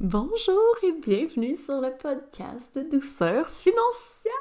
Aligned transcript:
Bonjour 0.00 0.76
et 0.84 0.92
bienvenue 0.92 1.56
sur 1.56 1.80
le 1.80 1.90
podcast 1.90 2.70
de 2.76 2.82
douceur 2.82 3.48
financière. 3.48 4.32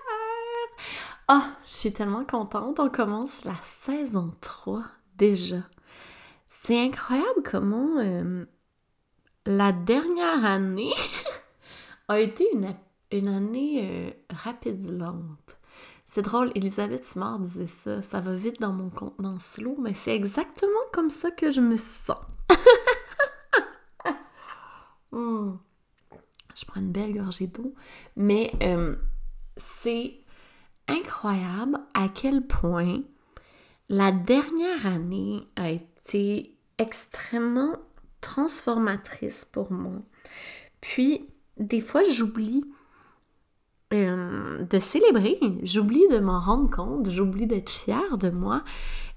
Ah, 1.28 1.58
je 1.66 1.74
suis 1.74 1.92
tellement 1.92 2.26
contente, 2.26 2.80
on 2.80 2.92
commence 2.92 3.44
la 3.44 3.56
saison 3.64 4.35
3 4.40 4.83
déjà. 5.17 5.64
C'est 6.48 6.80
incroyable 6.80 7.42
comment 7.43 7.98
euh, 7.98 8.46
la 9.48 9.71
dernière 9.71 10.46
année 10.46 10.93
a 12.08 12.20
été 12.20 12.48
une, 12.54 13.28
année 13.28 13.80
euh, 13.82 14.12
rapide 14.30 14.88
lente. 14.96 15.58
C'est 16.05 16.21
drôle, 16.21 16.52
Elisabeth 16.54 17.04
Simard 17.04 17.39
disait 17.39 17.66
ça, 17.66 18.04
ça 18.04 18.20
va 18.20 18.36
vite 18.36 18.62
dans 18.62 18.74
mon 18.74 18.92
contenant 18.92 19.39
slow, 19.39 19.76
mais 19.80 19.96
c'est 19.96 20.16
exactement 20.16 20.86
comme 20.94 21.10
ça 21.10 21.32
que 21.32 21.50
je 21.50 21.62
me 21.62 21.78
sens. 21.78 22.18
Hmm. 25.18 25.58
Je 26.56 26.64
prends 26.66 26.80
une 26.80 26.92
belle 26.92 27.12
gorgée 27.12 27.48
d'eau, 27.48 27.74
mais 28.16 28.52
euh, 28.62 28.96
c'est 29.58 30.14
incroyable 30.88 31.80
à 31.96 32.08
quel 32.08 32.45
point 32.45 32.99
la 33.89 34.11
dernière 34.11 34.85
année 34.85 35.48
a 35.55 35.72
été 35.72 36.55
extrêmement 36.77 37.77
transformatrice 38.22 39.44
pour 39.45 39.72
moi. 39.72 40.02
Puis, 40.81 41.27
des 41.58 41.81
fois, 41.81 42.03
j'oublie 42.03 42.63
euh, 43.94 44.63
de 44.66 44.77
célébrer, 44.77 45.39
j'oublie 45.63 46.08
de 46.11 46.20
m'en 46.20 46.39
rendre 46.39 46.70
compte, 46.70 47.09
j'oublie 47.09 47.47
d'être 47.47 47.72
fière 47.72 48.20
de 48.20 48.30
moi, 48.30 48.63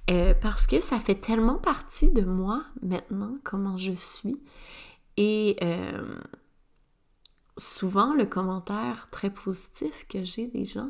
euh, 0.08 0.32
parce 0.32 0.66
que 0.66 0.80
ça 0.80 0.98
fait 0.98 1.20
tellement 1.20 1.58
partie 1.58 2.08
de 2.08 2.22
moi 2.22 2.64
maintenant, 2.80 3.34
comment 3.44 3.76
je 3.76 3.92
suis. 3.92 4.40
Et 5.22 5.58
euh, 5.62 6.18
souvent, 7.58 8.14
le 8.14 8.24
commentaire 8.24 9.08
très 9.10 9.28
positif 9.28 10.06
que 10.08 10.24
j'ai 10.24 10.46
des 10.46 10.64
gens, 10.64 10.88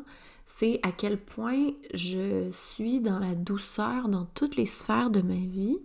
c'est 0.57 0.79
à 0.83 0.93
quel 0.93 1.19
point 1.19 1.71
je 1.93 2.49
suis 2.53 3.01
dans 3.01 3.19
la 3.19 3.35
douceur 3.35 4.07
dans 4.07 4.23
toutes 4.23 4.55
les 4.55 4.67
sphères 4.67 5.09
de 5.09 5.19
ma 5.21 5.33
vie. 5.33 5.79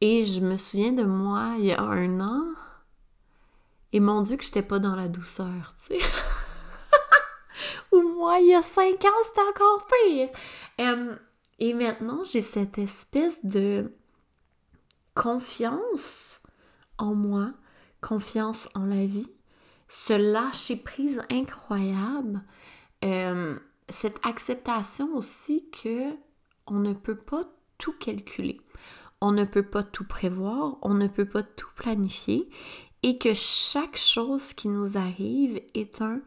Et 0.00 0.26
je 0.26 0.40
me 0.40 0.56
souviens 0.56 0.90
de 0.90 1.04
moi 1.04 1.54
il 1.60 1.66
y 1.66 1.72
a 1.72 1.80
un 1.80 2.20
an, 2.20 2.42
et 3.92 4.00
mon 4.00 4.22
Dieu 4.22 4.36
que 4.36 4.42
j'étais 4.42 4.62
pas 4.62 4.80
dans 4.80 4.96
la 4.96 5.06
douceur, 5.06 5.76
tu 5.86 5.94
sais. 5.94 6.00
Ou 7.92 8.02
moi, 8.02 8.40
il 8.40 8.48
y 8.48 8.54
a 8.54 8.62
cinq 8.62 9.04
ans, 9.04 9.22
c'était 9.26 9.48
encore 9.48 9.86
pire. 9.86 10.28
et 11.60 11.72
maintenant, 11.72 12.24
j'ai 12.24 12.40
cette 12.40 12.78
espèce 12.78 13.44
de 13.44 13.92
confiance 15.14 16.41
en 17.02 17.14
moi, 17.14 17.52
confiance 18.00 18.68
en 18.74 18.84
la 18.84 19.04
vie, 19.04 19.28
ce 19.88 20.12
lâcher 20.12 20.76
prise 20.76 21.20
incroyable, 21.30 22.42
euh, 23.04 23.58
cette 23.88 24.20
acceptation 24.24 25.14
aussi 25.14 25.68
que 25.70 26.14
on 26.66 26.78
ne 26.78 26.92
peut 26.92 27.16
pas 27.16 27.44
tout 27.78 27.92
calculer, 27.98 28.60
on 29.20 29.32
ne 29.32 29.44
peut 29.44 29.64
pas 29.64 29.82
tout 29.82 30.06
prévoir, 30.06 30.78
on 30.82 30.94
ne 30.94 31.08
peut 31.08 31.28
pas 31.28 31.42
tout 31.42 31.68
planifier 31.74 32.48
et 33.02 33.18
que 33.18 33.34
chaque 33.34 33.98
chose 33.98 34.52
qui 34.54 34.68
nous 34.68 34.96
arrive 34.96 35.60
est 35.74 36.00
un 36.00 36.20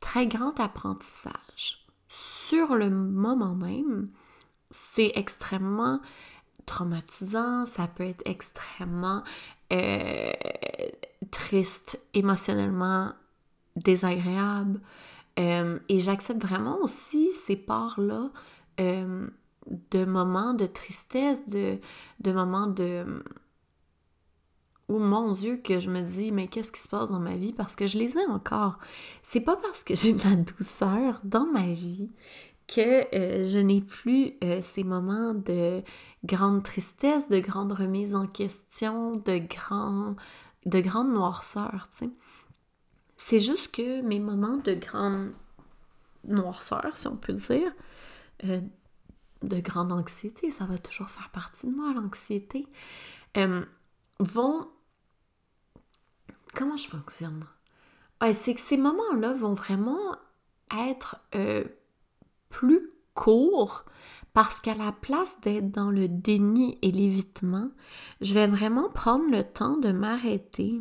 très 0.00 0.26
grand 0.26 0.58
apprentissage. 0.58 1.86
Sur 2.08 2.76
le 2.76 2.88
moment 2.88 3.54
même, 3.54 4.10
c'est 4.70 5.12
extrêmement 5.16 6.00
traumatisant, 6.66 7.66
ça 7.66 7.86
peut 7.88 8.04
être 8.04 8.22
extrêmement 8.24 9.22
euh, 9.72 10.32
triste, 11.30 12.00
émotionnellement 12.14 13.12
désagréable. 13.76 14.80
Euh, 15.38 15.78
et 15.88 16.00
j'accepte 16.00 16.42
vraiment 16.42 16.78
aussi 16.80 17.30
ces 17.46 17.56
parts-là 17.56 18.30
euh, 18.80 19.26
de 19.90 20.04
moments 20.04 20.54
de 20.54 20.66
tristesse, 20.66 21.44
de, 21.48 21.78
de 22.20 22.32
moments 22.32 22.66
de... 22.66 23.22
Oh 24.88 24.98
mon 24.98 25.32
Dieu, 25.32 25.56
que 25.56 25.80
je 25.80 25.90
me 25.90 26.02
dis, 26.02 26.30
mais 26.30 26.46
qu'est-ce 26.46 26.70
qui 26.70 26.80
se 26.80 26.88
passe 26.88 27.08
dans 27.08 27.18
ma 27.18 27.36
vie? 27.36 27.54
Parce 27.54 27.74
que 27.74 27.86
je 27.86 27.98
les 27.98 28.18
ai 28.18 28.26
encore. 28.26 28.78
C'est 29.22 29.40
pas 29.40 29.56
parce 29.56 29.82
que 29.82 29.94
j'ai 29.94 30.12
de 30.12 30.22
la 30.22 30.36
douceur 30.36 31.20
dans 31.24 31.46
ma 31.46 31.72
vie 31.72 32.10
que 32.66 33.06
je 33.12 33.58
n'ai 33.58 33.80
plus 33.80 34.34
ces 34.62 34.84
moments 34.84 35.34
de 35.34 35.82
grande 36.24 36.62
tristesse, 36.62 37.28
de 37.28 37.38
grande 37.38 37.72
remise 37.72 38.14
en 38.14 38.26
question, 38.26 39.16
de 39.16 39.38
grand, 39.38 40.16
de 40.66 40.80
grande 40.80 41.12
noirceur. 41.12 41.88
C'est 43.16 43.38
juste 43.38 43.74
que 43.74 44.00
mes 44.02 44.20
moments 44.20 44.56
de 44.56 44.74
grande 44.74 45.32
noirceur, 46.26 46.96
si 46.96 47.06
on 47.06 47.16
peut 47.16 47.32
dire, 47.32 47.72
euh, 48.44 48.60
de 49.42 49.60
grande 49.60 49.92
anxiété, 49.92 50.50
ça 50.50 50.64
va 50.64 50.78
toujours 50.78 51.10
faire 51.10 51.30
partie 51.30 51.66
de 51.66 51.72
moi, 51.72 51.92
l'anxiété, 51.92 52.66
euh, 53.36 53.64
vont... 54.20 54.68
Comment 56.54 56.76
je 56.76 56.88
fonctionne? 56.88 57.44
c'est 58.32 58.54
que 58.54 58.60
ces 58.60 58.78
moments-là 58.78 59.34
vont 59.34 59.52
vraiment 59.52 60.16
être 60.74 61.16
euh, 61.34 61.64
plus 62.54 62.86
courts 63.14 63.84
parce 64.32 64.60
qu'à 64.60 64.74
la 64.74 64.92
place 64.92 65.34
d'être 65.42 65.70
dans 65.70 65.90
le 65.90 66.08
déni 66.08 66.78
et 66.82 66.90
l'évitement, 66.90 67.70
je 68.20 68.34
vais 68.34 68.46
vraiment 68.46 68.88
prendre 68.88 69.30
le 69.30 69.44
temps 69.44 69.76
de 69.76 69.92
m'arrêter, 69.92 70.80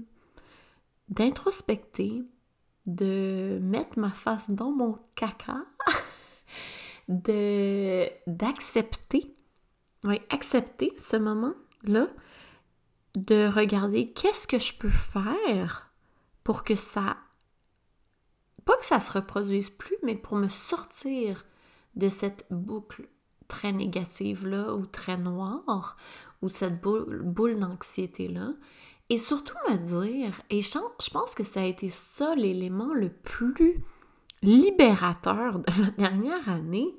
d'introspecter, 1.09 2.23
de 2.85 3.59
mettre 3.61 3.99
ma 3.99 4.11
face 4.11 4.49
dans 4.49 4.71
mon 4.71 4.97
caca, 5.15 5.65
de 7.07 8.07
d'accepter, 8.27 9.35
oui, 10.03 10.19
accepter 10.29 10.93
ce 10.97 11.17
moment-là, 11.17 12.07
de 13.15 13.47
regarder 13.47 14.11
qu'est-ce 14.13 14.47
que 14.47 14.59
je 14.59 14.77
peux 14.77 14.89
faire 14.89 15.91
pour 16.43 16.63
que 16.63 16.75
ça, 16.75 17.17
pas 18.65 18.77
que 18.77 18.85
ça 18.85 18.99
se 18.99 19.11
reproduise 19.11 19.69
plus, 19.69 19.97
mais 20.03 20.15
pour 20.15 20.37
me 20.37 20.47
sortir 20.47 21.45
de 21.95 22.09
cette 22.09 22.45
boucle 22.49 23.07
très 23.47 23.71
négative-là 23.71 24.73
ou 24.75 24.85
très 24.85 25.17
noire, 25.17 25.97
ou 26.41 26.49
cette 26.49 26.81
boule, 26.81 27.21
boule 27.23 27.59
d'anxiété-là. 27.59 28.53
Et 29.09 29.17
surtout 29.17 29.55
me 29.69 29.77
dire, 29.77 30.41
et 30.49 30.61
je, 30.61 31.09
pense 31.11 31.35
que 31.35 31.43
ça 31.43 31.61
a 31.61 31.65
été 31.65 31.89
ça 31.89 32.35
l'élément 32.35 32.93
le 32.93 33.09
plus 33.09 33.83
libérateur 34.41 35.59
de 35.59 35.81
la 35.81 35.91
dernière 35.91 36.49
année, 36.49 36.95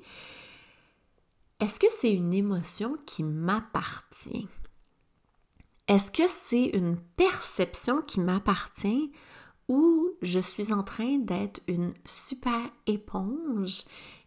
est-ce 1.59 1.79
que 1.79 1.87
c'est 1.89 2.13
une 2.13 2.33
émotion 2.33 2.97
qui 3.05 3.23
m'appartient? 3.23 4.47
Est-ce 5.87 6.11
que 6.11 6.27
c'est 6.27 6.65
une 6.65 6.97
perception 7.15 8.01
qui 8.01 8.19
m'appartient 8.19 9.11
ou 9.67 10.11
je 10.21 10.39
suis 10.39 10.73
en 10.73 10.83
train 10.83 11.17
d'être 11.19 11.61
une 11.67 11.93
super 12.05 12.59
éponge 12.87 13.83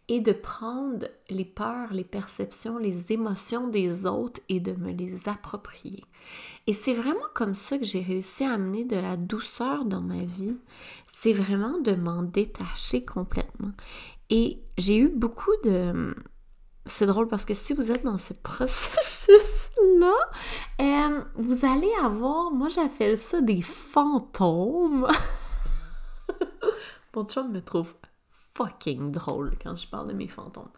et 0.09 0.19
de 0.19 0.31
prendre 0.31 1.05
les 1.29 1.45
peurs, 1.45 1.93
les 1.93 2.03
perceptions, 2.03 2.79
les 2.79 3.13
émotions 3.13 3.67
des 3.67 4.07
autres 4.07 4.41
et 4.49 4.59
de 4.59 4.73
me 4.73 4.91
les 4.91 5.29
approprier. 5.29 6.03
Et 6.65 6.73
c'est 6.73 6.95
vraiment 6.95 7.19
comme 7.35 7.53
ça 7.53 7.77
que 7.77 7.85
j'ai 7.85 8.01
réussi 8.01 8.43
à 8.43 8.53
amener 8.53 8.85
de 8.85 8.95
la 8.95 9.17
douceur 9.17 9.85
dans 9.85 10.01
ma 10.01 10.23
vie. 10.23 10.57
C'est 11.07 11.33
vraiment 11.33 11.77
de 11.77 11.93
m'en 11.93 12.23
détacher 12.23 13.05
complètement. 13.05 13.71
Et 14.31 14.63
j'ai 14.77 14.97
eu 14.97 15.09
beaucoup 15.09 15.55
de... 15.63 16.15
C'est 16.87 17.05
drôle 17.05 17.27
parce 17.27 17.45
que 17.45 17.53
si 17.53 17.75
vous 17.75 17.91
êtes 17.91 18.03
dans 18.03 18.17
ce 18.17 18.33
processus-là, 18.43 20.15
euh, 20.81 21.21
vous 21.35 21.65
allez 21.65 21.91
avoir, 22.03 22.49
moi 22.49 22.69
j'appelle 22.69 23.19
ça 23.19 23.41
des 23.41 23.61
fantômes. 23.61 25.07
Mon 27.15 27.25
chum 27.25 27.51
me 27.51 27.61
trouve 27.61 27.93
fucking 28.59 29.11
drôle 29.11 29.53
quand 29.63 29.75
je 29.75 29.87
parle 29.87 30.09
de 30.09 30.13
mes 30.13 30.27
fantômes. 30.27 30.69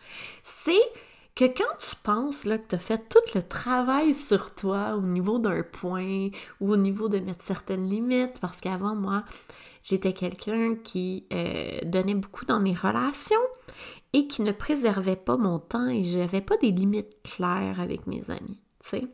C'est 0.43 0.91
que 1.35 1.45
quand 1.45 1.75
tu 1.79 1.95
penses 2.03 2.45
là, 2.45 2.57
que 2.57 2.67
tu 2.69 2.75
as 2.75 2.79
fait 2.79 3.09
tout 3.09 3.19
le 3.33 3.41
travail 3.41 4.13
sur 4.13 4.53
toi 4.53 4.95
au 4.95 5.01
niveau 5.01 5.39
d'un 5.39 5.63
point 5.63 6.29
ou 6.59 6.71
au 6.71 6.77
niveau 6.77 7.09
de 7.09 7.19
mettre 7.19 7.43
certaines 7.43 7.89
limites, 7.89 8.39
parce 8.39 8.61
qu'avant 8.61 8.95
moi, 8.95 9.23
j'étais 9.83 10.13
quelqu'un 10.13 10.75
qui 10.75 11.25
euh, 11.33 11.79
donnait 11.85 12.15
beaucoup 12.15 12.45
dans 12.45 12.59
mes 12.59 12.75
relations 12.75 13.39
et 14.13 14.27
qui 14.27 14.41
ne 14.41 14.51
préservait 14.51 15.15
pas 15.15 15.37
mon 15.37 15.59
temps 15.59 15.87
et 15.87 16.03
j'avais 16.03 16.41
pas 16.41 16.57
des 16.57 16.71
limites 16.71 17.21
claires 17.23 17.79
avec 17.79 18.07
mes 18.07 18.29
amis, 18.29 18.59
tu 18.83 18.89
sais, 18.89 19.07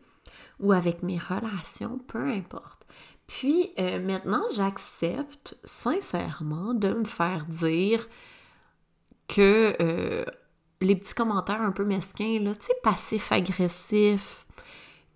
ou 0.60 0.74
avec 0.74 1.04
mes 1.04 1.20
relations, 1.20 2.00
peu 2.08 2.28
importe. 2.28 2.86
Puis 3.28 3.72
euh, 3.78 4.00
maintenant, 4.00 4.44
j'accepte 4.56 5.58
sincèrement 5.66 6.74
de 6.74 6.94
me 6.94 7.04
faire 7.04 7.46
dire 7.46 8.08
que 9.28 9.76
euh, 9.82 10.26
les 10.82 10.96
petits 10.96 11.14
commentaires 11.14 11.62
un 11.62 11.72
peu 11.72 11.86
mesquins, 11.86 12.40
là, 12.40 12.56
tu 12.56 12.68
sais, 12.68 12.74
passifs-agressifs, 12.84 14.46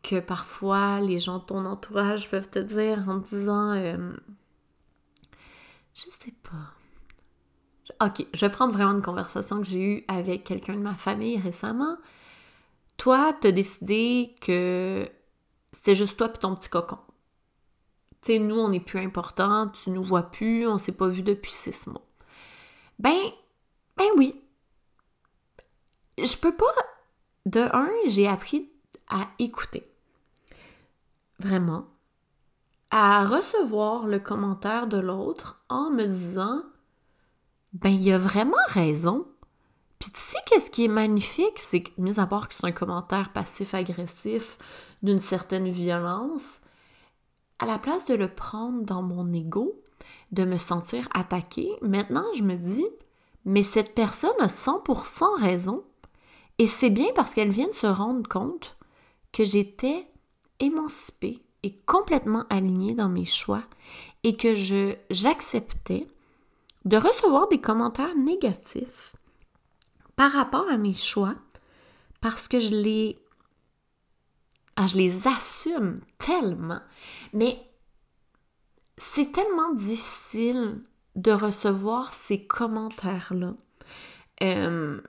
que 0.04 0.20
parfois 0.20 1.00
les 1.00 1.20
gens 1.20 1.40
de 1.40 1.44
ton 1.44 1.66
entourage 1.66 2.30
peuvent 2.30 2.50
te 2.50 2.60
dire 2.60 3.08
en 3.08 3.18
disant 3.18 3.72
euh, 3.74 4.14
Je 5.94 6.02
sais 6.02 6.34
pas. 6.44 8.06
Ok, 8.06 8.26
je 8.34 8.40
vais 8.40 8.52
prendre 8.52 8.74
vraiment 8.74 8.94
une 8.94 9.04
conversation 9.04 9.60
que 9.62 9.68
j'ai 9.68 9.98
eue 9.98 10.06
avec 10.08 10.44
quelqu'un 10.44 10.74
de 10.74 10.80
ma 10.80 10.96
famille 10.96 11.38
récemment. 11.40 11.98
Toi, 12.98 13.34
t'as 13.40 13.52
décidé 13.52 14.36
que 14.42 15.08
c'était 15.72 15.96
juste 15.96 16.18
toi 16.18 16.32
et 16.34 16.38
ton 16.38 16.56
petit 16.56 16.70
cocon. 16.70 17.00
Tu 18.22 18.34
sais, 18.34 18.40
nous, 18.40 18.56
on 18.56 18.70
n'est 18.70 18.80
plus 18.80 19.00
important, 19.00 19.68
tu 19.70 19.90
nous 19.90 20.04
vois 20.04 20.24
plus, 20.24 20.68
on 20.68 20.78
s'est 20.78 20.96
pas 20.96 21.08
vu 21.08 21.24
depuis 21.24 21.52
six 21.52 21.88
mois. 21.88 22.06
Ben, 23.00 23.18
ben 23.98 24.08
oui. 24.18 24.42
Je 26.18 26.38
peux 26.38 26.56
pas. 26.56 26.66
De 27.46 27.62
un, 27.74 27.90
j'ai 28.08 28.28
appris 28.28 28.72
à 29.08 29.28
écouter. 29.40 29.92
Vraiment. 31.40 31.86
À 32.92 33.26
recevoir 33.26 34.06
le 34.06 34.20
commentaire 34.20 34.88
de 34.88 34.98
l'autre 34.98 35.64
en 35.70 35.90
me 35.90 36.06
disant 36.06 36.64
Ben, 37.74 37.90
il 37.90 38.12
a 38.12 38.18
vraiment 38.18 38.58
raison. 38.68 39.28
Puis 39.98 40.12
tu 40.12 40.20
sais 40.20 40.38
qu'est-ce 40.46 40.70
qui 40.70 40.86
est 40.86 40.90
magnifique? 40.90 41.60
C'est 41.60 41.84
que, 41.84 41.92
mis 41.98 42.20
à 42.20 42.28
part 42.28 42.48
que 42.48 42.54
c'est 42.54 42.66
un 42.66 42.72
commentaire 42.72 43.32
passif-agressif 43.34 44.58
d'une 45.04 45.22
certaine 45.22 45.70
violence, 45.70 46.60
à 47.60 47.66
la 47.66 47.78
place 47.78 48.06
de 48.06 48.16
le 48.16 48.28
prendre 48.28 48.84
dans 48.84 49.02
mon 49.04 49.32
ego, 49.32 49.82
de 50.32 50.44
me 50.44 50.58
sentir 50.58 51.08
attaquée, 51.14 51.72
maintenant 51.82 52.26
je 52.36 52.44
me 52.44 52.56
dis, 52.56 52.88
mais 53.46 53.64
cette 53.64 53.96
personne 53.96 54.40
a 54.40 54.48
100% 54.48 55.40
raison. 55.40 55.84
Et 56.58 56.68
c'est 56.68 56.90
bien 56.90 57.08
parce 57.16 57.34
qu'elle 57.34 57.52
vient 57.52 57.68
de 57.68 57.74
se 57.74 57.88
rendre 57.88 58.28
compte 58.28 58.78
que 59.32 59.44
j'étais 59.44 60.08
émancipée 60.60 61.42
et 61.64 61.76
complètement 61.86 62.46
alignée 62.50 62.94
dans 62.94 63.10
mes 63.10 63.26
choix 63.26 63.64
et 64.24 64.36
que 64.36 64.54
je 64.56 64.96
j'acceptais 65.10 66.08
de 66.86 66.98
recevoir 66.98 67.48
des 67.48 67.62
commentaires 67.62 68.16
négatifs 68.16 69.16
par 70.16 70.32
rapport 70.32 70.68
à 70.70 70.78
mes 70.78 70.94
choix 70.94 71.36
parce 72.20 72.48
que 72.48 72.60
je 72.60 72.76
les 72.76 73.18
ah, 74.76 74.88
je 74.88 74.98
les 74.98 75.28
assume 75.28 76.02
tellement. 76.18 76.80
Mais 77.34 77.60
c'est 78.98 79.32
tellement 79.32 79.74
difficile 79.74 80.82
de 81.16 81.32
recevoir 81.32 82.14
ces 82.14 82.46
commentaires-là. 82.46 83.54
Euh, 84.44 85.02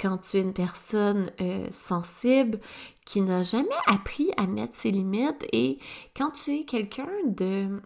quand 0.00 0.18
tu 0.18 0.38
es 0.38 0.40
une 0.40 0.52
personne 0.52 1.30
euh, 1.40 1.66
sensible 1.70 2.60
qui 3.06 3.20
n'a 3.20 3.42
jamais 3.42 3.68
appris 3.86 4.30
à 4.36 4.46
mettre 4.46 4.74
ses 4.74 4.90
limites 4.90 5.46
et 5.52 5.78
quand 6.16 6.30
tu 6.30 6.58
es 6.58 6.64
quelqu'un 6.64 7.08
de 7.26 7.80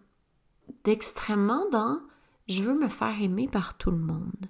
d'extrêmement 0.84 1.64
dans 1.70 2.00
je 2.48 2.62
veux 2.62 2.78
me 2.78 2.88
faire 2.88 3.20
aimer 3.20 3.48
par 3.48 3.76
tout 3.76 3.90
le 3.90 3.98
monde. 3.98 4.46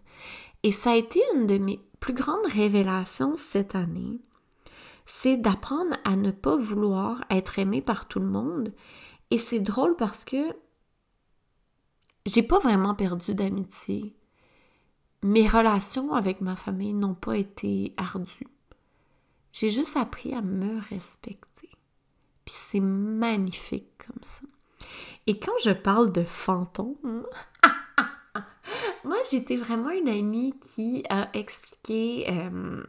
Et 0.63 0.71
ça 0.73 0.93
a 0.93 0.97
été 0.97 1.21
une 1.35 1.47
de 1.47 1.59
mes 1.59 1.81
plus 2.01 2.15
grandes 2.15 2.47
révélations 2.47 3.37
cette 3.37 3.75
année 3.75 4.21
c'est 5.07 5.37
d'apprendre 5.37 5.97
à 6.05 6.17
ne 6.17 6.33
pas 6.33 6.57
vouloir 6.57 7.25
être 7.31 7.59
aimé 7.59 7.81
par 7.81 8.07
tout 8.07 8.19
le 8.19 8.27
monde. 8.27 8.75
Et 9.31 9.39
c'est 9.39 9.61
drôle 9.61 9.97
parce 9.97 10.25
que 10.25 10.53
j'ai 12.27 12.43
pas 12.43 12.59
vraiment 12.59 12.95
perdu 12.95 13.35
d'amitié. 13.35 14.15
Mes 15.23 15.49
relations 15.49 16.13
avec 16.13 16.41
ma 16.41 16.57
famille 16.57 16.93
n'ont 16.93 17.15
pas 17.15 17.37
été 17.37 17.95
ardues. 17.97 18.49
J'ai 19.53 19.71
juste 19.71 19.97
appris 19.97 20.35
à 20.35 20.43
me 20.43 20.81
respecter. 20.91 21.71
Puis 22.45 22.55
c'est 22.55 22.81
magnifique 22.81 23.91
comme 24.07 24.23
ça. 24.23 24.43
Et 25.27 25.39
quand 25.39 25.59
je 25.65 25.71
parle 25.71 26.13
de 26.13 26.23
fantômes, 26.23 27.27
moi 29.05 29.17
j'étais 29.31 29.57
vraiment 29.57 29.91
une 29.91 30.09
amie 30.09 30.55
qui 30.61 31.05
a 31.09 31.31
expliqué 31.33 32.27
euh, 32.29 32.85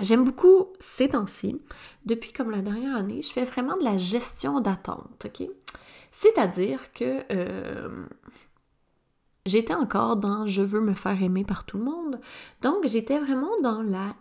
J'aime 0.00 0.24
beaucoup 0.24 0.68
ces 0.78 1.08
temps-ci, 1.08 1.60
depuis 2.06 2.32
comme 2.32 2.52
la 2.52 2.62
dernière 2.62 2.96
année, 2.96 3.20
je 3.22 3.32
fais 3.32 3.44
vraiment 3.44 3.76
de 3.76 3.82
la 3.82 3.96
gestion 3.96 4.60
d'attente, 4.60 5.26
ok? 5.26 5.48
C'est-à-dire 6.20 6.90
que 6.90 7.22
euh, 7.30 8.04
j'étais 9.46 9.74
encore 9.74 10.16
dans 10.16 10.48
je 10.48 10.62
veux 10.62 10.80
me 10.80 10.94
faire 10.94 11.22
aimer 11.22 11.44
par 11.44 11.64
tout 11.64 11.78
le 11.78 11.84
monde. 11.84 12.20
Donc 12.60 12.86
j'étais 12.86 13.20
vraiment 13.20 13.60
dans 13.62 13.82
la 13.82 14.16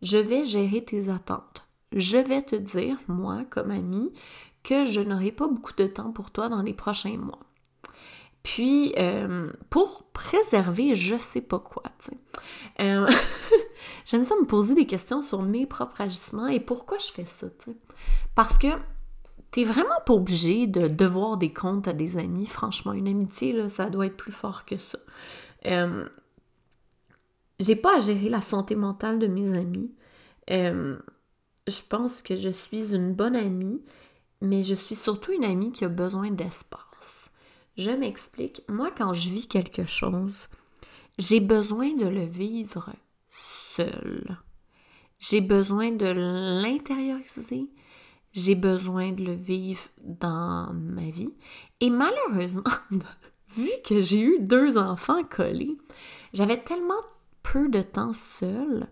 je 0.00 0.16
vais 0.16 0.44
gérer 0.44 0.82
tes 0.82 1.10
attentes. 1.10 1.66
Je 1.92 2.16
vais 2.16 2.40
te 2.40 2.56
dire, 2.56 2.96
moi, 3.08 3.44
comme 3.50 3.70
amie, 3.70 4.12
que 4.62 4.86
je 4.86 5.00
n'aurai 5.00 5.32
pas 5.32 5.46
beaucoup 5.46 5.74
de 5.76 5.86
temps 5.86 6.12
pour 6.12 6.30
toi 6.30 6.48
dans 6.48 6.62
les 6.62 6.72
prochains 6.72 7.18
mois. 7.18 7.40
Puis, 8.42 8.94
euh, 8.98 9.50
pour 9.68 10.04
préserver 10.12 10.94
je 10.94 11.16
sais 11.16 11.40
pas 11.42 11.58
quoi, 11.58 11.82
tu 11.98 12.12
sais. 12.12 12.18
Euh, 12.80 13.08
j'aime 14.06 14.24
ça 14.24 14.34
me 14.36 14.46
poser 14.46 14.74
des 14.74 14.86
questions 14.86 15.20
sur 15.20 15.42
mes 15.42 15.66
propres 15.66 16.00
agissements 16.00 16.48
et 16.48 16.60
pourquoi 16.60 16.98
je 16.98 17.12
fais 17.12 17.24
ça, 17.26 17.48
tu 17.50 17.70
sais. 17.70 17.76
Parce 18.34 18.58
que 18.58 18.68
t'es 19.54 19.62
vraiment 19.62 20.00
pas 20.04 20.14
obligé 20.14 20.66
de 20.66 20.88
devoir 20.88 21.36
des 21.36 21.52
comptes 21.52 21.86
à 21.86 21.92
des 21.92 22.16
amis. 22.16 22.44
Franchement, 22.44 22.92
une 22.92 23.06
amitié, 23.06 23.68
ça 23.68 23.88
doit 23.88 24.06
être 24.06 24.16
plus 24.16 24.32
fort 24.32 24.64
que 24.64 24.76
ça. 24.76 24.98
Euh, 25.66 26.08
j'ai 27.60 27.76
pas 27.76 27.94
à 27.94 27.98
gérer 28.00 28.28
la 28.28 28.40
santé 28.40 28.74
mentale 28.74 29.20
de 29.20 29.28
mes 29.28 29.56
amis. 29.56 29.92
je 30.48 31.80
pense 31.88 32.20
que 32.20 32.34
je 32.34 32.48
suis 32.48 32.96
une 32.96 33.14
bonne 33.14 33.36
amie, 33.36 33.80
mais 34.40 34.64
je 34.64 34.74
suis 34.74 34.96
surtout 34.96 35.30
une 35.30 35.44
amie 35.44 35.70
qui 35.70 35.84
a 35.84 35.88
besoin 35.88 36.32
d'espace. 36.32 37.30
Je 37.76 37.92
m'explique. 37.92 38.62
Moi, 38.68 38.90
quand 38.90 39.12
je 39.12 39.30
vis 39.30 39.46
quelque 39.46 39.86
chose, 39.86 40.48
j'ai 41.16 41.38
besoin 41.38 41.92
de 41.94 42.08
le 42.08 42.24
vivre 42.24 42.90
seul. 43.76 44.36
J'ai 45.20 45.40
besoin 45.40 45.92
de 45.92 46.06
l'intérioriser. 46.06 47.68
J'ai 48.34 48.56
besoin 48.56 49.12
de 49.12 49.24
le 49.24 49.32
vivre 49.32 49.88
dans 50.02 50.72
ma 50.74 51.08
vie. 51.10 51.32
Et 51.80 51.88
malheureusement, 51.88 52.64
vu 53.56 53.70
que 53.86 54.02
j'ai 54.02 54.20
eu 54.20 54.40
deux 54.40 54.76
enfants 54.76 55.22
collés, 55.22 55.76
j'avais 56.32 56.60
tellement 56.60 57.00
peu 57.44 57.68
de 57.68 57.80
temps 57.80 58.12
seul 58.12 58.88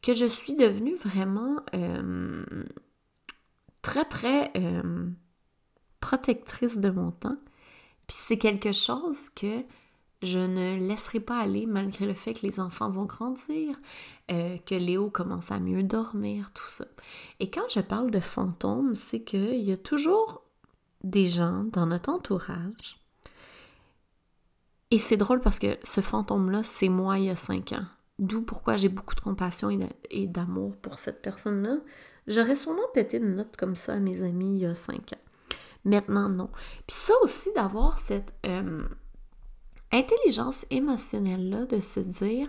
que 0.00 0.14
je 0.14 0.24
suis 0.24 0.54
devenue 0.54 0.94
vraiment 0.94 1.60
euh, 1.74 2.44
très, 3.82 4.06
très 4.06 4.50
euh, 4.56 5.10
protectrice 6.00 6.78
de 6.78 6.88
mon 6.88 7.10
temps. 7.10 7.36
Puis 8.06 8.16
c'est 8.18 8.38
quelque 8.38 8.72
chose 8.72 9.28
que 9.28 9.64
je 10.22 10.38
ne 10.38 10.76
laisserai 10.76 11.20
pas 11.20 11.38
aller 11.38 11.66
malgré 11.66 12.06
le 12.06 12.14
fait 12.14 12.32
que 12.32 12.46
les 12.46 12.58
enfants 12.60 12.90
vont 12.90 13.04
grandir, 13.04 13.76
euh, 14.30 14.56
que 14.66 14.74
Léo 14.74 15.10
commence 15.10 15.50
à 15.52 15.60
mieux 15.60 15.82
dormir, 15.82 16.50
tout 16.52 16.66
ça. 16.66 16.84
Et 17.40 17.50
quand 17.50 17.68
je 17.70 17.80
parle 17.80 18.10
de 18.10 18.20
fantômes, 18.20 18.96
c'est 18.96 19.20
qu'il 19.20 19.62
y 19.62 19.72
a 19.72 19.76
toujours 19.76 20.42
des 21.04 21.26
gens 21.26 21.64
dans 21.64 21.86
notre 21.86 22.10
entourage. 22.10 22.98
Et 24.90 24.98
c'est 24.98 25.16
drôle 25.16 25.40
parce 25.40 25.58
que 25.58 25.78
ce 25.82 26.00
fantôme-là, 26.00 26.62
c'est 26.62 26.88
moi 26.88 27.18
il 27.18 27.26
y 27.26 27.30
a 27.30 27.36
cinq 27.36 27.72
ans. 27.72 27.84
D'où 28.18 28.42
pourquoi 28.42 28.76
j'ai 28.76 28.88
beaucoup 28.88 29.14
de 29.14 29.20
compassion 29.20 29.70
et 30.10 30.26
d'amour 30.26 30.76
pour 30.76 30.98
cette 30.98 31.22
personne-là. 31.22 31.76
J'aurais 32.26 32.56
sûrement 32.56 32.88
pété 32.92 33.18
une 33.18 33.36
note 33.36 33.56
comme 33.56 33.76
ça 33.76 33.94
à 33.94 33.98
mes 33.98 34.22
amis 34.22 34.56
il 34.56 34.62
y 34.62 34.66
a 34.66 34.74
cinq 34.74 35.12
ans. 35.12 35.46
Maintenant, 35.84 36.28
non. 36.28 36.50
Puis 36.86 36.96
ça 36.96 37.14
aussi, 37.22 37.52
d'avoir 37.54 37.98
cette 37.98 38.34
euh, 38.44 38.78
intelligence 39.92 40.66
émotionnelle-là, 40.70 41.66
de 41.66 41.80
se 41.80 42.00
dire, 42.00 42.48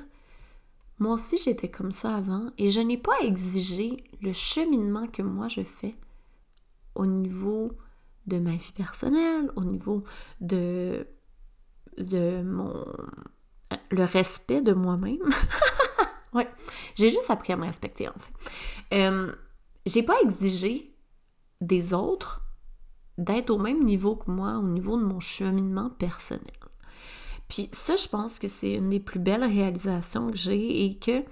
moi 0.99 1.13
aussi 1.13 1.37
j'étais 1.37 1.69
comme 1.69 1.91
ça 1.91 2.15
avant, 2.15 2.51
et 2.57 2.69
je 2.69 2.81
n'ai 2.81 2.97
pas 2.97 3.19
exigé 3.21 4.03
le 4.21 4.33
cheminement 4.33 5.07
que 5.07 5.21
moi 5.21 5.47
je 5.47 5.61
fais 5.61 5.95
au 6.95 7.05
niveau 7.05 7.71
de 8.27 8.39
ma 8.39 8.51
vie 8.51 8.73
personnelle, 8.75 9.51
au 9.55 9.63
niveau 9.63 10.03
de, 10.41 11.07
de 11.97 12.41
mon 12.41 12.85
le 13.91 14.03
respect 14.03 14.61
de 14.61 14.73
moi-même. 14.73 15.33
ouais, 16.33 16.49
j'ai 16.95 17.09
juste 17.09 17.29
appris 17.29 17.53
à 17.53 17.57
me 17.57 17.65
respecter 17.65 18.07
en 18.07 18.13
fait. 18.17 18.33
Euh, 18.95 19.31
j'ai 19.85 20.03
pas 20.03 20.19
exigé 20.21 20.95
des 21.61 21.93
autres 21.93 22.41
d'être 23.17 23.49
au 23.49 23.57
même 23.57 23.83
niveau 23.83 24.15
que 24.15 24.31
moi, 24.31 24.57
au 24.57 24.63
niveau 24.63 24.97
de 24.97 25.03
mon 25.03 25.19
cheminement 25.19 25.89
personnel. 25.89 26.53
Puis 27.49 27.69
ça, 27.73 27.95
je 27.95 28.07
pense 28.07 28.39
que 28.39 28.47
c'est 28.47 28.73
une 28.73 28.89
des 28.89 28.99
plus 28.99 29.19
belles 29.19 29.43
réalisations 29.43 30.29
que 30.29 30.37
j'ai 30.37 30.85
et 30.85 30.97
que 30.97 31.23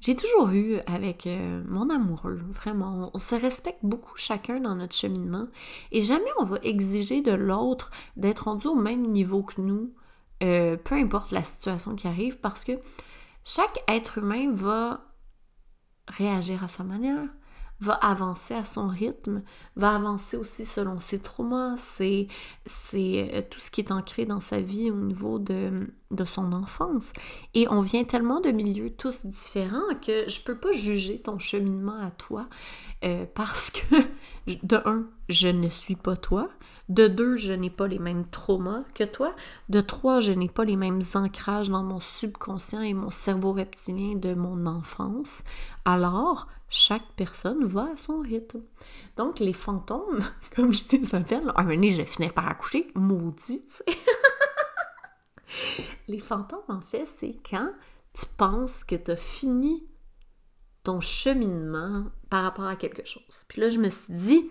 j'ai 0.00 0.14
toujours 0.14 0.50
eu 0.50 0.78
avec 0.86 1.26
euh, 1.26 1.62
mon 1.66 1.90
amoureux. 1.90 2.40
Vraiment, 2.50 3.10
on 3.12 3.18
se 3.18 3.34
respecte 3.34 3.80
beaucoup 3.82 4.16
chacun 4.16 4.60
dans 4.60 4.76
notre 4.76 4.94
cheminement 4.94 5.48
et 5.90 6.00
jamais 6.00 6.30
on 6.38 6.44
va 6.44 6.58
exiger 6.62 7.22
de 7.22 7.32
l'autre 7.32 7.90
d'être 8.16 8.44
rendu 8.44 8.68
au 8.68 8.76
même 8.76 9.02
niveau 9.10 9.42
que 9.42 9.60
nous, 9.60 9.92
euh, 10.44 10.76
peu 10.76 10.94
importe 10.94 11.32
la 11.32 11.42
situation 11.42 11.96
qui 11.96 12.06
arrive, 12.06 12.38
parce 12.38 12.64
que 12.64 12.72
chaque 13.44 13.82
être 13.88 14.18
humain 14.18 14.52
va 14.52 15.00
réagir 16.06 16.62
à 16.62 16.68
sa 16.68 16.84
manière, 16.84 17.26
va 17.80 17.94
avancer 17.94 18.54
à 18.54 18.64
son 18.64 18.86
rythme, 18.86 19.42
va 19.76 19.94
avancer 19.94 20.36
aussi 20.36 20.64
selon 20.64 21.00
ses 21.00 21.18
traumas, 21.18 21.76
c'est 21.76 22.28
euh, 23.04 23.42
tout 23.50 23.60
ce 23.60 23.70
qui 23.70 23.80
est 23.80 23.90
ancré 23.90 24.24
dans 24.24 24.40
sa 24.40 24.60
vie 24.60 24.90
au 24.90 24.96
niveau 24.96 25.38
de, 25.38 25.92
de 26.10 26.24
son 26.24 26.52
enfance. 26.52 27.12
Et 27.54 27.68
on 27.68 27.80
vient 27.80 28.04
tellement 28.04 28.40
de 28.40 28.50
milieux 28.50 28.90
tous 28.90 29.26
différents 29.26 29.94
que 30.00 30.28
je 30.28 30.42
peux 30.42 30.56
pas 30.56 30.72
juger 30.72 31.20
ton 31.20 31.38
cheminement 31.38 31.98
à 32.00 32.10
toi 32.10 32.46
euh, 33.04 33.26
parce 33.34 33.70
que, 33.70 33.96
de 34.62 34.80
un, 34.84 35.06
je 35.28 35.48
ne 35.48 35.68
suis 35.68 35.96
pas 35.96 36.16
toi. 36.16 36.48
De 36.88 37.08
deux, 37.08 37.36
je 37.36 37.52
n'ai 37.52 37.70
pas 37.70 37.86
les 37.86 37.98
mêmes 37.98 38.26
traumas 38.26 38.84
que 38.94 39.04
toi. 39.04 39.34
De 39.68 39.80
trois, 39.80 40.20
je 40.20 40.32
n'ai 40.32 40.48
pas 40.48 40.64
les 40.64 40.76
mêmes 40.76 41.00
ancrages 41.14 41.70
dans 41.70 41.82
mon 41.82 42.00
subconscient 42.00 42.82
et 42.82 42.92
mon 42.92 43.10
cerveau 43.10 43.52
reptilien 43.52 44.16
de 44.16 44.34
mon 44.34 44.66
enfance. 44.66 45.42
Alors, 45.86 46.46
chaque 46.74 47.12
personne 47.16 47.64
va 47.64 47.90
à 47.92 47.96
son 47.96 48.18
rythme. 48.20 48.62
Donc, 49.16 49.38
les 49.38 49.52
fantômes, 49.52 50.24
comme 50.56 50.72
je 50.72 50.82
les 50.90 51.14
appelle, 51.14 51.52
un 51.54 51.62
moment 51.62 51.88
je 51.88 52.02
vais 52.18 52.28
par 52.30 52.48
accoucher, 52.48 52.90
maudit, 52.94 53.64
Les 56.08 56.18
fantômes, 56.18 56.64
en 56.68 56.80
fait, 56.80 57.06
c'est 57.20 57.36
quand 57.48 57.70
tu 58.12 58.26
penses 58.36 58.82
que 58.82 58.96
tu 58.96 59.12
as 59.12 59.16
fini 59.16 59.86
ton 60.82 61.00
cheminement 61.00 62.06
par 62.28 62.42
rapport 62.42 62.66
à 62.66 62.74
quelque 62.74 63.06
chose. 63.06 63.44
Puis 63.46 63.60
là, 63.60 63.68
je 63.68 63.78
me 63.78 63.88
suis 63.88 64.12
dit, 64.12 64.50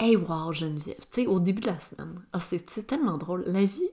Hey, 0.00 0.16
wow, 0.16 0.52
Geneviève, 0.52 0.98
tu 1.12 1.22
sais, 1.22 1.26
au 1.28 1.38
début 1.38 1.60
de 1.60 1.68
la 1.68 1.78
semaine, 1.78 2.20
oh, 2.34 2.38
c'est 2.40 2.86
tellement 2.86 3.16
drôle. 3.16 3.44
La 3.46 3.64
vie, 3.64 3.90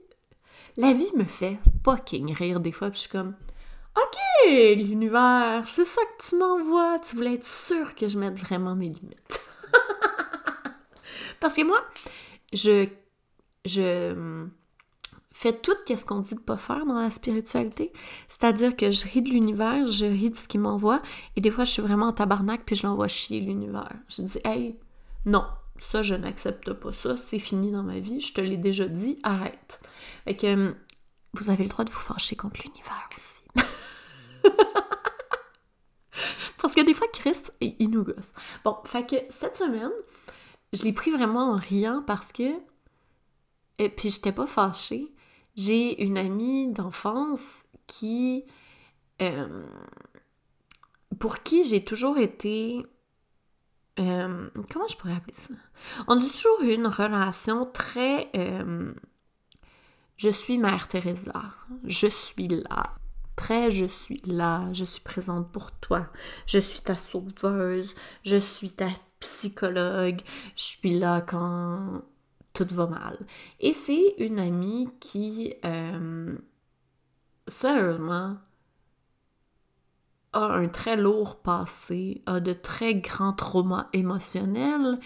la 0.76 0.92
vie 0.92 1.10
me 1.16 1.24
fait 1.24 1.58
fucking 1.84 2.34
rire 2.34 2.58
des 2.58 2.72
fois, 2.72 2.90
puis 2.90 2.96
je 2.96 3.02
suis 3.02 3.10
comme, 3.10 3.36
OK, 3.98 4.76
l'univers, 4.76 5.62
c'est 5.66 5.84
ça 5.84 6.00
que 6.02 6.28
tu 6.28 6.36
m'envoies. 6.36 7.00
Tu 7.00 7.16
voulais 7.16 7.34
être 7.34 7.46
sûr 7.46 7.94
que 7.94 8.08
je 8.08 8.18
mette 8.18 8.38
vraiment 8.38 8.76
mes 8.76 8.90
limites. 8.90 9.40
Parce 11.40 11.56
que 11.56 11.64
moi, 11.64 11.84
je, 12.52 12.86
je 13.64 14.46
fais 15.38 15.52
tout 15.52 15.76
ce 15.88 16.04
qu'on 16.04 16.18
dit 16.18 16.34
de 16.34 16.40
pas 16.40 16.56
faire 16.56 16.84
dans 16.84 17.00
la 17.00 17.10
spiritualité. 17.10 17.92
C'est-à-dire 18.28 18.76
que 18.76 18.90
je 18.90 19.06
ris 19.06 19.22
de 19.22 19.30
l'univers, 19.30 19.86
je 19.90 20.04
ris 20.04 20.30
de 20.30 20.36
ce 20.36 20.48
qu'il 20.48 20.60
m'envoie, 20.60 21.00
et 21.36 21.40
des 21.40 21.50
fois, 21.50 21.62
je 21.62 21.70
suis 21.70 21.82
vraiment 21.82 22.06
en 22.06 22.12
tabarnak, 22.12 22.62
puis 22.64 22.74
je 22.74 22.86
l'envoie 22.86 23.08
chier 23.08 23.40
l'univers. 23.40 23.94
Je 24.08 24.22
dis, 24.22 24.38
hey, 24.44 24.76
non, 25.26 25.44
ça, 25.78 26.02
je 26.02 26.14
n'accepte 26.14 26.72
pas 26.72 26.92
ça, 26.92 27.16
c'est 27.16 27.38
fini 27.38 27.70
dans 27.70 27.84
ma 27.84 28.00
vie, 28.00 28.20
je 28.20 28.34
te 28.34 28.40
l'ai 28.40 28.56
déjà 28.56 28.88
dit, 28.88 29.18
arrête. 29.22 29.80
Fait 30.24 30.36
que 30.36 30.52
hum, 30.52 30.74
vous 31.34 31.50
avez 31.50 31.62
le 31.62 31.70
droit 31.70 31.84
de 31.84 31.90
vous 31.90 32.00
fâcher 32.00 32.34
contre 32.34 32.60
l'univers 32.64 33.08
aussi. 33.16 33.37
Parce 36.58 36.74
que 36.74 36.80
des 36.80 36.94
fois, 36.94 37.06
Christ, 37.12 37.52
il 37.60 37.90
nous 37.90 38.04
gosse. 38.04 38.32
Bon, 38.64 38.76
fait 38.84 39.08
que 39.08 39.16
cette 39.30 39.56
semaine, 39.56 39.92
je 40.72 40.84
l'ai 40.84 40.92
pris 40.92 41.10
vraiment 41.10 41.52
en 41.52 41.56
riant 41.56 42.02
parce 42.06 42.32
que. 42.32 42.52
Et 43.78 43.88
puis, 43.88 44.10
j'étais 44.10 44.32
pas 44.32 44.46
fâchée. 44.46 45.14
J'ai 45.54 46.02
une 46.02 46.18
amie 46.18 46.72
d'enfance 46.72 47.62
qui. 47.86 48.44
Euh, 49.22 49.66
pour 51.18 51.42
qui 51.42 51.64
j'ai 51.64 51.82
toujours 51.82 52.18
été 52.18 52.86
euh, 53.98 54.48
comment 54.70 54.86
je 54.86 54.96
pourrais 54.96 55.16
appeler 55.16 55.34
ça? 55.34 55.54
On 56.06 56.18
a 56.20 56.30
toujours 56.30 56.62
eu 56.62 56.72
une 56.74 56.86
relation 56.86 57.66
très 57.66 58.30
euh, 58.36 58.92
je 60.16 60.30
suis 60.30 60.58
Mère 60.58 60.88
Teresa, 60.88 61.54
je 61.84 62.06
suis 62.06 62.48
là, 62.48 62.94
je 63.70 63.86
suis 63.86 64.20
là, 64.26 64.68
je 64.72 64.84
suis 64.84 65.02
présente 65.02 65.50
pour 65.50 65.72
toi, 65.72 66.06
je 66.46 66.58
suis 66.58 66.80
ta 66.80 66.96
sauveuse, 66.96 67.94
je 68.24 68.36
suis 68.36 68.70
ta 68.70 68.88
psychologue, 69.20 70.20
je 70.54 70.62
suis 70.62 70.98
là 70.98 71.20
quand 71.20 72.02
tout 72.52 72.66
va 72.70 72.86
mal. 72.86 73.18
Et 73.60 73.72
c'est 73.72 74.14
une 74.18 74.38
amie 74.38 74.88
qui, 75.00 75.54
euh, 75.64 76.36
sérieusement, 77.46 78.36
a 80.32 80.44
un 80.44 80.68
très 80.68 80.96
lourd 80.96 81.36
passé, 81.36 82.22
a 82.26 82.40
de 82.40 82.52
très 82.52 82.94
grands 82.96 83.32
traumas 83.32 83.88
émotionnels 83.92 84.98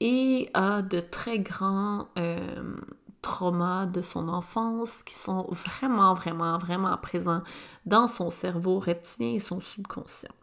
et 0.00 0.50
a 0.54 0.82
de 0.82 1.00
très 1.00 1.38
grands 1.38 2.08
euh, 2.18 2.76
traumas 3.22 3.86
de 3.86 4.02
son 4.02 4.28
enfance 4.28 5.02
qui 5.02 5.14
sont 5.14 5.46
vraiment, 5.50 6.14
vraiment, 6.14 6.58
vraiment 6.58 6.96
présents 6.96 7.42
dans 7.86 8.06
son 8.06 8.30
cerveau 8.30 8.78
reptilien 8.78 9.34
et 9.34 9.38
son 9.38 9.60
subconscient. 9.60 10.34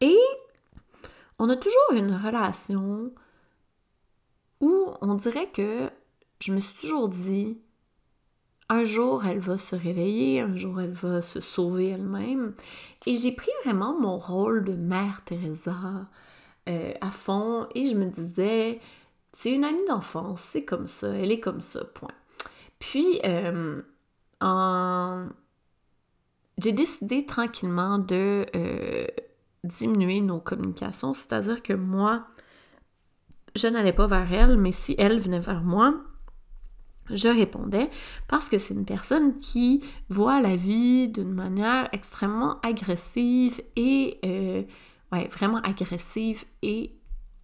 Et 0.00 0.18
on 1.38 1.48
a 1.48 1.56
toujours 1.56 1.92
une 1.92 2.14
relation 2.14 3.12
où 4.60 4.90
on 5.00 5.14
dirait 5.14 5.50
que 5.50 5.90
je 6.40 6.52
me 6.52 6.60
suis 6.60 6.78
toujours 6.80 7.08
dit, 7.08 7.58
un 8.68 8.84
jour, 8.84 9.24
elle 9.24 9.38
va 9.38 9.56
se 9.56 9.74
réveiller, 9.74 10.40
un 10.40 10.56
jour, 10.56 10.80
elle 10.80 10.92
va 10.92 11.22
se 11.22 11.40
sauver 11.40 11.88
elle-même. 11.88 12.54
Et 13.06 13.16
j'ai 13.16 13.32
pris 13.32 13.50
vraiment 13.64 13.98
mon 13.98 14.18
rôle 14.18 14.64
de 14.64 14.74
mère 14.74 15.22
Teresa 15.24 16.06
euh, 16.68 16.92
à 17.00 17.10
fond 17.10 17.66
et 17.74 17.90
je 17.90 17.96
me 17.96 18.06
disais, 18.06 18.80
c'est 19.40 19.52
une 19.52 19.62
amie 19.62 19.84
d'enfance, 19.86 20.40
c'est 20.40 20.64
comme 20.64 20.88
ça, 20.88 21.10
elle 21.10 21.30
est 21.30 21.38
comme 21.38 21.60
ça, 21.60 21.84
point. 21.84 22.10
Puis, 22.80 23.20
euh, 23.24 23.80
j'ai 26.60 26.72
décidé 26.72 27.24
tranquillement 27.24 28.00
de 28.00 28.46
euh, 28.56 29.06
diminuer 29.62 30.22
nos 30.22 30.40
communications, 30.40 31.14
c'est-à-dire 31.14 31.62
que 31.62 31.72
moi, 31.72 32.26
je 33.54 33.68
n'allais 33.68 33.92
pas 33.92 34.08
vers 34.08 34.32
elle, 34.32 34.58
mais 34.58 34.72
si 34.72 34.96
elle 34.98 35.20
venait 35.20 35.38
vers 35.38 35.62
moi, 35.62 35.94
je 37.08 37.28
répondais 37.28 37.90
parce 38.26 38.48
que 38.48 38.58
c'est 38.58 38.74
une 38.74 38.86
personne 38.86 39.38
qui 39.38 39.84
voit 40.08 40.40
la 40.40 40.56
vie 40.56 41.06
d'une 41.06 41.32
manière 41.32 41.88
extrêmement 41.92 42.58
agressive 42.62 43.62
et 43.76 44.18
euh, 44.24 44.64
ouais, 45.12 45.28
vraiment 45.28 45.58
agressive 45.58 46.44
et 46.62 46.97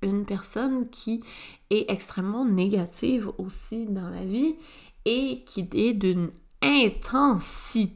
une 0.04 0.24
personne 0.24 0.88
qui 0.90 1.22
est 1.70 1.90
extrêmement 1.90 2.44
négative 2.44 3.30
aussi 3.38 3.86
dans 3.86 4.08
la 4.08 4.24
vie 4.24 4.56
et 5.04 5.44
qui 5.44 5.68
est 5.72 5.94
d'une 5.94 6.30
intensité 6.62 7.94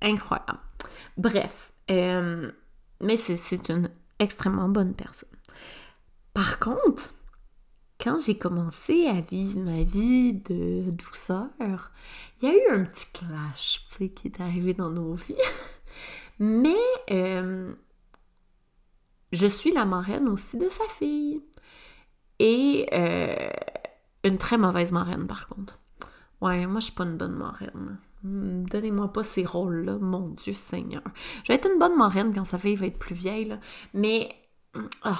incroyable. 0.00 0.60
Bref, 1.16 1.72
euh, 1.90 2.50
mais 3.00 3.16
c'est 3.16 3.68
une 3.68 3.90
extrêmement 4.18 4.68
bonne 4.68 4.94
personne. 4.94 5.28
Par 6.34 6.58
contre, 6.58 7.14
quand 8.02 8.18
j'ai 8.18 8.36
commencé 8.36 9.06
à 9.06 9.20
vivre 9.20 9.60
ma 9.60 9.84
vie 9.84 10.32
de 10.32 10.90
douceur, 10.90 11.48
il 12.40 12.48
y 12.48 12.50
a 12.50 12.54
eu 12.54 12.70
un 12.72 12.84
petit 12.84 13.06
clash 13.12 13.86
qui 14.14 14.26
est 14.26 14.40
arrivé 14.40 14.74
dans 14.74 14.90
nos 14.90 15.14
vies. 15.14 15.36
Mais 16.38 16.74
euh, 17.10 17.74
je 19.32 19.46
suis 19.46 19.72
la 19.72 19.84
marraine 19.84 20.28
aussi 20.28 20.58
de 20.58 20.68
sa 20.68 20.84
fille. 20.88 21.40
Et 22.38 22.86
euh, 22.92 23.50
une 24.24 24.38
très 24.38 24.58
mauvaise 24.58 24.92
marraine, 24.92 25.26
par 25.26 25.48
contre. 25.48 25.78
Ouais, 26.40 26.66
moi, 26.66 26.80
je 26.80 26.86
suis 26.86 26.94
pas 26.94 27.04
une 27.04 27.16
bonne 27.16 27.36
marraine. 27.36 27.98
Donnez-moi 28.24 29.12
pas 29.12 29.24
ces 29.24 29.44
rôles-là, 29.44 29.98
mon 29.98 30.28
Dieu 30.28 30.52
Seigneur. 30.52 31.02
Je 31.44 31.48
vais 31.48 31.54
être 31.54 31.70
une 31.70 31.78
bonne 31.78 31.96
marraine 31.96 32.32
quand 32.34 32.44
sa 32.44 32.58
fille 32.58 32.76
va 32.76 32.86
être 32.86 32.98
plus 32.98 33.14
vieille, 33.14 33.56
mais... 33.94 34.34
Ah, 35.02 35.18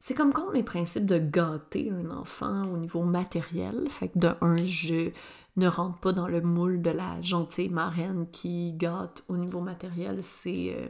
c'est 0.00 0.14
comme 0.14 0.32
contre 0.32 0.52
les 0.52 0.62
principes 0.62 1.06
de 1.06 1.18
gâter 1.18 1.90
un 1.90 2.10
enfant 2.10 2.66
au 2.66 2.76
niveau 2.76 3.02
matériel. 3.04 3.86
Fait 3.88 4.08
que 4.08 4.18
de 4.18 4.30
un, 4.42 4.56
je 4.56 5.10
ne 5.56 5.66
rentre 5.66 5.98
pas 5.98 6.12
dans 6.12 6.28
le 6.28 6.42
moule 6.42 6.82
de 6.82 6.90
la 6.90 7.22
gentille 7.22 7.70
marraine 7.70 8.26
qui 8.30 8.72
gâte 8.74 9.24
au 9.28 9.36
niveau 9.38 9.60
matériel 9.60 10.22
ses, 10.22 10.74
euh, 10.76 10.88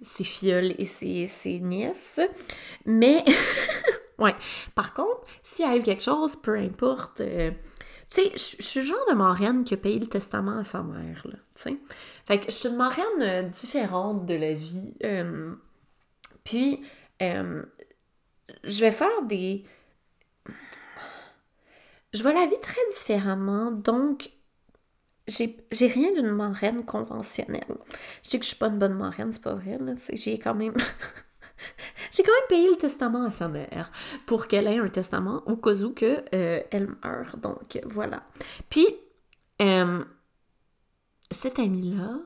ses 0.00 0.24
filleuls 0.24 0.74
et 0.78 0.84
ses, 0.84 1.60
nièces. 1.60 2.20
Mais, 2.84 3.24
ouais. 4.18 4.34
Par 4.74 4.94
contre, 4.94 5.22
s'il 5.42 5.64
arrive 5.64 5.82
quelque 5.82 6.02
chose, 6.02 6.36
peu 6.36 6.56
importe. 6.56 7.20
Euh, 7.20 7.50
tu 8.10 8.22
sais, 8.22 8.32
je 8.58 8.62
suis 8.62 8.80
le 8.80 8.86
genre 8.86 9.06
de 9.10 9.14
marraine 9.14 9.64
qui 9.64 9.74
a 9.74 9.76
payé 9.76 9.98
le 9.98 10.06
testament 10.06 10.58
à 10.58 10.64
sa 10.64 10.82
mère, 10.82 11.22
là, 11.26 11.36
tu 11.54 11.62
sais. 11.62 11.76
Fait 12.26 12.38
que 12.38 12.46
je 12.46 12.52
suis 12.52 12.68
une 12.70 12.76
marraine 12.76 13.04
euh, 13.20 13.42
différente 13.42 14.24
de 14.24 14.34
la 14.34 14.54
vie. 14.54 14.94
puis, 16.44 16.82
je 17.20 18.80
vais 18.80 18.92
faire 18.92 19.22
des... 19.24 19.64
Je 22.14 22.22
vois 22.22 22.32
la 22.32 22.46
vie 22.46 22.60
très 22.62 22.80
différemment, 22.94 23.70
donc 23.70 24.30
j'ai 25.28 25.86
rien 25.86 26.12
d'une 26.12 26.30
marraine 26.30 26.84
conventionnelle. 26.84 27.76
Je 28.24 28.30
dis 28.30 28.38
que 28.38 28.44
je 28.44 28.50
suis 28.50 28.58
pas 28.58 28.68
une 28.68 28.78
bonne 28.78 28.94
marraine, 28.94 29.32
c'est 29.32 29.42
pas 29.42 29.54
vrai, 29.54 29.78
j'ai 30.12 30.38
quand 30.38 30.54
même... 30.54 30.74
j'ai 32.12 32.22
quand 32.22 32.32
même 32.32 32.48
payé 32.48 32.70
le 32.70 32.76
testament 32.76 33.24
à 33.24 33.30
sa 33.30 33.48
mère 33.48 33.90
pour 34.26 34.46
qu'elle 34.48 34.66
ait 34.66 34.78
un 34.78 34.88
testament 34.88 35.42
au 35.46 35.56
cas 35.56 35.74
où 35.82 35.92
que, 35.92 36.24
euh, 36.34 36.62
elle 36.70 36.88
meurt. 37.04 37.38
Donc, 37.40 37.78
voilà. 37.84 38.22
Puis, 38.70 38.86
euh, 39.62 40.04
cette 41.30 41.58
amie-là, 41.58 42.20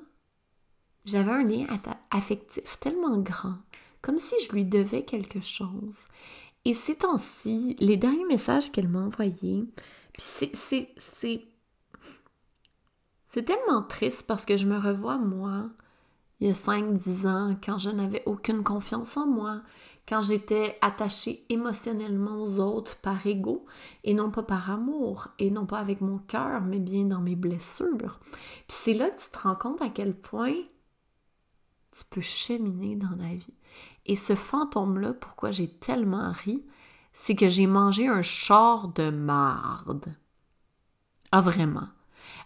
j'avais 1.04 1.32
un 1.32 1.42
lien 1.42 1.66
affectif 2.11 2.78
tellement 2.78 3.18
grand 3.18 3.56
comme 4.02 4.18
si 4.18 4.35
je 4.44 4.52
lui 4.52 4.64
devais 4.64 5.04
quelque 5.04 5.40
chose. 5.40 5.97
Et 6.64 6.75
ces 6.75 6.97
temps-ci, 6.97 7.76
les 7.78 7.97
derniers 7.97 8.25
messages 8.25 8.71
qu'elle 8.71 8.88
m'a 8.88 9.00
envoyés, 9.00 9.64
puis 10.12 10.23
c'est, 10.23 11.47
c'est, 13.32 13.44
tellement 13.44 13.82
triste 13.82 14.26
parce 14.26 14.44
que 14.44 14.56
je 14.56 14.66
me 14.66 14.78
revois, 14.78 15.18
moi, 15.18 15.70
il 16.40 16.48
y 16.48 16.50
a 16.50 16.54
5-10 16.54 17.26
ans, 17.26 17.56
quand 17.64 17.78
je 17.78 17.90
n'avais 17.90 18.22
aucune 18.26 18.62
confiance 18.62 19.16
en 19.16 19.26
moi, 19.26 19.62
quand 20.08 20.20
j'étais 20.20 20.76
attachée 20.80 21.44
émotionnellement 21.48 22.42
aux 22.42 22.58
autres 22.58 22.96
par 22.96 23.26
ego 23.26 23.64
et 24.04 24.14
non 24.14 24.30
pas 24.30 24.42
par 24.42 24.70
amour 24.70 25.28
et 25.38 25.50
non 25.50 25.66
pas 25.66 25.78
avec 25.78 26.00
mon 26.00 26.18
cœur, 26.18 26.60
mais 26.60 26.78
bien 26.78 27.04
dans 27.04 27.20
mes 27.20 27.36
blessures. 27.36 28.18
Puis 28.68 28.76
c'est 28.76 28.94
là 28.94 29.10
que 29.10 29.22
tu 29.22 29.30
te 29.30 29.38
rends 29.38 29.54
compte 29.54 29.80
à 29.80 29.88
quel 29.88 30.14
point 30.14 30.56
tu 31.96 32.04
peux 32.10 32.20
cheminer 32.20 32.96
dans 32.96 33.16
la 33.16 33.34
vie. 33.34 33.54
Et 34.06 34.16
ce 34.16 34.34
fantôme-là, 34.34 35.12
pourquoi 35.14 35.52
j'ai 35.52 35.68
tellement 35.68 36.32
ri, 36.32 36.64
c'est 37.12 37.36
que 37.36 37.48
j'ai 37.48 37.66
mangé 37.66 38.08
un 38.08 38.22
char 38.22 38.88
de 38.88 39.10
marde. 39.10 40.14
Ah, 41.30 41.40
vraiment. 41.40 41.88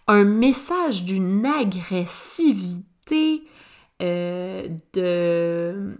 Un 0.09 0.23
message 0.23 1.03
d'une 1.03 1.45
agressivité, 1.45 3.43
euh, 4.01 4.69
de 4.93 5.97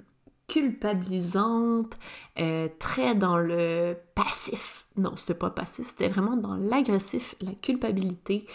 culpabilisante, 0.48 1.94
euh, 2.40 2.70
très 2.80 3.16
dans 3.16 3.38
le 3.38 3.98
passif. 4.16 4.86
Non, 4.96 5.18
c'était 5.18 5.34
pas 5.34 5.50
passif, 5.50 5.88
c'était 5.88 6.08
vraiment 6.08 6.38
dans 6.38 6.56
l'agressif, 6.56 7.36
la 7.42 7.52
culpabilité. 7.52 8.46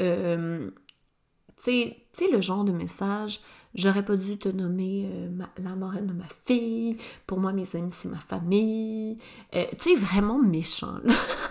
Euh, 0.00 0.70
tu 1.62 1.92
sais, 2.12 2.28
le 2.32 2.40
genre 2.40 2.64
de 2.64 2.72
message, 2.72 3.40
j'aurais 3.76 4.04
pas 4.04 4.16
dû 4.16 4.38
te 4.38 4.48
nommer 4.48 5.08
la 5.58 5.76
marraine 5.76 6.08
de 6.08 6.14
ma 6.14 6.26
fille, 6.46 6.96
pour 7.28 7.38
moi 7.38 7.52
mes 7.52 7.76
amis 7.76 7.92
c'est 7.92 8.08
ma 8.08 8.18
famille. 8.18 9.18
tu 9.52 9.60
sais, 9.78 9.94
vraiment 9.94 10.42
méchant. 10.42 10.98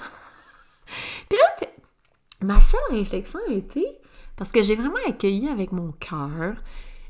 ma 2.45 2.59
seule 2.59 2.79
réflexion 2.91 3.39
a 3.49 3.53
été, 3.53 3.85
parce 4.35 4.51
que 4.51 4.61
j'ai 4.61 4.75
vraiment 4.75 4.99
accueilli 5.07 5.49
avec 5.49 5.71
mon 5.71 5.91
cœur, 5.93 6.55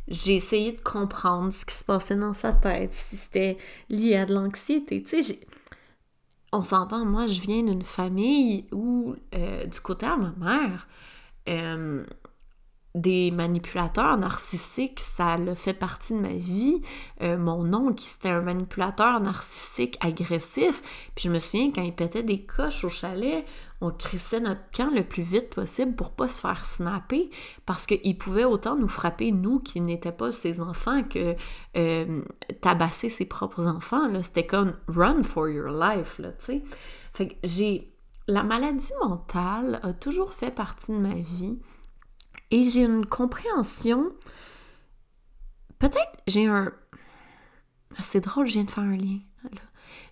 j'ai 0.07 0.35
essayé 0.35 0.71
de 0.71 0.81
comprendre 0.81 1.51
ce 1.51 1.65
qui 1.65 1.75
se 1.75 1.83
passait 1.83 2.15
dans 2.15 2.33
sa 2.33 2.53
tête, 2.53 2.93
si 2.93 3.15
c'était 3.15 3.57
lié 3.89 4.15
à 4.17 4.25
de 4.25 4.33
l'anxiété. 4.33 5.01
Tu 5.01 5.23
sais, 5.23 5.39
on 6.51 6.63
s'entend, 6.63 7.05
moi, 7.05 7.27
je 7.27 7.41
viens 7.41 7.63
d'une 7.63 7.83
famille 7.83 8.65
où, 8.71 9.15
euh, 9.33 9.65
du 9.65 9.79
côté 9.81 10.05
de 10.05 10.15
ma 10.15 10.33
mère, 10.37 10.87
euh, 11.49 12.05
des 12.95 13.29
manipulateurs 13.31 14.17
narcissiques, 14.17 15.01
ça 15.01 15.37
l'a 15.37 15.53
fait 15.53 15.73
partie 15.73 16.13
de 16.13 16.19
ma 16.19 16.33
vie. 16.33 16.81
Euh, 17.21 17.37
mon 17.37 17.73
oncle, 17.73 18.01
c'était 18.01 18.29
un 18.29 18.41
manipulateur 18.41 19.19
narcissique 19.19 19.97
agressif. 19.99 20.81
Puis 21.13 21.25
je 21.25 21.29
me 21.29 21.39
souviens, 21.39 21.71
quand 21.71 21.83
il 21.83 21.93
pétait 21.93 22.23
des 22.23 22.41
coches 22.41 22.85
au 22.85 22.89
chalet, 22.89 23.45
on 23.81 23.91
crissait 23.91 24.39
notre 24.39 24.61
camp 24.73 24.89
le 24.93 25.03
plus 25.03 25.23
vite 25.23 25.53
possible 25.53 25.95
pour 25.95 26.11
pas 26.11 26.29
se 26.29 26.41
faire 26.41 26.65
snapper 26.65 27.29
parce 27.65 27.85
qu'il 27.85 28.17
pouvait 28.17 28.45
autant 28.45 28.75
nous 28.75 28.87
frapper, 28.87 29.31
nous 29.31 29.59
qui 29.59 29.81
n'étaient 29.81 30.11
pas 30.11 30.31
ses 30.31 30.59
enfants, 30.59 31.03
que 31.03 31.35
euh, 31.75 32.21
tabasser 32.61 33.09
ses 33.09 33.25
propres 33.25 33.67
enfants. 33.67 34.09
C'était 34.23 34.45
comme 34.45 34.75
run 34.87 35.23
for 35.23 35.49
your 35.49 35.67
life, 35.67 36.19
là, 36.19 36.31
tu 36.33 36.63
sais. 37.17 37.37
J'ai... 37.43 37.91
La 38.27 38.41
maladie 38.41 38.91
mentale 39.03 39.79
a 39.83 39.93
toujours 39.93 40.33
fait 40.33 40.49
partie 40.49 40.91
de 40.91 40.97
ma 40.97 41.13
vie. 41.13 41.59
Et 42.49 42.63
j'ai 42.63 42.83
une 42.83 43.05
compréhension. 43.05 44.11
Peut-être 45.77 46.21
j'ai 46.25 46.47
un. 46.47 46.71
C'est 47.99 48.21
drôle, 48.21 48.47
je 48.47 48.53
viens 48.53 48.63
de 48.63 48.71
faire 48.71 48.83
un 48.83 48.97
lien. 48.97 49.19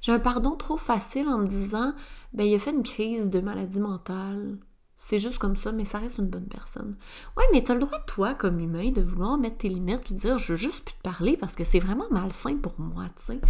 J'ai 0.03 0.11
un 0.11 0.19
pardon 0.19 0.55
trop 0.57 0.77
facile 0.77 1.29
en 1.29 1.39
me 1.39 1.47
disant 1.47 1.95
ben 2.33 2.45
il 2.45 2.53
a 2.53 2.59
fait 2.59 2.71
une 2.71 2.83
crise 2.83 3.29
de 3.29 3.39
maladie 3.39 3.79
mentale. 3.79 4.57
C'est 4.97 5.19
juste 5.19 5.37
comme 5.37 5.55
ça, 5.57 5.71
mais 5.71 5.83
ça 5.83 5.97
reste 5.97 6.17
une 6.17 6.27
bonne 6.27 6.47
personne. 6.47 6.97
Ouais, 7.35 7.43
mais 7.51 7.61
t'as 7.61 7.73
le 7.73 7.81
droit, 7.81 7.99
toi, 8.07 8.33
comme 8.33 8.59
humain, 8.59 8.91
de 8.91 9.01
vouloir 9.01 9.37
mettre 9.37 9.57
tes 9.57 9.69
limites 9.69 10.01
puis 10.01 10.13
dire 10.13 10.37
je 10.37 10.53
veux 10.53 10.57
juste 10.57 10.85
plus 10.85 10.95
te 10.95 11.01
parler 11.01 11.35
parce 11.35 11.55
que 11.55 11.63
c'est 11.63 11.79
vraiment 11.79 12.07
malsain 12.09 12.57
pour 12.57 12.73
moi, 12.77 13.05
tu 13.17 13.25
sais. 13.25 13.41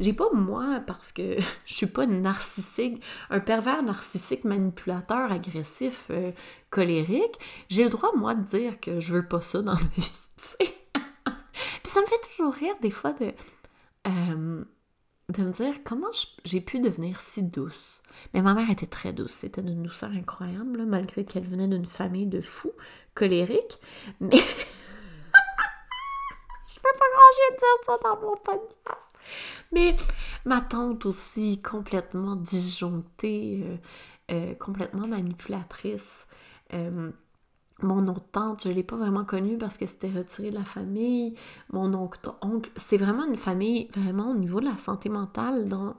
J'ai 0.00 0.12
pas 0.12 0.30
moi 0.32 0.80
parce 0.86 1.12
que 1.12 1.38
je 1.66 1.74
suis 1.74 1.86
pas 1.86 2.04
une 2.04 2.22
narcissique, 2.22 3.02
un 3.30 3.40
pervers 3.40 3.82
narcissique 3.82 4.44
manipulateur, 4.44 5.32
agressif, 5.32 6.06
euh, 6.10 6.32
colérique. 6.70 7.38
J'ai 7.68 7.84
le 7.84 7.90
droit, 7.90 8.10
moi, 8.16 8.34
de 8.34 8.44
dire 8.44 8.80
que 8.80 9.00
je 9.00 9.14
veux 9.14 9.26
pas 9.26 9.40
ça 9.40 9.62
dans 9.62 9.74
ma 9.74 9.80
vie, 9.96 10.12
tu 10.36 10.44
sais. 10.58 10.74
puis 11.82 11.92
ça 11.92 12.00
me 12.00 12.06
fait 12.06 12.20
toujours 12.30 12.52
rire 12.52 12.74
des 12.82 12.90
fois 12.90 13.12
de, 13.12 13.32
euh, 14.08 14.64
de 15.32 15.42
me 15.42 15.52
dire 15.52 15.74
comment 15.84 16.10
j'ai 16.44 16.60
pu 16.60 16.80
devenir 16.80 17.20
si 17.20 17.42
douce 17.42 18.02
mais 18.34 18.42
ma 18.42 18.54
mère 18.54 18.70
était 18.70 18.86
très 18.86 19.12
douce, 19.12 19.32
c'était 19.32 19.62
d'une 19.62 19.82
douceur 19.82 20.10
incroyable, 20.10 20.84
malgré 20.86 21.24
qu'elle 21.24 21.46
venait 21.46 21.68
d'une 21.68 21.86
famille 21.86 22.26
de 22.26 22.40
fous, 22.40 22.72
colériques. 23.14 23.78
Mais. 24.20 24.36
Je 26.68 26.80
peux 26.80 26.98
pas 26.98 27.04
manger 27.14 27.56
dire 27.58 27.78
ça 27.86 27.98
dans 28.02 28.20
mon 28.20 28.36
podcast. 28.36 29.10
Mais 29.72 29.94
ma 30.44 30.60
tante 30.60 31.06
aussi, 31.06 31.62
complètement 31.62 32.36
disjonctée, 32.36 33.62
euh, 33.64 33.76
euh, 34.32 34.54
complètement 34.54 35.06
manipulatrice. 35.06 36.26
Euh, 36.72 37.10
mon 37.82 38.06
autre 38.08 38.26
tante, 38.32 38.62
je 38.64 38.68
ne 38.68 38.74
l'ai 38.74 38.82
pas 38.82 38.96
vraiment 38.96 39.24
connue 39.24 39.58
parce 39.58 39.78
que 39.78 39.86
c'était 39.86 40.10
retiré 40.10 40.50
de 40.50 40.56
la 40.56 40.64
famille. 40.64 41.34
Mon 41.72 41.92
oncle, 41.94 42.18
oncle 42.40 42.70
c'est 42.76 42.96
vraiment 42.96 43.24
une 43.24 43.36
famille, 43.36 43.88
vraiment 43.94 44.30
au 44.30 44.34
niveau 44.34 44.60
de 44.60 44.66
la 44.66 44.78
santé 44.78 45.08
mentale, 45.08 45.68
dans 45.68 45.96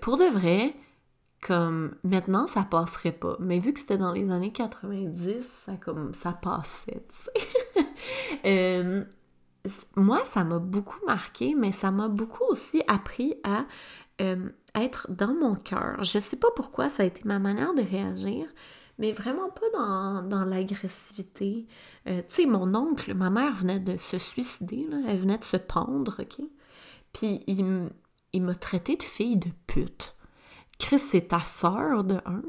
pour 0.00 0.16
de 0.16 0.24
vrai, 0.24 0.74
comme 1.40 1.94
maintenant 2.04 2.46
ça 2.46 2.62
passerait 2.62 3.12
pas. 3.12 3.36
Mais 3.40 3.58
vu 3.58 3.72
que 3.72 3.80
c'était 3.80 3.98
dans 3.98 4.12
les 4.12 4.30
années 4.30 4.52
90, 4.52 5.48
ça 5.66 5.76
comme 5.76 6.14
ça 6.14 6.32
passait, 6.32 7.04
tu 7.08 7.16
sais. 7.16 7.84
Euh, 8.44 9.04
moi, 9.96 10.24
ça 10.24 10.44
m'a 10.44 10.58
beaucoup 10.58 11.04
marqué, 11.06 11.54
mais 11.54 11.72
ça 11.72 11.90
m'a 11.90 12.08
beaucoup 12.08 12.44
aussi 12.44 12.82
appris 12.86 13.34
à 13.44 13.66
euh, 14.20 14.48
être 14.74 15.10
dans 15.10 15.34
mon 15.34 15.54
cœur. 15.54 16.02
Je 16.02 16.18
sais 16.18 16.36
pas 16.36 16.48
pourquoi 16.54 16.88
ça 16.88 17.02
a 17.02 17.06
été 17.06 17.22
ma 17.24 17.38
manière 17.38 17.74
de 17.74 17.82
réagir, 17.82 18.46
mais 18.98 19.12
vraiment 19.12 19.48
pas 19.50 20.22
dans, 20.22 20.44
l'agressivité. 20.44 21.66
Euh, 22.08 22.22
tu 22.28 22.34
sais, 22.34 22.46
mon 22.46 22.74
oncle, 22.74 23.14
ma 23.14 23.30
mère 23.30 23.54
venait 23.54 23.80
de 23.80 23.96
se 23.96 24.18
suicider, 24.18 24.86
là, 24.90 24.98
elle 25.06 25.20
venait 25.20 25.38
de 25.38 25.44
se 25.44 25.56
pendre, 25.56 26.16
ok? 26.18 26.44
Puis 27.12 27.42
il, 27.46 28.42
m'a 28.42 28.54
traité 28.54 28.96
de 28.96 29.02
fille 29.02 29.36
de 29.36 29.50
pute. 29.66 30.16
Chris, 30.78 30.98
c'est 30.98 31.28
ta 31.28 31.40
sœur 31.40 32.04
de 32.04 32.20
un. 32.26 32.42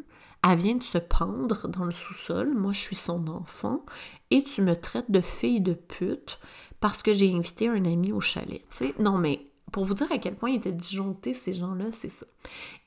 Elle 0.47 0.57
vient 0.57 0.75
de 0.75 0.83
se 0.83 0.97
pendre 0.97 1.67
dans 1.67 1.85
le 1.85 1.91
sous-sol. 1.91 2.53
Moi, 2.53 2.71
je 2.73 2.79
suis 2.79 2.95
son 2.95 3.27
enfant. 3.27 3.85
Et 4.31 4.43
tu 4.43 4.61
me 4.61 4.75
traites 4.75 5.11
de 5.11 5.21
fille 5.21 5.61
de 5.61 5.73
pute 5.73 6.39
parce 6.79 7.03
que 7.03 7.13
j'ai 7.13 7.33
invité 7.33 7.67
un 7.67 7.83
ami 7.85 8.11
au 8.11 8.21
chalet. 8.21 8.63
sais. 8.69 8.93
Non, 8.99 9.17
mais 9.17 9.47
pour 9.71 9.85
vous 9.85 9.93
dire 9.93 10.11
à 10.11 10.17
quel 10.17 10.35
point 10.35 10.51
ils 10.51 10.57
étaient 10.57 10.71
disjonctés, 10.71 11.33
ces 11.33 11.53
gens-là, 11.53 11.85
c'est 11.91 12.09
ça. 12.09 12.25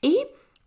Et 0.01 0.17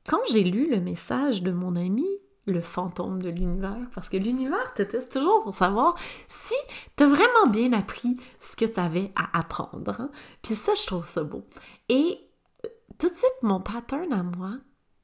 quand 0.09 0.20
j'ai 0.30 0.44
lu 0.44 0.70
le 0.70 0.80
message 0.80 1.42
de 1.42 1.50
mon 1.50 1.76
ami, 1.76 2.06
le 2.46 2.61
fantôme 2.61 3.20
de 3.20 3.28
l'univers, 3.28 3.88
parce 3.94 4.09
que 4.09 4.16
l'univers 4.16 4.72
te 4.74 4.82
teste 4.82 5.12
toujours 5.12 5.42
pour 5.42 5.54
savoir 5.54 5.96
si 6.28 6.54
tu 6.96 7.02
as 7.02 7.09
vraiment 7.09 7.46
bien 7.48 7.72
appris 7.72 8.16
ce 8.40 8.56
que 8.56 8.64
tu 8.64 8.80
à 8.80 9.38
apprendre. 9.38 10.11
Puis 10.42 10.54
ça, 10.54 10.74
je 10.74 10.87
trouve 10.87 11.04
ça 11.04 11.24
beau. 11.24 11.44
Et 11.88 12.20
euh, 12.64 12.68
tout 12.98 13.09
de 13.09 13.16
suite, 13.16 13.42
mon 13.42 13.61
pattern 13.61 14.12
à 14.12 14.22
moi, 14.22 14.52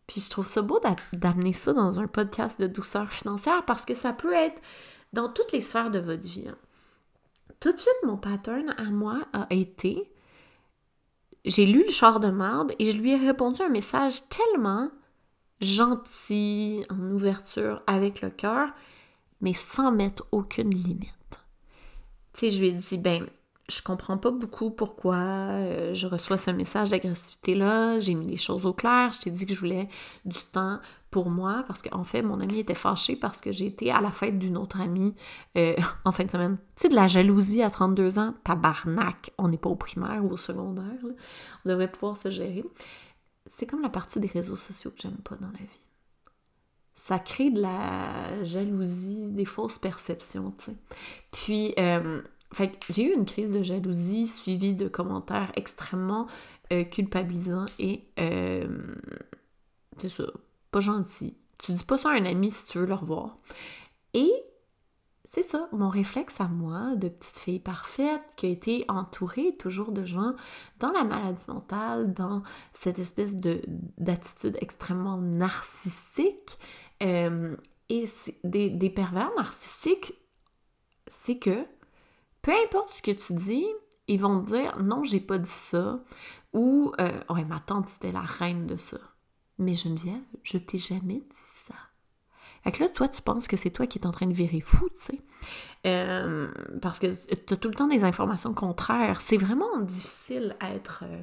puis 0.06 0.20
je 0.20 0.30
trouve 0.30 0.46
ça 0.46 0.62
beau 0.62 0.80
d'amener 1.12 1.52
ça 1.52 1.72
dans 1.72 1.98
un 1.98 2.06
podcast 2.06 2.60
de 2.60 2.66
douceur 2.66 3.12
financière 3.12 3.64
parce 3.64 3.84
que 3.84 3.94
ça 3.94 4.12
peut 4.12 4.34
être 4.34 4.60
dans 5.12 5.28
toutes 5.28 5.52
les 5.52 5.60
sphères 5.60 5.90
de 5.90 5.98
votre 5.98 6.26
vie. 6.26 6.48
Hein. 6.48 6.58
Tout 7.60 7.72
de 7.72 7.78
suite, 7.78 7.92
mon 8.04 8.16
pattern 8.16 8.74
à 8.76 8.84
moi 8.84 9.20
a 9.32 9.46
été 9.50 10.12
j'ai 11.44 11.66
lu 11.66 11.84
le 11.84 11.90
char 11.90 12.20
de 12.20 12.30
marde 12.30 12.72
et 12.78 12.90
je 12.90 12.98
lui 12.98 13.12
ai 13.12 13.16
répondu 13.16 13.62
un 13.62 13.68
message 13.68 14.28
tellement 14.28 14.90
gentil, 15.62 16.84
en 16.90 17.00
ouverture, 17.10 17.82
avec 17.86 18.20
le 18.20 18.30
cœur, 18.30 18.68
mais 19.40 19.54
sans 19.54 19.92
mettre 19.92 20.26
aucune 20.32 20.70
limite. 20.70 21.10
Tu 22.32 22.40
sais, 22.40 22.50
je 22.50 22.60
lui 22.60 22.68
ai 22.68 22.72
dit, 22.72 22.98
ben, 22.98 23.26
je 23.68 23.82
comprends 23.82 24.18
pas 24.18 24.30
beaucoup 24.30 24.70
pourquoi 24.70 25.16
euh, 25.16 25.94
je 25.94 26.06
reçois 26.06 26.38
ce 26.38 26.50
message 26.50 26.90
d'agressivité-là. 26.90 28.00
J'ai 28.00 28.14
mis 28.14 28.26
les 28.26 28.36
choses 28.36 28.66
au 28.66 28.72
clair. 28.72 29.12
Je 29.12 29.20
t'ai 29.20 29.30
dit 29.30 29.46
que 29.46 29.54
je 29.54 29.60
voulais 29.60 29.88
du 30.24 30.38
temps 30.52 30.80
pour 31.10 31.30
moi 31.30 31.64
parce 31.66 31.82
qu'en 31.82 32.04
fait, 32.04 32.22
mon 32.22 32.40
ami 32.40 32.58
était 32.58 32.74
fâché 32.74 33.16
parce 33.16 33.40
que 33.40 33.52
j'ai 33.52 33.66
été 33.66 33.90
à 33.90 34.00
la 34.00 34.10
fête 34.10 34.38
d'une 34.38 34.56
autre 34.56 34.80
amie 34.80 35.14
euh, 35.56 35.76
en 36.04 36.12
fin 36.12 36.24
de 36.24 36.30
semaine. 36.30 36.56
Tu 36.76 36.82
sais, 36.82 36.88
de 36.88 36.94
la 36.94 37.06
jalousie 37.06 37.62
à 37.62 37.70
32 37.70 38.18
ans, 38.18 38.34
tabarnak. 38.44 39.30
On 39.38 39.48
n'est 39.48 39.58
pas 39.58 39.70
au 39.70 39.76
primaire 39.76 40.24
ou 40.24 40.32
au 40.32 40.36
secondaire. 40.36 40.98
On 41.64 41.68
devrait 41.68 41.90
pouvoir 41.90 42.16
se 42.16 42.30
gérer. 42.30 42.64
C'est 43.54 43.66
comme 43.66 43.82
la 43.82 43.90
partie 43.90 44.18
des 44.18 44.28
réseaux 44.28 44.56
sociaux 44.56 44.90
que 44.90 45.02
j'aime 45.02 45.18
pas 45.18 45.36
dans 45.36 45.50
la 45.50 45.58
vie. 45.58 45.80
Ça 46.94 47.18
crée 47.18 47.50
de 47.50 47.60
la 47.60 48.44
jalousie, 48.44 49.26
des 49.26 49.44
fausses 49.44 49.78
perceptions, 49.78 50.52
tu 50.58 50.64
sais. 50.64 50.76
Puis, 51.30 51.74
euh, 51.78 52.22
fait 52.52 52.78
j'ai 52.90 53.10
eu 53.10 53.14
une 53.14 53.26
crise 53.26 53.52
de 53.52 53.62
jalousie 53.62 54.26
suivie 54.26 54.74
de 54.74 54.88
commentaires 54.88 55.52
extrêmement 55.54 56.26
euh, 56.72 56.84
culpabilisants 56.84 57.66
et 57.78 58.04
euh, 58.18 58.94
c'est 59.98 60.08
ça, 60.08 60.24
pas 60.70 60.80
gentil. 60.80 61.36
Tu 61.58 61.72
dis 61.72 61.84
pas 61.84 61.98
ça 61.98 62.10
à 62.10 62.14
un 62.14 62.24
ami 62.24 62.50
si 62.50 62.64
tu 62.64 62.78
veux 62.78 62.86
le 62.86 62.94
revoir. 62.94 63.36
Et 64.14 64.32
c'est 65.34 65.42
ça, 65.42 65.66
mon 65.72 65.88
réflexe 65.88 66.42
à 66.42 66.46
moi, 66.46 66.94
de 66.94 67.08
petite 67.08 67.38
fille 67.38 67.58
parfaite, 67.58 68.20
qui 68.36 68.44
a 68.44 68.48
été 68.50 68.84
entourée 68.88 69.56
toujours 69.56 69.90
de 69.90 70.04
gens 70.04 70.34
dans 70.78 70.92
la 70.92 71.04
maladie 71.04 71.42
mentale, 71.48 72.12
dans 72.12 72.42
cette 72.74 72.98
espèce 72.98 73.34
de, 73.34 73.62
d'attitude 73.96 74.58
extrêmement 74.60 75.16
narcissique, 75.16 76.58
euh, 77.02 77.56
et 77.88 78.04
des, 78.44 78.68
des 78.68 78.90
pervers 78.90 79.30
narcissiques, 79.34 80.12
c'est 81.08 81.38
que 81.38 81.64
peu 82.42 82.52
importe 82.66 82.92
ce 82.92 83.00
que 83.00 83.12
tu 83.12 83.32
dis, 83.32 83.66
ils 84.08 84.20
vont 84.20 84.42
te 84.44 84.52
dire 84.52 84.82
non, 84.82 85.02
j'ai 85.02 85.20
pas 85.20 85.38
dit 85.38 85.48
ça, 85.48 86.04
ou 86.52 86.92
euh, 87.00 87.10
ouais, 87.30 87.46
ma 87.46 87.60
tante 87.60 87.88
c'était 87.88 88.12
la 88.12 88.20
reine 88.20 88.66
de 88.66 88.76
ça. 88.76 88.98
Mais 89.56 89.74
Geneviève, 89.74 90.20
je 90.42 90.58
t'ai 90.58 90.76
jamais 90.76 91.20
dit. 91.20 91.51
Fait 92.62 92.72
que 92.72 92.82
là, 92.82 92.88
toi, 92.88 93.08
tu 93.08 93.22
penses 93.22 93.48
que 93.48 93.56
c'est 93.56 93.70
toi 93.70 93.86
qui 93.86 93.98
es 93.98 94.06
en 94.06 94.12
train 94.12 94.26
de 94.26 94.32
virer 94.32 94.60
fou, 94.60 94.88
tu 95.00 95.16
sais. 95.16 95.20
Euh, 95.84 96.48
parce 96.80 97.00
que 97.00 97.08
tu 97.34 97.54
as 97.54 97.56
tout 97.56 97.68
le 97.68 97.74
temps 97.74 97.88
des 97.88 98.04
informations 98.04 98.54
contraires. 98.54 99.20
C'est 99.20 99.36
vraiment 99.36 99.80
difficile 99.80 100.54
être 100.60 101.02
euh, 101.02 101.20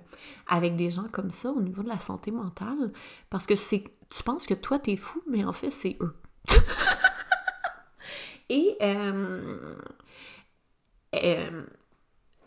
avec 0.47 0.75
des 0.75 0.91
gens 0.91 1.07
comme 1.11 1.31
ça 1.31 1.49
au 1.51 1.61
niveau 1.61 1.81
de 1.81 1.87
la 1.87 1.99
santé 1.99 2.31
mentale. 2.31 2.91
Parce 3.29 3.47
que 3.47 3.55
c'est 3.55 3.85
tu 4.09 4.23
penses 4.23 4.47
que 4.47 4.55
toi, 4.55 4.79
t'es 4.79 4.97
fou, 4.97 5.21
mais 5.29 5.45
en 5.45 5.53
fait, 5.53 5.69
c'est 5.69 5.97
eux. 6.01 6.15
Et 8.49 8.75
euh, 8.81 9.77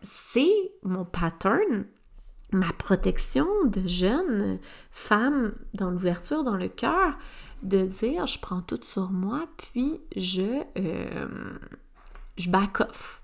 c'est 0.02 0.72
mon 0.82 1.04
pattern 1.04 1.86
ma 2.52 2.70
protection 2.72 3.46
de 3.64 3.86
jeune 3.88 4.58
femme 4.90 5.54
dans 5.74 5.90
l'ouverture, 5.90 6.44
dans 6.44 6.56
le 6.56 6.68
cœur, 6.68 7.18
de 7.62 7.84
dire 7.84 8.26
je 8.26 8.38
prends 8.38 8.62
tout 8.62 8.80
sur 8.84 9.10
moi, 9.10 9.46
puis 9.56 10.00
je, 10.16 10.62
euh, 10.78 11.58
je 12.36 12.50
back 12.50 12.80
off 12.80 13.22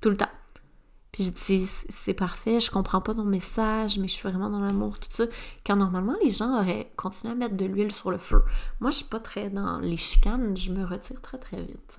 tout 0.00 0.10
le 0.10 0.16
temps. 0.16 0.30
Puis 1.12 1.24
je 1.24 1.30
dis 1.30 1.66
c'est 1.66 2.14
parfait, 2.14 2.60
je 2.60 2.70
comprends 2.70 3.00
pas 3.00 3.14
ton 3.14 3.24
message, 3.24 3.98
mais 3.98 4.06
je 4.06 4.12
suis 4.12 4.28
vraiment 4.28 4.50
dans 4.50 4.60
l'amour, 4.60 4.98
tout 4.98 5.08
ça. 5.10 5.24
Quand 5.64 5.76
normalement 5.76 6.16
les 6.22 6.30
gens 6.30 6.60
auraient 6.60 6.92
continué 6.96 7.32
à 7.32 7.36
mettre 7.36 7.56
de 7.56 7.64
l'huile 7.64 7.92
sur 7.92 8.10
le 8.10 8.18
feu. 8.18 8.42
Moi, 8.80 8.90
je 8.90 8.96
suis 8.96 9.06
pas 9.06 9.20
très 9.20 9.48
dans 9.48 9.78
les 9.78 9.96
chicanes, 9.96 10.56
je 10.56 10.72
me 10.72 10.84
retire 10.84 11.20
très 11.22 11.38
très 11.38 11.62
vite. 11.62 11.96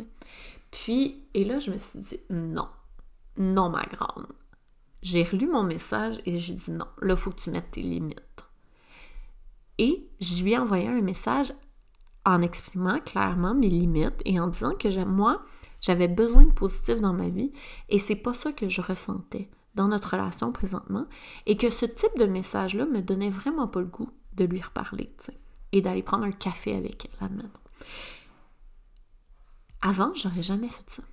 Puis, 0.69 1.23
et 1.33 1.45
là, 1.45 1.57
je 1.57 1.71
me 1.71 1.77
suis 1.77 1.99
dit 1.99 2.19
non, 2.29 2.67
non 3.37 3.69
ma 3.69 3.83
grande 3.85 4.27
j'ai 5.01 5.23
relu 5.23 5.47
mon 5.47 5.63
message 5.63 6.19
et 6.25 6.39
j'ai 6.39 6.53
dit 6.53 6.71
non, 6.71 6.87
là, 7.01 7.15
faut 7.15 7.31
que 7.31 7.39
tu 7.39 7.49
mettes 7.49 7.71
tes 7.71 7.81
limites. 7.81 8.43
Et 9.77 10.09
je 10.19 10.43
lui 10.43 10.53
ai 10.53 10.57
envoyé 10.57 10.87
un 10.87 11.01
message 11.01 11.53
en 12.27 12.41
exprimant 12.41 12.99
clairement 12.99 13.55
mes 13.55 13.69
limites 13.69 14.21
et 14.25 14.37
en 14.39 14.47
disant 14.47 14.75
que 14.75 15.05
moi, 15.05 15.45
j'avais 15.79 16.09
besoin 16.09 16.43
de 16.43 16.51
positif 16.51 16.99
dans 16.99 17.13
ma 17.13 17.29
vie 17.29 17.53
et 17.87 17.99
c'est 17.99 18.17
pas 18.17 18.33
ça 18.33 18.51
que 18.51 18.67
je 18.67 18.81
ressentais 18.81 19.49
dans 19.75 19.87
notre 19.87 20.11
relation 20.11 20.51
présentement 20.51 21.05
et 21.45 21.55
que 21.55 21.69
ce 21.69 21.85
type 21.85 22.17
de 22.19 22.25
message-là 22.25 22.85
me 22.85 23.01
donnait 23.01 23.29
vraiment 23.29 23.67
pas 23.67 23.79
le 23.79 23.85
goût 23.85 24.09
de 24.33 24.43
lui 24.43 24.61
reparler 24.61 25.09
et 25.71 25.81
d'aller 25.81 26.03
prendre 26.03 26.25
un 26.25 26.31
café 26.31 26.75
avec 26.75 27.05
elle, 27.05 27.25
admettons. 27.27 27.61
Avant, 29.81 30.11
j'aurais 30.13 30.43
jamais 30.43 30.67
fait 30.67 30.89
ça. 30.89 31.03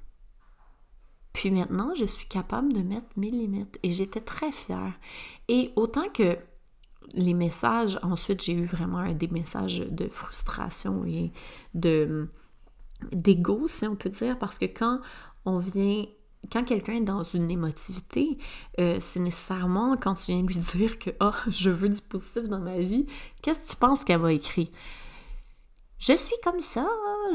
Puis 1.33 1.53
maintenant, 1.53 1.95
je 1.95 2.07
suis 2.07 2.27
capable 2.27 2.73
de 2.73 2.83
mettre 2.83 3.07
mes 3.17 3.31
limites 3.31 3.79
et 3.85 3.91
j'étais 3.91 4.21
très 4.21 4.51
fière. 4.51 4.95
Et 5.47 5.73
autant 5.77 6.09
que 6.09 6.39
les 7.13 7.35
messages, 7.35 7.99
ensuite 8.03 8.43
j'ai 8.43 8.55
eu 8.55 8.65
vraiment 8.65 9.13
des 9.13 9.29
messages 9.29 9.79
de 9.79 10.09
frustration 10.09 11.05
et 11.05 11.33
de 11.75 12.29
d'ego, 13.13 13.69
si 13.69 13.87
on 13.87 13.97
peut 13.97 14.09
dire, 14.09 14.39
parce 14.39 14.59
que 14.59 14.65
quand 14.65 15.01
on 15.45 15.59
vient 15.59 16.07
quand 16.53 16.65
quelqu'un 16.65 16.95
est 16.95 17.01
dans 17.01 17.23
une 17.23 17.51
émotivité, 17.51 18.39
euh, 18.79 18.99
c'est 19.01 19.21
nécessairement 19.21 19.97
quand 19.97 20.15
tu 20.15 20.33
viens 20.33 20.43
lui 20.43 20.57
dire 20.77 20.99
que 20.99 21.11
oh, 21.21 21.33
je 21.49 21.71
veux 21.71 21.89
du 21.89 22.01
positif 22.01 22.45
dans 22.45 22.61
ma 22.61 22.79
vie, 22.79 23.07
qu'est-ce 23.43 23.67
que 23.67 23.71
tu 23.71 23.77
penses 23.77 24.05
qu'elle 24.05 24.21
va 24.21 24.33
écrire? 24.33 24.69
Je 25.99 26.15
suis 26.15 26.37
comme 26.43 26.61
ça, 26.61 26.87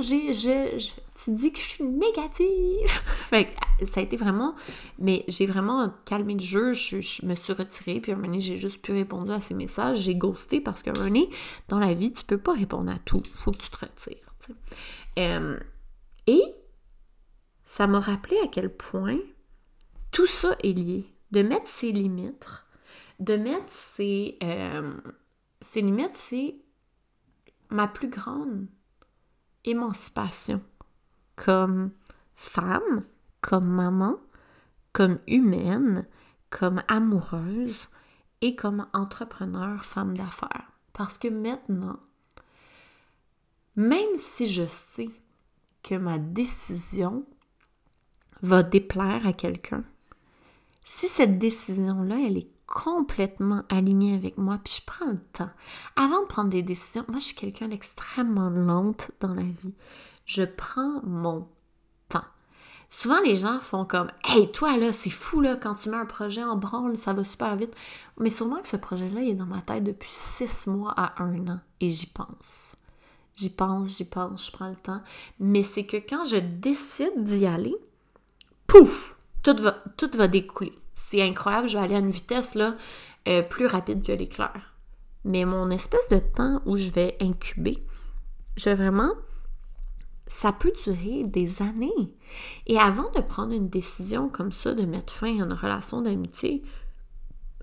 tu 0.01 1.31
dis 1.31 1.51
que 1.51 1.59
je 1.59 1.69
suis 1.69 1.83
négative. 1.83 2.87
fait 3.29 3.55
ça 3.85 3.99
a 3.99 4.03
été 4.03 4.17
vraiment. 4.17 4.55
Mais 4.97 5.23
j'ai 5.27 5.45
vraiment 5.45 5.91
calmé 6.05 6.33
le 6.33 6.39
jeu, 6.39 6.73
je, 6.73 7.25
me 7.25 7.35
suis 7.35 7.53
retirée, 7.53 7.99
puis 7.99 8.11
un 8.11 8.15
moment 8.15 8.27
donné, 8.27 8.39
j'ai 8.39 8.57
juste 8.57 8.81
pu 8.81 8.91
répondre 8.91 9.31
à 9.31 9.39
ces 9.39 9.53
messages. 9.53 9.99
J'ai 9.99 10.15
ghosté 10.15 10.61
parce 10.61 10.83
qu'à 10.83 10.91
un 10.91 10.93
moment 10.93 11.07
donné, 11.07 11.29
dans 11.67 11.79
la 11.79 11.93
vie, 11.93 12.11
tu 12.11 12.23
peux 12.25 12.37
pas 12.37 12.53
répondre 12.53 12.91
à 12.91 12.99
tout. 12.99 13.23
Faut 13.35 13.51
que 13.51 13.57
tu 13.57 13.69
te 13.69 13.77
retires. 13.77 14.33
Euh, 15.17 15.59
et 16.27 16.41
ça 17.63 17.87
m'a 17.87 17.99
rappelé 17.99 18.37
à 18.43 18.47
quel 18.47 18.73
point 18.73 19.19
tout 20.11 20.25
ça 20.25 20.55
est 20.63 20.73
lié. 20.73 21.05
De 21.31 21.43
mettre 21.43 21.67
ses 21.67 21.91
limites, 21.91 22.47
de 23.19 23.35
mettre 23.35 23.71
ses, 23.71 24.37
euh, 24.41 24.93
ses 25.61 25.81
limites, 25.81 26.15
c'est 26.15 26.55
ma 27.69 27.87
plus 27.87 28.09
grande 28.09 28.67
émancipation 29.65 30.61
comme 31.35 31.91
femme, 32.35 33.03
comme 33.41 33.67
maman, 33.67 34.17
comme 34.93 35.19
humaine, 35.27 36.07
comme 36.49 36.83
amoureuse 36.87 37.87
et 38.41 38.55
comme 38.55 38.87
entrepreneur, 38.93 39.83
femme 39.85 40.17
d'affaires. 40.17 40.71
Parce 40.93 41.17
que 41.17 41.27
maintenant, 41.27 41.99
même 43.75 44.15
si 44.15 44.45
je 44.45 44.65
sais 44.65 45.09
que 45.83 45.95
ma 45.95 46.17
décision 46.17 47.25
va 48.41 48.63
déplaire 48.63 49.25
à 49.25 49.33
quelqu'un, 49.33 49.83
si 50.83 51.07
cette 51.07 51.37
décision-là, 51.37 52.17
elle 52.25 52.37
est 52.37 52.51
complètement 52.69 53.63
alignée 53.69 54.13
avec 54.13 54.37
moi, 54.37 54.59
puis 54.63 54.75
je 54.79 54.85
prends 54.85 55.11
le 55.11 55.19
temps. 55.33 55.49
Avant 55.95 56.21
de 56.21 56.27
prendre 56.27 56.51
des 56.51 56.61
décisions, 56.61 57.03
moi 57.07 57.19
je 57.19 57.25
suis 57.25 57.35
quelqu'un 57.35 57.67
d'extrêmement 57.67 58.49
lente 58.49 59.09
dans 59.19 59.33
la 59.33 59.41
vie. 59.41 59.73
Je 60.25 60.43
prends 60.43 61.01
mon 61.03 61.47
temps. 62.09 62.23
Souvent 62.91 63.19
les 63.25 63.35
gens 63.35 63.59
font 63.59 63.85
comme 63.85 64.11
Hey, 64.23 64.51
toi 64.51 64.77
là, 64.77 64.93
c'est 64.93 65.09
fou 65.09 65.41
là, 65.41 65.55
quand 65.55 65.75
tu 65.75 65.89
mets 65.89 65.97
un 65.97 66.05
projet 66.05 66.43
en 66.43 66.57
branle, 66.57 66.95
ça 66.95 67.13
va 67.13 67.23
super 67.23 67.55
vite. 67.55 67.75
Mais 68.19 68.29
sûrement 68.29 68.61
que 68.61 68.67
ce 68.67 68.77
projet-là, 68.77 69.21
il 69.21 69.29
est 69.29 69.33
dans 69.33 69.47
ma 69.47 69.61
tête 69.61 69.83
depuis 69.83 70.11
six 70.11 70.67
mois 70.67 70.93
à 70.95 71.23
un 71.23 71.47
an 71.47 71.59
et 71.81 71.89
j'y 71.89 72.07
pense. 72.07 72.75
J'y 73.33 73.49
pense, 73.49 73.97
j'y 73.97 74.05
pense, 74.05 74.45
je 74.45 74.51
prends 74.51 74.69
le 74.69 74.75
temps. 74.75 75.01
Mais 75.39 75.63
c'est 75.63 75.87
que 75.87 75.97
quand 75.97 76.23
je 76.23 76.37
décide 76.37 77.23
d'y 77.23 77.47
aller, 77.47 77.75
pouf, 78.67 79.17
tout 79.41 79.55
va, 79.57 79.71
tout 79.97 80.11
va 80.13 80.27
découler 80.27 80.77
c'est 81.09 81.21
incroyable, 81.21 81.67
je 81.67 81.77
vais 81.77 81.83
aller 81.83 81.95
à 81.95 81.99
une 81.99 82.11
vitesse 82.11 82.55
là, 82.55 82.75
euh, 83.27 83.41
plus 83.41 83.65
rapide 83.65 84.03
que 84.05 84.11
l'éclair. 84.11 84.75
Mais 85.25 85.43
mon 85.43 85.69
espèce 85.71 86.07
de 86.09 86.19
temps 86.19 86.61
où 86.65 86.77
je 86.77 86.91
vais 86.91 87.17
incuber, 87.19 87.83
je 88.57 88.65
vais 88.65 88.75
vraiment, 88.75 89.11
ça 90.27 90.51
peut 90.51 90.71
durer 90.83 91.23
des 91.23 91.61
années. 91.61 92.13
Et 92.67 92.77
avant 92.77 93.09
de 93.11 93.21
prendre 93.21 93.53
une 93.53 93.69
décision 93.69 94.29
comme 94.29 94.51
ça, 94.51 94.73
de 94.75 94.85
mettre 94.85 95.13
fin 95.13 95.27
à 95.39 95.45
une 95.45 95.53
relation 95.53 96.01
d'amitié, 96.01 96.63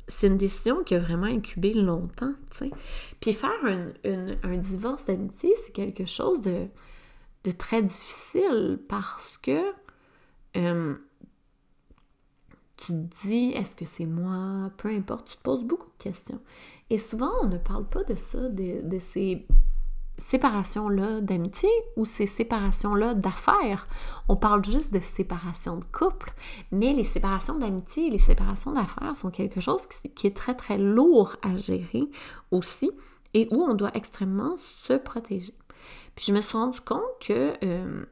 c'est 0.09 0.27
une 0.27 0.39
décision 0.39 0.83
qui 0.85 0.95
a 0.95 1.01
vraiment 1.01 1.27
incubé 1.27 1.73
longtemps, 1.73 2.35
tu 2.51 2.59
sais. 2.59 2.71
Puis 3.21 3.33
faire 3.33 3.51
un, 3.65 4.57
divorce 4.57 5.05
d'amitié, 5.07 5.53
c'est 5.65 5.73
quelque 5.73 6.07
chose 6.07 6.41
de, 6.41 6.69
très 7.59 7.83
difficile 7.83 8.81
parce 8.89 9.39
que 9.39 9.73
euh, 10.57 10.97
tu 12.77 12.93
te 12.93 13.27
dis, 13.27 13.53
est-ce 13.53 13.75
que 13.75 13.87
c'est 13.87 14.07
moi? 14.07 14.71
Peu 14.77 14.89
importe, 14.89 15.29
tu 15.29 15.37
te 15.37 15.43
poses 15.43 15.65
beaucoup 15.65 15.89
de 15.99 16.03
questions. 16.03 16.41
Et 16.91 16.99
souvent, 16.99 17.31
on 17.43 17.47
ne 17.47 17.59
parle 17.59 17.87
pas 17.87 18.05
de 18.05 18.15
ça, 18.15 18.49
de, 18.49 18.99
ces 18.99 19.47
séparations-là 20.19 21.21
d'amitié 21.21 21.69
ou 21.97 22.05
ces 22.05 22.27
séparations-là 22.27 23.15
d'affaires. 23.15 23.85
On 24.29 24.37
parle 24.37 24.65
juste 24.65 24.93
de 24.93 25.01
séparation 25.01 25.77
de 25.77 25.85
couple, 25.85 26.33
mais 26.71 26.93
les 26.93 27.05
séparations 27.05 27.59
d'amitié 27.59 28.07
et 28.07 28.11
les 28.11 28.19
séparations 28.19 28.73
d'affaires 28.73 29.17
sont 29.17 29.31
quelque 29.31 29.61
chose 29.61 29.87
qui, 30.15 30.27
est 30.27 30.37
très, 30.37 30.55
très 30.55 30.79
lourd 30.79 31.37
à 31.43 31.57
gérer 31.57 32.05
aussi 32.51 32.91
et 33.35 33.49
où 33.51 33.63
on 33.63 33.75
doit 33.75 33.91
extrêmement 33.95 34.57
se 34.87 34.95
protéger. 34.95 35.55
Puis 36.15 36.27
je 36.29 36.33
me 36.33 36.41
suis 36.41 36.57
rendu 36.57 36.81
compte 36.81 37.03
que 37.21 37.53
euh, 37.63 38.05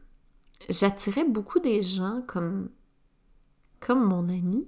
j'attirais 0.68 1.24
beaucoup 1.24 1.61
des 1.61 1.83
gens 1.83 2.22
comme 2.27 2.68
comme 3.84 4.04
mon 4.04 4.28
ami 4.28 4.66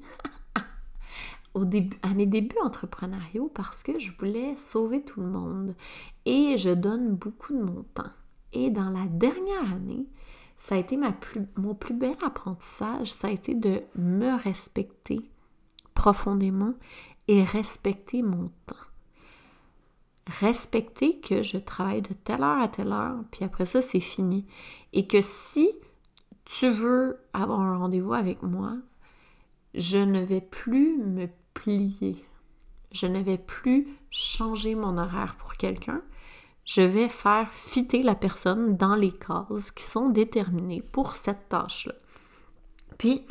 au 1.54 1.64
début, 1.64 1.96
à 2.02 2.14
mes 2.14 2.26
débuts 2.26 2.58
entrepreneuriaux 2.62 3.50
parce 3.54 3.82
que 3.82 3.98
je 3.98 4.12
voulais 4.18 4.54
sauver 4.56 5.02
tout 5.02 5.20
le 5.20 5.28
monde 5.28 5.74
et 6.26 6.56
je 6.58 6.70
donne 6.70 7.14
beaucoup 7.14 7.54
de 7.54 7.62
mon 7.62 7.82
temps. 7.94 8.12
Et 8.52 8.70
dans 8.70 8.90
la 8.90 9.06
dernière 9.06 9.72
année, 9.72 10.06
ça 10.58 10.74
a 10.74 10.78
été 10.78 10.96
ma 10.96 11.12
plus, 11.12 11.42
mon 11.56 11.74
plus 11.74 11.94
bel 11.94 12.16
apprentissage, 12.24 13.12
ça 13.12 13.28
a 13.28 13.30
été 13.30 13.54
de 13.54 13.82
me 13.96 14.34
respecter 14.42 15.30
profondément 15.94 16.74
et 17.28 17.42
respecter 17.42 18.22
mon 18.22 18.50
temps. 18.66 18.76
Respecter 20.26 21.20
que 21.20 21.42
je 21.42 21.56
travaille 21.56 22.02
de 22.02 22.12
telle 22.12 22.42
heure 22.42 22.60
à 22.60 22.68
telle 22.68 22.92
heure, 22.92 23.18
puis 23.30 23.44
après 23.44 23.66
ça, 23.66 23.80
c'est 23.80 24.00
fini. 24.00 24.46
Et 24.92 25.06
que 25.06 25.20
si 25.22 25.70
tu 26.44 26.68
veux 26.68 27.18
avoir 27.32 27.60
un 27.60 27.78
rendez-vous 27.78 28.12
avec 28.12 28.42
moi, 28.42 28.76
je 29.76 29.98
ne 29.98 30.20
vais 30.20 30.40
plus 30.40 30.96
me 30.96 31.28
plier. 31.54 32.24
Je 32.92 33.06
ne 33.06 33.20
vais 33.20 33.38
plus 33.38 33.86
changer 34.10 34.74
mon 34.74 34.96
horaire 34.96 35.36
pour 35.38 35.54
quelqu'un. 35.54 36.02
Je 36.64 36.80
vais 36.80 37.08
faire 37.08 37.52
fitter 37.52 38.02
la 38.02 38.14
personne 38.14 38.76
dans 38.76 38.96
les 38.96 39.12
cases 39.12 39.70
qui 39.70 39.84
sont 39.84 40.08
déterminées 40.08 40.82
pour 40.82 41.14
cette 41.14 41.48
tâche-là. 41.48 41.94
Puis, 42.98 43.24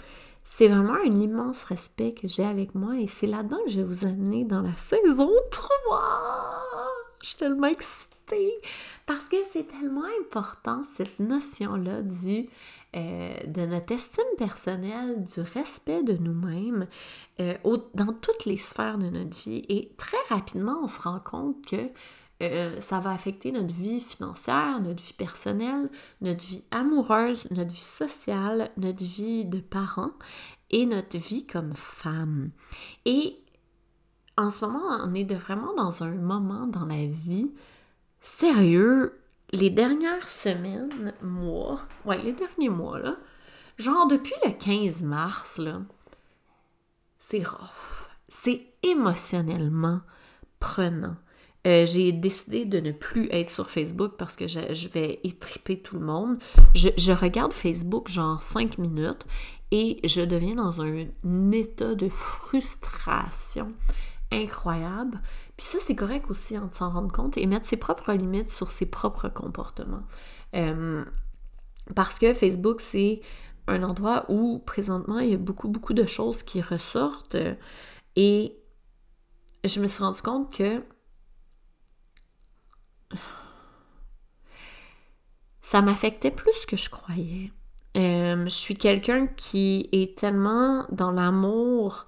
c'est 0.44 0.68
vraiment 0.68 0.94
un 0.94 1.20
immense 1.20 1.64
respect 1.64 2.14
que 2.14 2.28
j'ai 2.28 2.46
avec 2.46 2.76
moi 2.76 2.98
et 3.00 3.08
c'est 3.08 3.28
là-dedans 3.28 3.58
que 3.66 3.72
je 3.72 3.82
vais 3.82 3.88
vous 3.88 4.06
amener 4.06 4.46
dans 4.46 4.62
la 4.62 4.74
saison 4.74 5.32
3. 5.52 6.02
Je 7.22 7.28
suis 7.30 7.38
tellement 7.38 7.68
excitée 7.68 8.54
parce 9.08 9.28
que 9.28 9.38
c'est 9.52 9.66
tellement 9.66 10.06
important 10.22 10.84
cette 10.96 11.20
notion-là 11.20 12.04
du 12.04 12.48
euh, 12.96 13.34
de 13.46 13.66
notre 13.66 13.94
estime 13.94 14.24
personnelle, 14.38 15.26
du 15.26 15.42
respect 15.42 16.04
de 16.04 16.14
nous-mêmes 16.14 16.88
euh, 17.42 17.56
dans 17.94 18.14
toutes 18.14 18.46
les 18.46 18.58
sphères 18.58 18.98
de 18.98 19.10
notre 19.10 19.36
vie. 19.36 19.66
Et 19.70 19.92
très 19.98 20.18
rapidement, 20.30 20.80
on 20.84 20.88
se 20.88 21.02
rend 21.02 21.20
compte 21.20 21.66
que 21.66 21.90
euh, 22.44 22.80
ça 22.82 23.00
va 23.00 23.12
affecter 23.12 23.52
notre 23.52 23.74
vie 23.74 24.00
financière, 24.00 24.82
notre 24.82 25.04
vie 25.04 25.14
personnelle, 25.14 25.90
notre 26.22 26.46
vie 26.46 26.64
amoureuse, 26.72 27.50
notre 27.52 27.74
vie 27.74 27.82
sociale, 27.82 28.72
notre 28.78 29.04
vie 29.04 29.46
de 29.46 29.60
parents 29.60 30.14
et 30.70 30.86
notre 30.86 31.18
vie 31.18 31.46
comme 31.46 31.74
femme. 31.76 32.52
Et 33.06 33.40
en 34.38 34.50
ce 34.50 34.66
moment, 34.66 34.84
on 35.06 35.14
est 35.14 35.34
vraiment 35.34 35.74
dans 35.76 36.04
un 36.04 36.16
moment 36.16 36.68
dans 36.68 36.86
la 36.86 37.06
vie 37.06 37.52
sérieux. 38.20 39.20
Les 39.56 39.70
dernières 39.70 40.28
semaines, 40.28 41.14
mois, 41.22 41.80
ouais, 42.04 42.22
les 42.22 42.34
derniers 42.34 42.68
mois, 42.68 43.00
là, 43.00 43.16
genre 43.78 44.06
depuis 44.06 44.34
le 44.46 44.52
15 44.52 45.04
mars, 45.04 45.60
là, 45.60 45.82
c'est 47.20 47.48
rough. 47.48 48.10
C'est 48.28 48.74
émotionnellement 48.84 50.02
prenant. 50.60 51.16
Euh, 51.66 51.86
j'ai 51.86 52.12
décidé 52.12 52.66
de 52.66 52.82
ne 52.82 52.92
plus 52.92 53.30
être 53.32 53.50
sur 53.50 53.70
Facebook 53.70 54.16
parce 54.18 54.36
que 54.36 54.46
je, 54.46 54.90
vais 54.90 55.22
étriper 55.24 55.82
tout 55.82 55.98
le 55.98 56.06
monde. 56.06 56.38
Je, 56.74 57.12
regarde 57.14 57.54
Facebook 57.54 58.10
genre 58.10 58.44
5 58.44 58.78
minutes 58.78 59.26
et 59.72 60.02
je 60.04 60.22
deviens 60.22 60.56
dans 60.56 60.82
un, 60.82 61.52
état 61.54 61.96
de 61.96 62.10
frustration 62.10 63.72
incroyable. 64.34 65.22
Puis 65.58 65.66
ça, 65.66 65.78
c'est 65.82 65.96
correct 65.96 66.30
aussi 66.30 66.56
hein, 66.56 66.70
de 66.72 66.76
s'en 66.76 66.90
rendre 66.92 67.12
compte 67.12 67.38
et 67.38 67.46
mettre 67.46 67.66
ses 67.66 67.78
propres 67.78 68.14
limites 68.14 68.52
sur 68.52 68.70
ses 68.70 68.86
propres 68.86 69.30
comportements. 69.30 70.04
Parce 71.96 72.20
que 72.20 72.34
Facebook, 72.34 72.82
c'est 72.82 73.22
un 73.68 73.84
endroit 73.84 74.26
où 74.30 74.60
présentement, 74.60 75.20
il 75.20 75.30
y 75.30 75.34
a 75.34 75.38
beaucoup, 75.38 75.68
beaucoup 75.70 75.94
de 75.94 76.06
choses 76.06 76.44
qui 76.44 76.62
ressortent. 76.62 77.38
et 78.16 78.58
je 79.64 79.80
me 79.80 79.88
suis 79.88 80.04
rendu 80.04 80.22
compte 80.22 80.56
que 80.56 80.84
ça 85.62 85.82
m'affectait 85.82 86.32
plus 86.32 86.66
que 86.66 86.78
je 86.78 86.90
croyais. 86.90 87.52
Je 87.96 88.50
suis 88.50 88.76
quelqu'un 88.76 89.28
qui 89.28 89.90
est 89.92 90.18
tellement 90.18 90.86
dans 90.92 91.12
l'amour 91.12 92.08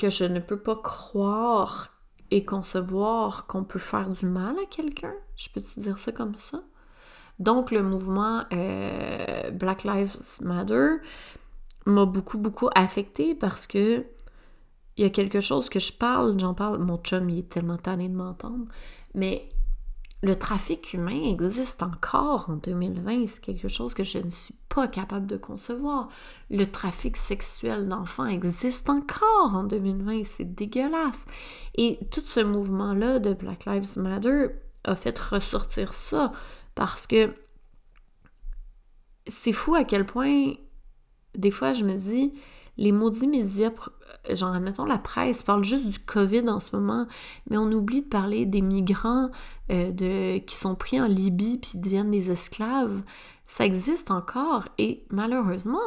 que 0.00 0.08
je 0.08 0.24
ne 0.24 0.40
peux 0.40 0.58
pas 0.58 0.76
croire 0.76 1.92
et 2.30 2.44
concevoir 2.44 3.46
qu'on 3.46 3.64
peut 3.64 3.78
faire 3.78 4.08
du 4.08 4.24
mal 4.24 4.56
à 4.58 4.64
quelqu'un. 4.64 5.12
Je 5.36 5.48
peux 5.52 5.60
te 5.60 5.78
dire 5.78 5.98
ça 5.98 6.10
comme 6.10 6.34
ça? 6.50 6.62
Donc 7.38 7.70
le 7.70 7.82
mouvement 7.82 8.44
euh, 8.52 9.50
Black 9.50 9.84
Lives 9.84 10.16
Matter 10.40 10.96
m'a 11.84 12.06
beaucoup, 12.06 12.38
beaucoup 12.38 12.70
affecté 12.74 13.34
parce 13.34 13.66
que 13.66 14.06
il 14.96 15.04
y 15.04 15.06
a 15.06 15.10
quelque 15.10 15.40
chose 15.40 15.68
que 15.68 15.78
je 15.78 15.92
parle, 15.92 16.38
j'en 16.38 16.54
parle, 16.54 16.78
mon 16.78 16.98
chum 16.98 17.28
il 17.30 17.40
est 17.40 17.48
tellement 17.48 17.78
tanné 17.78 18.08
de 18.08 18.14
m'entendre, 18.14 18.66
mais 19.14 19.48
le 20.22 20.36
trafic 20.36 20.92
humain 20.92 21.22
existe 21.30 21.82
encore 21.82 22.50
en 22.50 22.56
2020. 22.56 23.26
C'est 23.26 23.40
quelque 23.40 23.68
chose 23.68 23.94
que 23.94 24.04
je 24.04 24.18
ne 24.18 24.30
suis 24.30 24.54
pas 24.68 24.86
capable 24.86 25.26
de 25.26 25.38
concevoir. 25.38 26.08
Le 26.50 26.66
trafic 26.66 27.16
sexuel 27.16 27.88
d'enfants 27.88 28.26
existe 28.26 28.90
encore 28.90 29.54
en 29.54 29.64
2020. 29.64 30.24
C'est 30.24 30.54
dégueulasse. 30.54 31.24
Et 31.74 31.98
tout 32.10 32.22
ce 32.24 32.40
mouvement-là 32.40 33.18
de 33.18 33.32
Black 33.32 33.64
Lives 33.64 33.96
Matter 33.96 34.48
a 34.84 34.94
fait 34.94 35.18
ressortir 35.18 35.94
ça 35.94 36.32
parce 36.74 37.06
que 37.06 37.34
c'est 39.26 39.52
fou 39.52 39.74
à 39.74 39.84
quel 39.84 40.04
point, 40.04 40.52
des 41.34 41.50
fois, 41.50 41.72
je 41.72 41.84
me 41.84 41.96
dis, 41.96 42.34
les 42.76 42.92
maudits 42.92 43.28
médias, 43.28 43.70
genre 44.28 44.54
admettons 44.54 44.84
la 44.84 44.98
presse, 44.98 45.42
parle 45.42 45.64
juste 45.64 45.86
du 45.86 45.98
COVID 45.98 46.48
en 46.48 46.60
ce 46.60 46.74
moment, 46.76 47.06
mais 47.48 47.56
on 47.56 47.70
oublie 47.72 48.02
de 48.02 48.08
parler 48.08 48.46
des 48.46 48.60
migrants 48.60 49.30
euh, 49.70 50.38
qui 50.40 50.56
sont 50.56 50.74
pris 50.74 51.00
en 51.00 51.06
Libye 51.06 51.58
puis 51.58 51.78
deviennent 51.78 52.10
des 52.10 52.30
esclaves. 52.30 53.02
Ça 53.46 53.64
existe 53.64 54.10
encore 54.10 54.68
et 54.78 55.04
malheureusement, 55.10 55.78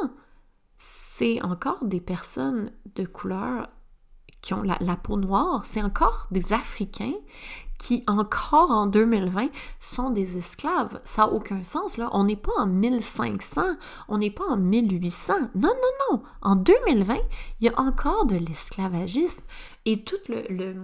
c'est 0.78 1.42
encore 1.42 1.84
des 1.84 2.00
personnes 2.00 2.70
de 2.96 3.04
couleur 3.04 3.68
qui 4.42 4.52
ont 4.52 4.62
la 4.62 4.96
peau 4.96 5.16
noire, 5.16 5.64
c'est 5.64 5.80
encore 5.80 6.28
des 6.30 6.52
Africains 6.52 7.14
qui 7.78 8.04
encore 8.06 8.70
en 8.70 8.86
2020 8.86 9.48
sont 9.80 10.10
des 10.10 10.36
esclaves. 10.36 11.00
Ça 11.04 11.22
n'a 11.22 11.32
aucun 11.32 11.62
sens, 11.64 11.96
là. 11.96 12.08
On 12.12 12.24
n'est 12.24 12.36
pas 12.36 12.52
en 12.58 12.66
1500, 12.66 13.62
on 14.08 14.18
n'est 14.18 14.30
pas 14.30 14.44
en 14.44 14.56
1800. 14.56 15.34
Non, 15.54 15.68
non, 15.68 15.72
non. 16.10 16.22
En 16.42 16.56
2020, 16.56 17.16
il 17.60 17.66
y 17.66 17.68
a 17.68 17.80
encore 17.80 18.26
de 18.26 18.36
l'esclavagisme. 18.36 19.42
Et 19.84 20.02
tout 20.02 20.16
le, 20.28 20.42
le 20.48 20.74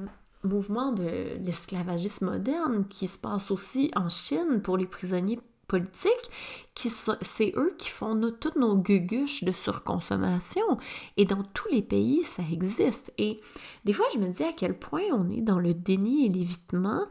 mouvement 0.44 0.92
de 0.92 1.38
l'esclavagisme 1.40 2.26
moderne 2.26 2.86
qui 2.88 3.06
se 3.06 3.18
passe 3.18 3.50
aussi 3.50 3.90
en 3.94 4.08
Chine 4.08 4.60
pour 4.62 4.76
les 4.76 4.86
prisonniers 4.86 5.40
politiques, 5.70 6.30
qui 6.74 6.88
c'est 6.88 7.52
eux 7.56 7.74
qui 7.78 7.88
font 7.88 8.18
toutes 8.40 8.56
nos 8.56 8.76
guguches 8.76 9.44
de 9.44 9.52
surconsommation. 9.52 10.78
Et 11.16 11.24
dans 11.24 11.44
tous 11.54 11.68
les 11.70 11.82
pays, 11.82 12.24
ça 12.24 12.42
existe. 12.50 13.12
Et 13.18 13.40
des 13.84 13.92
fois, 13.92 14.06
je 14.12 14.18
me 14.18 14.28
dis 14.28 14.42
à 14.42 14.52
quel 14.52 14.76
point 14.76 15.04
on 15.12 15.30
est 15.30 15.42
dans 15.42 15.60
le 15.60 15.74
déni 15.74 16.26
et 16.26 16.28
l'évitement. 16.28 17.06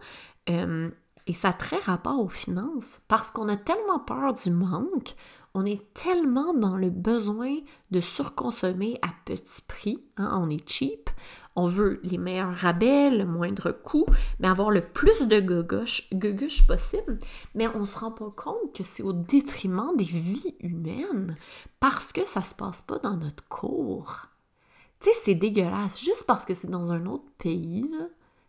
Euh, 0.49 0.89
et 1.25 1.33
ça 1.33 1.49
a 1.49 1.53
très 1.53 1.77
rapport 1.77 2.19
aux 2.19 2.29
finances, 2.29 2.99
parce 3.07 3.29
qu'on 3.29 3.49
a 3.49 3.55
tellement 3.55 3.99
peur 3.99 4.33
du 4.33 4.49
manque, 4.49 5.13
on 5.53 5.63
est 5.63 5.93
tellement 5.93 6.55
dans 6.55 6.75
le 6.75 6.89
besoin 6.89 7.55
de 7.91 7.99
surconsommer 7.99 8.97
à 9.03 9.09
petit 9.25 9.61
prix, 9.67 10.03
hein, 10.17 10.39
on 10.41 10.49
est 10.49 10.67
cheap, 10.67 11.09
on 11.55 11.67
veut 11.67 11.99
les 12.03 12.17
meilleurs 12.17 12.55
rabais, 12.55 13.09
le 13.09 13.25
moindre 13.25 13.71
coût, 13.71 14.05
mais 14.39 14.47
avoir 14.47 14.71
le 14.71 14.81
plus 14.81 15.27
de 15.27 15.39
gugush 15.39 16.67
possible, 16.67 17.19
mais 17.55 17.67
on 17.67 17.81
ne 17.81 17.85
se 17.85 17.97
rend 17.97 18.11
pas 18.11 18.31
compte 18.35 18.73
que 18.73 18.83
c'est 18.83 19.03
au 19.03 19.13
détriment 19.13 19.95
des 19.97 20.03
vies 20.03 20.55
humaines 20.61 21.35
parce 21.79 22.13
que 22.13 22.25
ça 22.25 22.43
se 22.43 22.55
passe 22.55 22.81
pas 22.81 22.99
dans 22.99 23.17
notre 23.17 23.47
cours. 23.47 24.21
Tu 24.99 25.09
sais, 25.09 25.15
c'est 25.23 25.35
dégueulasse. 25.35 26.03
Juste 26.03 26.25
parce 26.27 26.45
que 26.45 26.53
c'est 26.53 26.69
dans 26.69 26.91
un 26.91 27.05
autre 27.05 27.29
pays, 27.37 27.89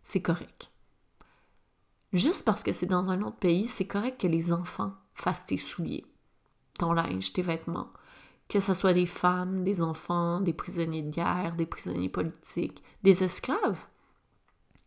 c'est 0.02 0.22
correct. 0.22 0.70
Juste 2.12 2.44
parce 2.44 2.62
que 2.62 2.72
c'est 2.72 2.86
dans 2.86 3.08
un 3.08 3.22
autre 3.22 3.36
pays, 3.36 3.68
c'est 3.68 3.86
correct 3.86 4.20
que 4.20 4.26
les 4.26 4.52
enfants 4.52 4.92
fassent 5.14 5.46
tes 5.46 5.58
souliers, 5.58 6.04
ton 6.78 6.92
linge, 6.92 7.32
tes 7.32 7.42
vêtements 7.42 7.90
que 8.50 8.60
ce 8.60 8.74
soit 8.74 8.92
des 8.92 9.06
femmes, 9.06 9.62
des 9.62 9.80
enfants, 9.80 10.40
des 10.40 10.52
prisonniers 10.52 11.02
de 11.02 11.10
guerre, 11.10 11.54
des 11.56 11.66
prisonniers 11.66 12.08
politiques, 12.08 12.82
des 13.04 13.22
esclaves. 13.22 13.78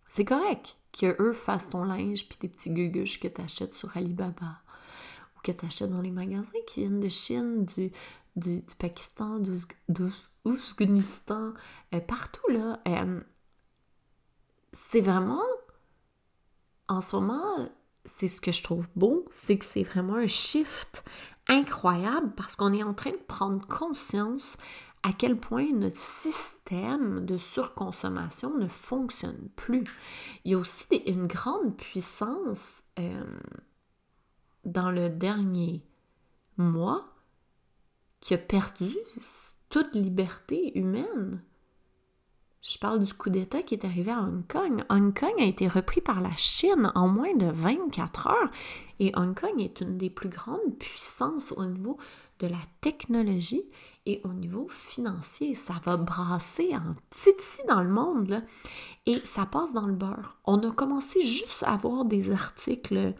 C'est 0.09 0.25
correct 0.25 0.77
qu'eux 0.91 1.31
fassent 1.33 1.69
ton 1.69 1.85
linge 1.85 2.27
puis 2.27 2.37
tes 2.37 2.49
petits 2.49 2.71
guguches 2.71 3.21
que 3.21 3.29
tu 3.29 3.41
achètes 3.41 3.73
sur 3.73 3.95
Alibaba 3.95 4.59
ou 5.37 5.41
que 5.41 5.53
tu 5.53 5.65
achètes 5.65 5.89
dans 5.89 6.01
les 6.01 6.11
magasins 6.11 6.51
qui 6.67 6.81
viennent 6.81 6.99
de 6.99 7.07
Chine, 7.07 7.63
du, 7.65 7.91
du, 8.35 8.61
Pakistan, 8.77 9.39
d'Ouzbékistan, 9.87 11.53
euh, 11.93 11.99
partout 12.01 12.49
là. 12.49 12.81
Euh, 12.87 13.21
c'est 14.73 15.01
vraiment, 15.01 15.41
en 16.89 16.99
ce 16.99 17.15
moment, 17.15 17.69
c'est 18.03 18.27
ce 18.27 18.41
que 18.41 18.51
je 18.51 18.61
trouve 18.61 18.89
beau, 18.95 19.25
c'est 19.31 19.57
que 19.57 19.65
c'est 19.65 19.83
vraiment 19.83 20.15
un 20.15 20.27
shift 20.27 21.05
incroyable 21.47 22.31
parce 22.35 22.55
qu'on 22.55 22.73
est 22.73 22.83
en 22.83 22.93
train 22.93 23.11
de 23.11 23.17
prendre 23.17 23.65
conscience 23.67 24.57
à 25.03 25.11
quel 25.11 25.35
point 25.35 25.71
notre 25.73 25.97
système 25.97 27.25
de 27.25 27.37
surconsommation 27.37 28.57
ne 28.57 28.67
fonctionne 28.67 29.49
plus. 29.55 29.83
Il 30.45 30.51
y 30.51 30.55
a 30.55 30.57
aussi 30.57 30.95
une 31.05 31.27
grande 31.27 31.75
puissance 31.75 32.81
euh, 32.99 33.39
dans 34.63 34.91
le 34.91 35.09
dernier 35.09 35.85
moi 36.57 37.05
qui 38.21 38.33
a 38.33 38.37
perdu 38.37 38.95
toute 39.69 39.93
liberté 39.95 40.77
humaine. 40.77 41.43
Je 42.63 42.77
parle 42.77 43.03
du 43.03 43.13
coup 43.13 43.29
d'État 43.29 43.61
qui 43.61 43.73
est 43.73 43.83
arrivé 43.83 44.09
à 44.09 44.21
Hong 44.21 44.47
Kong. 44.47 44.85
Hong 44.89 45.13
Kong 45.13 45.33
a 45.37 45.43
été 45.43 45.67
repris 45.67 45.99
par 45.99 46.21
la 46.21 46.33
Chine 46.37 46.93
en 46.95 47.09
moins 47.09 47.35
de 47.35 47.47
24 47.47 48.27
heures 48.27 48.51
et 48.99 49.11
Hong 49.17 49.37
Kong 49.37 49.59
est 49.59 49.81
une 49.81 49.97
des 49.97 50.09
plus 50.09 50.29
grandes 50.29 50.77
puissances 50.79 51.53
au 51.57 51.65
niveau 51.65 51.97
de 52.39 52.47
la 52.47 52.61
technologie 52.79 53.69
et 54.05 54.21
au 54.23 54.29
niveau 54.29 54.69
financier. 54.69 55.55
Ça 55.55 55.73
va 55.83 55.97
brasser 55.97 56.73
en 56.73 56.95
titi 57.09 57.67
dans 57.67 57.83
le 57.83 57.89
monde 57.89 58.41
et 59.07 59.19
ça 59.25 59.45
passe 59.45 59.73
dans 59.73 59.87
le 59.87 59.93
beurre. 59.93 60.37
On 60.45 60.57
a 60.59 60.71
commencé 60.71 61.21
juste 61.21 61.63
à 61.63 61.73
avoir 61.73 62.05
des 62.05 62.31
articles 62.31 63.13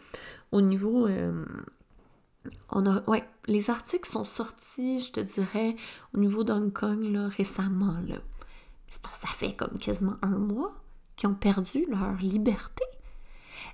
au 0.53 0.61
niveau... 0.61 1.05
Euh, 1.05 1.43
on 2.69 2.85
a, 2.85 3.01
ouais, 3.09 3.27
les 3.47 3.69
articles 3.69 4.09
sont 4.09 4.25
sortis, 4.25 5.01
je 5.01 5.11
te 5.11 5.19
dirais, 5.19 5.75
au 6.13 6.19
niveau 6.19 6.43
d'Hong 6.45 6.71
Kong 6.71 7.01
là, 7.03 7.27
récemment. 7.27 7.99
Là 8.07 8.17
ça 9.13 9.27
fait 9.29 9.55
comme 9.55 9.77
quasiment 9.77 10.15
un 10.21 10.37
mois 10.37 10.73
qu'ils 11.15 11.29
ont 11.29 11.35
perdu 11.35 11.85
leur 11.89 12.15
liberté. 12.17 12.83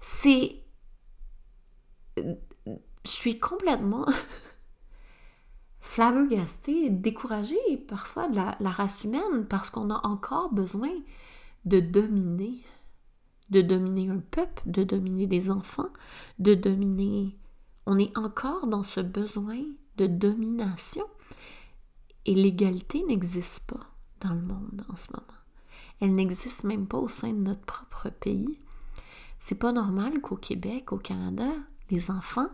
C'est. 0.02 0.64
Je 2.18 2.74
suis 3.06 3.40
complètement 3.40 4.06
flabbergastée, 5.80 6.90
découragée 6.90 7.78
parfois 7.88 8.28
de 8.28 8.36
la, 8.36 8.58
la 8.60 8.70
race 8.70 9.04
humaine 9.04 9.46
parce 9.50 9.70
qu'on 9.70 9.90
a 9.90 10.06
encore 10.06 10.52
besoin 10.52 10.92
de 11.66 11.80
dominer, 11.80 12.62
de 13.50 13.62
dominer 13.62 14.10
un 14.10 14.20
peuple, 14.20 14.62
de 14.66 14.84
dominer 14.84 15.28
des 15.28 15.50
enfants, 15.50 15.90
de 16.40 16.54
dominer. 16.54 17.38
On 17.86 17.98
est 17.98 18.16
encore 18.18 18.68
dans 18.68 18.84
ce 18.84 19.00
besoin 19.00 19.64
de 19.98 20.08
domination 20.08 21.06
et 22.26 22.36
l'égalité 22.36 23.04
n'existe 23.04 23.66
pas 23.66 23.89
dans 24.22 24.34
le 24.34 24.42
monde 24.42 24.86
en 24.90 24.96
ce 24.96 25.12
moment. 25.12 25.26
Elle 26.02 26.16
n'existe 26.16 26.64
même 26.64 26.88
pas 26.88 26.98
au 26.98 27.08
sein 27.08 27.34
de 27.34 27.40
notre 27.40 27.66
propre 27.66 28.10
pays. 28.10 28.60
C'est 29.40 29.56
pas 29.56 29.72
normal 29.72 30.22
qu'au 30.22 30.36
Québec, 30.36 30.92
au 30.92 30.98
Canada, 30.98 31.50
les 31.90 32.12
enfants 32.12 32.50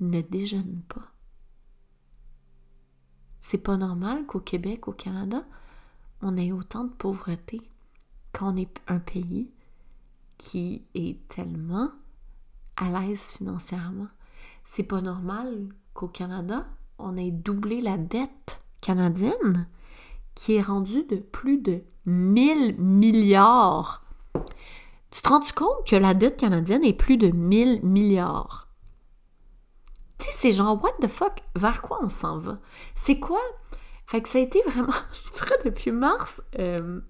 ne 0.00 0.20
déjeunent 0.20 0.82
pas. 0.88 1.12
C'est 3.40 3.58
pas 3.58 3.76
normal 3.76 4.26
qu'au 4.26 4.40
Québec, 4.40 4.88
au 4.88 4.92
Canada, 4.92 5.44
on 6.20 6.36
ait 6.36 6.52
autant 6.52 6.84
de 6.84 6.92
pauvreté 6.92 7.60
quand 8.32 8.52
on 8.52 8.56
est 8.56 8.80
un 8.88 8.98
pays 8.98 9.50
qui 10.38 10.84
est 10.94 11.26
tellement 11.28 11.90
à 12.76 12.88
l'aise 12.90 13.32
financièrement. 13.32 14.08
C'est 14.64 14.82
pas 14.82 15.00
normal 15.00 15.68
qu'au 15.94 16.08
Canada, 16.08 16.66
on 16.98 17.16
ait 17.16 17.30
doublé 17.30 17.80
la 17.80 17.96
dette 17.96 18.60
canadienne 18.80 19.66
qui 20.36 20.54
est 20.54 20.62
rendu 20.62 21.02
de 21.04 21.16
plus 21.16 21.58
de 21.58 21.82
1000 22.04 22.76
milliards. 22.78 24.04
Tu 25.10 25.22
te 25.22 25.28
rends 25.28 25.40
compte 25.56 25.88
que 25.88 25.96
la 25.96 26.14
dette 26.14 26.36
canadienne 26.36 26.84
est 26.84 26.92
plus 26.92 27.16
de 27.16 27.28
1000 27.28 27.80
milliards? 27.82 28.68
Tu 30.18 30.26
sais, 30.26 30.32
c'est 30.32 30.52
genre, 30.52 30.80
what 30.82 30.92
the 31.00 31.08
fuck, 31.08 31.42
vers 31.56 31.82
quoi 31.82 31.98
on 32.02 32.08
s'en 32.08 32.38
va? 32.38 32.58
C'est 32.94 33.18
quoi? 33.18 33.40
Fait 34.06 34.20
que 34.20 34.28
ça 34.28 34.38
a 34.38 34.42
été 34.42 34.62
vraiment, 34.66 34.92
je 35.26 35.32
dirais 35.32 35.58
depuis 35.64 35.90
mars, 35.90 36.42
euh, 36.58 37.00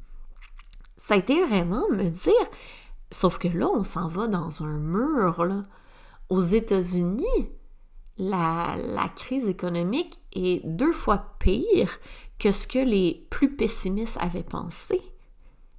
ça 0.97 1.15
a 1.15 1.17
été 1.19 1.45
vraiment 1.45 1.89
me 1.91 2.09
dire, 2.09 2.47
sauf 3.11 3.39
que 3.39 3.49
là, 3.49 3.69
on 3.69 3.85
s'en 3.85 4.09
va 4.09 4.29
dans 4.29 4.63
un 4.63 4.79
mur, 4.79 5.45
là. 5.45 5.65
Aux 6.29 6.43
États-Unis, 6.43 7.51
la, 8.19 9.11
crise 9.17 9.49
économique 9.49 10.19
est 10.33 10.65
deux 10.67 10.93
fois 10.93 11.37
pire 11.39 11.99
que 12.39 12.53
ce 12.53 12.67
que 12.67 12.79
les 12.79 13.27
plus 13.31 13.55
pessimistes 13.55 14.19
avaient 14.21 14.43
pensé. 14.43 15.01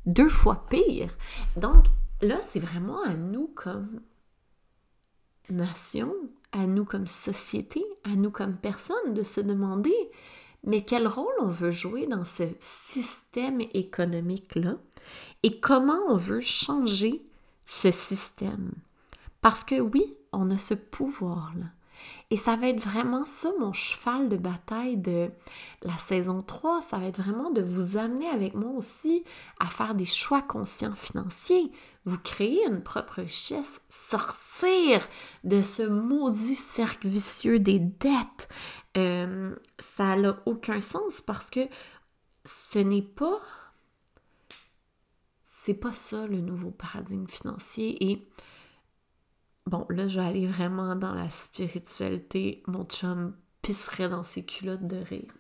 Deux 0.06 0.30
fois 0.30 0.66
pire. 0.70 1.16
Donc 1.56 1.86
là, 2.22 2.42
c'est 2.42 2.60
vraiment 2.60 3.02
à 3.04 3.14
nous 3.14 3.52
comme 3.56 4.02
nation, 5.50 6.14
à 6.52 6.66
nous 6.66 6.86
comme 6.86 7.08
société, 7.08 7.84
à 8.04 8.16
nous 8.16 8.32
comme 8.32 8.56
personne 8.56 9.14
de 9.14 9.24
se 9.24 9.42
demander, 9.42 9.96
mais 10.64 10.84
quel 10.84 11.08
rôle 11.08 11.34
on 11.40 11.48
veut 11.48 11.72
jouer 11.72 12.08
dans 12.08 12.26
ce 12.26 12.44
système 12.60 13.62
économique-là 13.74 14.76
et 15.44 15.60
comment 15.60 16.00
on 16.10 16.18
veut 16.18 16.42
changer 16.42 17.22
ce 17.66 17.92
système? 17.92 18.72
Parce 19.42 19.64
que 19.64 19.80
oui, 19.80 20.16
on 20.32 20.50
a 20.52 20.58
ce 20.58 20.74
pouvoir-là. 20.74 21.68
Et 22.30 22.36
ça 22.36 22.56
va 22.56 22.68
être 22.68 22.82
vraiment 22.82 23.24
ça 23.26 23.50
mon 23.60 23.72
cheval 23.72 24.28
de 24.28 24.36
bataille 24.36 24.98
de 24.98 25.30
la 25.84 25.98
saison 25.98 26.42
3. 26.42 26.82
Ça 26.82 26.98
va 26.98 27.06
être 27.06 27.22
vraiment 27.22 27.52
de 27.52 27.62
vous 27.62 27.98
amener 27.98 28.28
avec 28.28 28.54
moi 28.54 28.72
aussi 28.72 29.24
à 29.60 29.68
faire 29.68 29.96
des 29.96 30.06
choix 30.06 30.42
conscients 30.42 30.96
financiers, 30.96 31.72
vous 32.06 32.20
créer 32.20 32.66
une 32.66 32.84
propre 32.84 33.22
richesse, 33.22 33.82
sortir 33.90 35.08
de 35.44 35.62
ce 35.62 35.84
maudit 35.84 36.56
cercle 36.56 37.08
vicieux 37.08 37.60
des 37.60 37.80
dettes. 37.80 38.50
Euh, 38.98 39.56
ça 39.80 40.16
n'a 40.16 40.38
aucun 40.46 40.82
sens 40.82 41.22
parce 41.22 41.50
que 41.50 41.68
ce 42.46 42.80
n'est 42.80 43.02
pas 43.02 43.40
c'est 45.68 45.74
pas 45.74 45.92
ça 45.92 46.28
le 46.28 46.40
nouveau 46.40 46.72
paradigme 46.72 47.28
financier 47.28 48.10
et 48.10 48.26
Bon, 49.68 49.86
là, 49.90 50.08
je 50.08 50.18
vais 50.18 50.26
aller 50.26 50.48
vraiment 50.48 50.96
dans 50.96 51.14
la 51.14 51.30
spiritualité. 51.30 52.64
Mon 52.68 52.86
chum 52.86 53.36
pisserait 53.62 54.08
dans 54.08 54.24
ses 54.24 54.46
culottes 54.46 54.86
de 54.86 54.96
rire. 54.96 55.34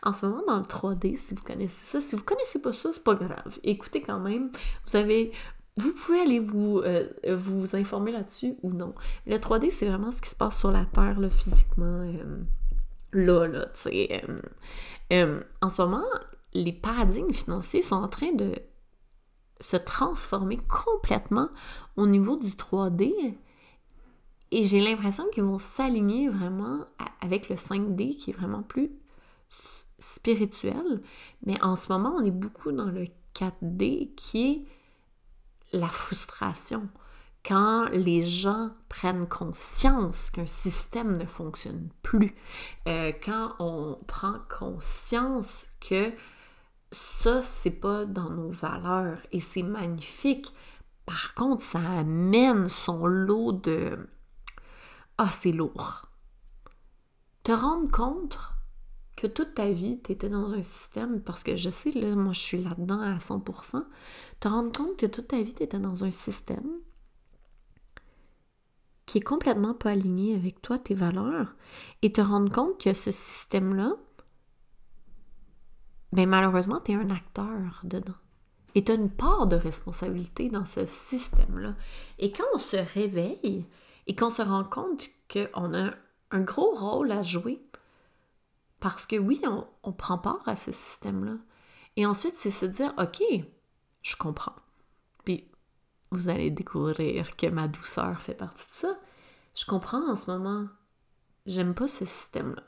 en 0.05 0.13
ce 0.13 0.27
moment, 0.27 0.45
dans 0.47 0.59
le 0.59 0.65
3D, 0.65 1.17
si 1.17 1.35
vous 1.35 1.43
connaissez 1.43 1.85
ça, 1.85 2.01
si 2.01 2.15
vous 2.15 2.23
connaissez 2.23 2.63
pas 2.63 2.73
ça, 2.73 2.91
c'est 2.93 3.03
pas 3.03 3.17
grave. 3.17 3.59
Écoutez 3.65 4.01
quand 4.01 4.21
même, 4.21 4.53
vous 4.87 4.97
avez... 4.97 5.33
Vous 5.77 5.93
pouvez 5.93 6.21
aller 6.21 6.39
vous, 6.39 6.79
euh, 6.79 7.09
vous 7.35 7.75
informer 7.75 8.13
là-dessus 8.13 8.55
ou 8.63 8.71
non. 8.71 8.95
Le 9.27 9.37
3D, 9.37 9.71
c'est 9.71 9.89
vraiment 9.89 10.13
ce 10.13 10.23
qui 10.23 10.31
se 10.31 10.37
passe 10.37 10.57
sur 10.57 10.71
la 10.71 10.85
Terre, 10.85 11.19
là, 11.19 11.29
physiquement. 11.31 12.05
Euh, 12.05 12.45
là, 13.13 13.49
là, 13.49 13.67
tu 13.75 13.91
sais. 13.91 14.23
Euh, 15.13 15.41
en 15.61 15.69
ce 15.69 15.83
moment, 15.83 16.05
les 16.55 16.73
paradigmes 16.73 17.33
financiers 17.33 17.83
sont 17.83 17.97
en 17.97 18.09
train 18.09 18.33
de 18.33 18.55
se 19.61 19.77
transformer 19.77 20.59
complètement 20.59 21.49
au 21.97 22.07
niveau 22.07 22.37
du 22.37 22.51
3D. 22.51 23.37
Et 24.53 24.65
j'ai 24.65 24.81
l'impression 24.81 25.25
qu'ils 25.33 25.43
vont 25.43 25.59
s'aligner 25.59 26.29
vraiment 26.29 26.85
avec 27.21 27.49
le 27.49 27.57
5D 27.57 28.17
qui 28.17 28.31
est 28.31 28.35
vraiment 28.35 28.63
plus 28.63 28.91
spirituel. 29.99 31.03
Mais 31.45 31.61
en 31.63 31.77
ce 31.77 31.93
moment, 31.93 32.15
on 32.17 32.25
est 32.25 32.31
beaucoup 32.31 32.73
dans 32.73 32.87
le 32.87 33.07
4D 33.35 34.15
qui 34.15 34.51
est 35.73 35.79
la 35.79 35.89
frustration. 35.89 36.89
Quand 37.45 37.89
les 37.93 38.23
gens 38.23 38.71
prennent 38.89 39.29
conscience 39.29 40.31
qu'un 40.31 40.47
système 40.47 41.17
ne 41.17 41.27
fonctionne 41.27 41.91
plus, 42.03 42.35
euh, 42.89 43.13
quand 43.25 43.55
on 43.61 43.99
prend 44.07 44.35
conscience 44.59 45.67
que 45.81 46.13
ça, 46.93 47.43
c'est 47.43 47.71
pas 47.71 48.05
dans 48.05 48.31
nos 48.31 48.51
valeurs 48.51 49.19
et 49.33 49.41
c'est 49.41 49.63
magnifique. 49.63 50.53
Par 51.05 51.35
contre, 51.35 51.63
ça 51.63 51.81
amène 51.81 52.69
son 52.69 53.07
lot 53.07 53.53
de 53.53 54.09
Ah, 55.19 55.31
c'est 55.33 55.53
lourd. 55.53 56.09
Te 57.43 57.53
rendre 57.53 57.91
compte 57.91 58.39
que 59.17 59.27
toute 59.27 59.55
ta 59.55 59.71
vie, 59.71 60.01
tu 60.05 60.13
étais 60.13 60.29
dans 60.29 60.51
un 60.53 60.63
système, 60.63 61.21
parce 61.23 61.43
que 61.43 61.57
je 61.57 61.71
sais, 61.71 61.91
là, 61.93 62.15
moi, 62.15 62.33
je 62.35 62.41
suis 62.41 62.63
là-dedans 62.63 63.01
à 63.01 63.19
100%, 63.19 63.85
te 64.41 64.49
rendre 64.49 64.77
compte 64.77 64.97
que 64.99 65.07
toute 65.07 65.29
ta 65.29 65.43
vie, 65.43 65.55
tu 65.55 65.63
étais 65.63 65.79
dans 65.79 66.05
un 66.05 66.11
système 66.11 66.69
qui 69.07 69.19
est 69.19 69.23
complètement 69.23 69.73
pas 69.73 69.91
aligné 69.91 70.35
avec 70.35 70.61
toi, 70.61 70.79
tes 70.79 70.95
valeurs, 70.95 71.55
et 72.03 72.13
te 72.13 72.21
rendre 72.21 72.53
compte 72.53 72.79
que 72.79 72.93
ce 72.93 73.13
système-là, 73.13 73.95
mais 76.13 76.27
malheureusement, 76.27 76.81
tu 76.81 76.93
es 76.93 76.95
un 76.95 77.11
acteur 77.11 77.81
dedans. 77.85 78.15
Et 78.75 78.85
tu 78.85 78.93
as 78.93 78.97
une 78.97 79.11
part 79.11 79.47
de 79.47 79.57
responsabilité 79.57 80.51
dans 80.51 80.67
ce 80.67 80.87
système-là. 80.87 81.75
Et 82.19 82.31
quand 82.33 82.45
on 82.55 82.59
se 82.59 82.77
réveille 82.77 83.67
et 84.07 84.15
qu'on 84.15 84.31
se 84.31 84.43
rend 84.43 84.65
compte 84.65 85.09
qu'on 85.33 85.75
a 85.75 85.91
un 86.31 86.41
gros 86.41 86.75
rôle 86.77 87.11
à 87.11 87.23
jouer, 87.23 87.61
parce 88.81 89.07
que 89.07 89.17
oui, 89.17 89.41
on, 89.45 89.67
on 89.83 89.93
prend 89.93 90.19
part 90.19 90.47
à 90.47 90.57
ce 90.57 90.73
système-là. 90.73 91.37
Et 91.97 92.05
ensuite, 92.05 92.35
c'est 92.37 92.51
se 92.51 92.67
dire, 92.67 92.93
OK, 92.99 93.23
je 94.03 94.17
comprends. 94.17 94.55
Puis, 95.25 95.51
vous 96.11 96.29
allez 96.29 96.51
découvrir 96.51 97.37
que 97.37 97.47
ma 97.47 97.69
douceur 97.69 98.21
fait 98.21 98.35
partie 98.35 98.67
de 98.67 98.73
ça. 98.73 98.99
Je 99.55 99.65
comprends 99.65 100.11
en 100.11 100.17
ce 100.17 100.31
moment. 100.31 100.69
J'aime 101.47 101.75
pas 101.75 101.89
ce 101.89 102.05
système-là. 102.05 102.63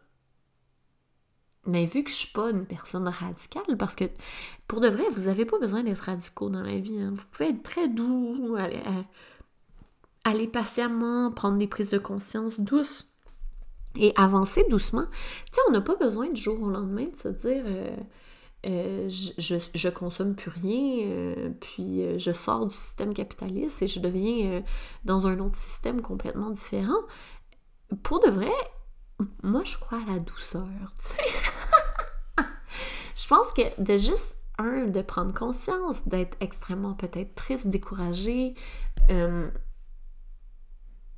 Mais 1.68 1.84
vu 1.84 2.02
que 2.02 2.10
je 2.10 2.16
suis 2.16 2.32
pas 2.32 2.50
une 2.50 2.64
personne 2.64 3.06
radicale, 3.06 3.76
parce 3.78 3.94
que 3.94 4.04
pour 4.66 4.80
de 4.80 4.88
vrai, 4.88 5.04
vous 5.12 5.24
n'avez 5.24 5.44
pas 5.44 5.58
besoin 5.58 5.82
d'être 5.82 5.98
radicaux 5.98 6.48
dans 6.48 6.62
la 6.62 6.78
vie. 6.78 6.98
Hein. 6.98 7.12
Vous 7.12 7.24
pouvez 7.30 7.50
être 7.50 7.62
très 7.62 7.88
doux, 7.88 8.56
aller 10.24 10.48
patiemment, 10.48 11.30
prendre 11.30 11.58
des 11.58 11.68
prises 11.68 11.90
de 11.90 11.98
conscience 11.98 12.58
douces 12.58 13.12
et 13.96 14.14
avancer 14.16 14.64
doucement. 14.70 15.04
Tu 15.52 15.60
on 15.68 15.72
n'a 15.72 15.82
pas 15.82 15.96
besoin 15.96 16.30
du 16.30 16.40
jour 16.40 16.62
au 16.62 16.70
lendemain 16.70 17.04
de 17.04 17.16
se 17.16 17.28
dire 17.28 17.64
euh, 17.66 17.96
euh, 18.66 19.08
je, 19.10 19.56
je, 19.74 19.88
consomme 19.90 20.34
plus 20.34 20.50
rien, 20.50 21.06
euh, 21.06 21.50
puis 21.60 22.18
je 22.18 22.32
sors 22.32 22.66
du 22.66 22.74
système 22.74 23.12
capitaliste 23.12 23.82
et 23.82 23.86
je 23.86 24.00
deviens 24.00 24.62
dans 25.04 25.26
un 25.26 25.38
autre 25.38 25.56
système 25.56 26.00
complètement 26.00 26.48
différent. 26.48 27.02
Pour 28.02 28.20
de 28.20 28.30
vrai, 28.30 28.52
moi 29.42 29.64
je 29.64 29.76
crois 29.76 29.98
à 29.98 30.12
la 30.12 30.18
douceur. 30.18 30.68
je 33.16 33.26
pense 33.28 33.52
que 33.52 33.80
de 33.80 33.96
juste 33.96 34.36
un, 34.58 34.86
de 34.86 35.02
prendre 35.02 35.32
conscience, 35.32 36.06
d'être 36.06 36.36
extrêmement 36.40 36.94
peut-être 36.94 37.34
triste, 37.34 37.68
découragé, 37.68 38.54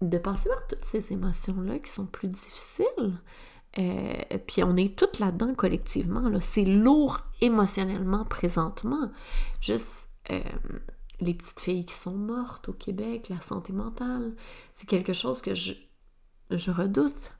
de 0.00 0.18
passer 0.18 0.48
par 0.48 0.66
toutes 0.66 0.84
ces 0.84 1.12
émotions-là 1.12 1.78
qui 1.78 1.90
sont 1.90 2.06
plus 2.06 2.28
difficiles. 2.28 3.20
Euh, 3.78 4.38
puis 4.46 4.64
on 4.64 4.76
est 4.76 4.98
toutes 4.98 5.18
là-dedans 5.18 5.54
collectivement. 5.54 6.28
Là. 6.28 6.40
C'est 6.40 6.64
lourd 6.64 7.20
émotionnellement 7.40 8.24
présentement. 8.24 9.10
Juste 9.60 10.08
euh, 10.30 10.40
les 11.20 11.34
petites 11.34 11.60
filles 11.60 11.84
qui 11.84 11.94
sont 11.94 12.14
mortes 12.14 12.68
au 12.68 12.72
Québec, 12.72 13.28
la 13.28 13.40
santé 13.40 13.72
mentale, 13.72 14.34
c'est 14.74 14.88
quelque 14.88 15.12
chose 15.12 15.40
que 15.40 15.54
je, 15.54 15.72
je 16.50 16.70
redoute. 16.70 17.32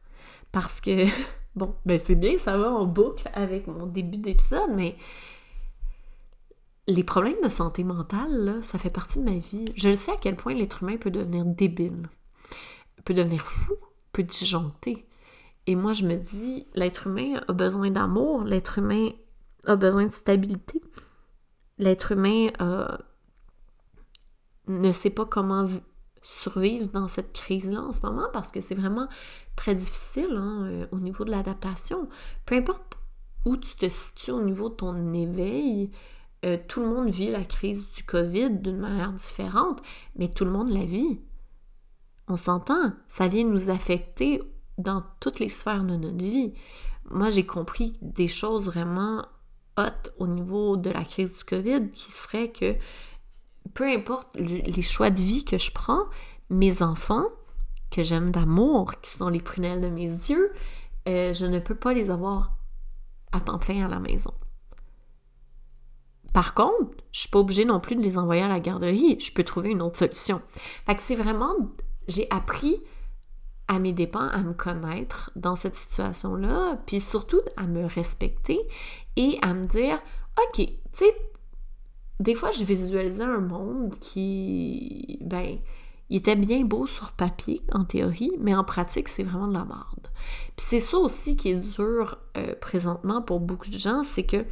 Parce 0.53 0.81
que, 0.81 1.07
bon, 1.57 1.75
ben 1.85 1.99
c'est 1.99 2.15
bien, 2.15 2.39
ça 2.39 2.57
va 2.57 2.71
en 2.71 2.87
boucle 2.87 3.31
avec 3.35 3.67
mon 3.67 3.87
début 3.87 4.19
d'épisode, 4.19 4.71
mais 4.75 4.97
les 6.87 7.05
problèmes 7.05 7.41
de 7.43 7.49
santé 7.49 7.85
mentale, 7.85 8.45
là, 8.45 8.63
ça 8.63 8.79
fait 8.79 8.91
partie 8.91 9.21
de 9.21 9.25
ma 9.25 9.39
vie. 9.39 9.65
Je 9.77 9.95
sais 9.95 10.13
à 10.13 10.17
quel 10.21 10.35
point 10.35 10.55
l'être 10.55 10.83
humain 10.83 10.97
peut 10.97 11.11
devenir 11.11 11.45
débile 11.45 12.09
peut 13.05 13.15
devenir 13.15 13.43
fou, 13.43 13.75
peut 14.13 14.23
disjoncter. 14.23 15.07
Et 15.67 15.77
moi, 15.77 15.93
je 15.93 16.07
me 16.07 16.17
dis, 16.17 16.67
l'être 16.75 17.07
humain 17.07 17.41
a 17.49 17.53
besoin 17.53 17.91
d'amour, 17.91 18.45
l'être 18.45 18.79
humain 18.79 19.11
a 19.67 19.77
besoin 19.77 20.07
de 20.07 20.13
stabilité, 20.13 20.81
l'être 21.79 22.13
humain 22.13 22.49
ne 24.67 24.93
sait 24.93 25.11
pas 25.11 25.27
comment 25.27 25.67
survivre 26.23 26.89
dans 26.89 27.09
cette 27.09 27.33
crise-là 27.33 27.81
en 27.81 27.93
ce 27.93 28.01
moment 28.03 28.29
parce 28.33 28.53
que 28.53 28.61
c'est 28.61 28.75
vraiment 28.75 29.09
très 29.57 29.75
difficile 29.75 30.35
hein, 30.37 30.65
euh, 30.65 30.87
au 30.93 31.01
niveau 31.01 31.25
de 31.25 31.31
l'adaptation. 31.31 32.09
Peu 32.47 32.57
importe 32.57 32.99
où 33.47 33.57
tu 33.57 33.75
te 33.77 33.89
situes 33.89 34.33
au 34.33 34.43
niveau 34.43 34.69
de 34.69 34.75
ton 34.75 35.13
éveil, 35.13 35.91
euh, 36.45 36.59
tout 36.69 36.81
le 36.81 36.89
monde 36.89 37.11
vit 37.11 37.31
la 37.31 37.45
crise 37.45 37.85
du 37.91 38.03
COVID 38.03 38.51
d'une 38.51 38.79
manière 38.79 39.13
différente, 39.13 39.83
mais 40.17 40.29
tout 40.29 40.45
le 40.45 40.51
monde 40.51 40.71
la 40.71 40.85
vit. 40.85 41.21
On 42.29 42.37
s'entend, 42.37 42.93
ça 43.09 43.29
vient 43.29 43.45
nous 43.45 43.71
affecter 43.71 44.43
dans 44.79 45.03
toutes 45.21 45.41
les 45.41 45.49
sphères 45.49 45.85
de 45.85 45.97
notre 45.97 46.17
vie. 46.17 46.55
Moi, 47.11 47.31
j'ai 47.31 47.45
compris 47.45 47.99
des 48.03 48.29
choses 48.29 48.67
vraiment 48.67 49.27
hautes 49.77 50.13
au 50.19 50.27
niveau 50.27 50.77
de 50.77 50.91
la 50.91 51.05
crise 51.05 51.37
du 51.37 51.45
COVID 51.45 51.91
qui 51.93 52.13
serait 52.13 52.51
que 52.51 52.77
peu 53.75 53.89
importe 53.89 54.29
les 54.37 54.83
choix 54.83 55.11
de 55.11 55.21
vie 55.21 55.45
que 55.45 55.59
je 55.59 55.73
prends, 55.73 56.05
mes 56.49 56.83
enfants, 56.83 57.27
que 57.91 58.03
j'aime 58.03 58.31
d'amour, 58.31 58.95
qui 59.01 59.11
sont 59.11 59.29
les 59.29 59.41
prunelles 59.41 59.81
de 59.81 59.89
mes 59.89 60.07
yeux, 60.07 60.53
euh, 61.09 61.35
je 61.35 61.47
ne 61.47 61.59
peux 61.59 61.75
pas 61.75 61.93
les 61.93 62.11
avoir 62.11 62.57
à 63.33 63.41
temps 63.41 63.59
plein 63.59 63.85
à 63.85 63.89
la 63.89 64.01
maison. 64.01 64.33
Par 66.33 66.55
contre, 66.55 66.91
je 67.11 67.21
suis 67.21 67.29
pas 67.29 67.41
obligée 67.41 67.65
non 67.65 67.81
plus 67.81 67.97
de 67.97 68.03
les 68.03 68.17
envoyer 68.17 68.43
à 68.43 68.49
la 68.49 68.61
garderie. 68.61 69.19
Je 69.19 69.33
peux 69.33 69.43
trouver 69.43 69.71
une 69.71 69.83
autre 69.83 69.99
solution. 69.99 70.41
Fait 70.87 70.95
que 70.95 71.03
c'est 71.03 71.17
vraiment 71.17 71.55
j'ai 72.07 72.27
appris 72.31 72.81
à 73.69 73.79
mes 73.79 73.93
dépens 73.93 74.29
à 74.29 74.39
me 74.39 74.53
connaître 74.53 75.31
dans 75.37 75.55
cette 75.55 75.77
situation-là, 75.77 76.79
puis 76.87 77.01
surtout 77.01 77.41
à 77.57 77.67
me 77.67 77.87
respecter 77.87 78.61
et 79.17 79.39
à 79.43 79.55
me 79.55 79.65
dire, 79.65 80.01
OK, 80.39 80.57
tu 80.57 80.75
sais, 80.93 81.17
des 82.21 82.35
fois, 82.35 82.51
je 82.53 82.63
visualisais 82.65 83.25
un 83.25 83.41
monde 83.41 83.99
qui, 83.99 85.19
ben, 85.23 85.59
il 86.11 86.19
était 86.19 86.37
bien 86.37 86.65
beau 86.65 86.87
sur 86.87 87.13
papier, 87.13 87.63
en 87.73 87.85
théorie, 87.85 88.33
mais 88.39 88.55
en 88.55 88.63
pratique, 88.63 89.09
c'est 89.09 89.23
vraiment 89.23 89.49
de 89.49 89.55
la 89.55 89.65
merde. 89.65 90.09
Puis 90.57 90.67
c'est 90.69 90.81
ça 90.81 90.99
aussi 90.99 91.35
qui 91.37 91.49
est 91.49 91.77
dur 91.77 92.19
euh, 92.37 92.55
présentement 92.61 93.23
pour 93.23 93.41
beaucoup 93.41 93.71
de 93.71 93.79
gens, 93.79 94.05
c'est 94.05 94.25
que 94.25 94.45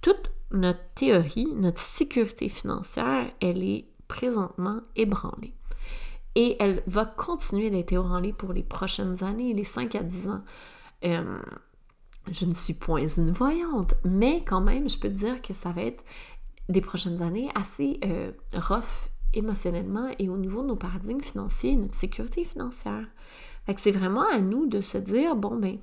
toute 0.00 0.32
notre 0.50 0.82
théorie, 0.94 1.52
notre 1.54 1.80
sécurité 1.80 2.48
financière, 2.48 3.30
elle 3.40 3.62
est 3.62 3.84
présentement 4.08 4.80
ébranlée. 4.96 5.54
Et 6.36 6.56
elle 6.58 6.82
va 6.86 7.04
continuer 7.04 7.68
d'être 7.68 7.92
ébranlée 7.92 8.32
pour 8.32 8.54
les 8.54 8.62
prochaines 8.62 9.22
années, 9.22 9.52
les 9.52 9.64
5 9.64 9.94
à 9.94 10.02
10 10.02 10.28
ans. 10.28 10.42
Euh, 11.04 11.38
je 12.30 12.46
ne 12.46 12.54
suis 12.54 12.74
point 12.74 13.06
une 13.06 13.30
voyante, 13.30 13.94
mais 14.04 14.42
quand 14.44 14.60
même, 14.60 14.88
je 14.88 14.98
peux 14.98 15.08
te 15.08 15.14
dire 15.14 15.42
que 15.42 15.52
ça 15.52 15.72
va 15.72 15.82
être 15.82 16.02
des 16.68 16.80
prochaines 16.80 17.22
années 17.22 17.48
assez 17.54 17.98
euh, 18.04 18.32
rough 18.52 19.10
émotionnellement 19.34 20.10
et 20.18 20.28
au 20.28 20.36
niveau 20.36 20.62
de 20.62 20.68
nos 20.68 20.76
paradigmes 20.76 21.20
financiers, 21.20 21.76
notre 21.76 21.94
sécurité 21.94 22.44
financière. 22.44 23.06
C'est 23.76 23.92
vraiment 23.92 24.26
à 24.28 24.40
nous 24.40 24.66
de 24.66 24.80
se 24.80 24.98
dire, 24.98 25.36
bon, 25.36 25.56
ben, 25.56 25.78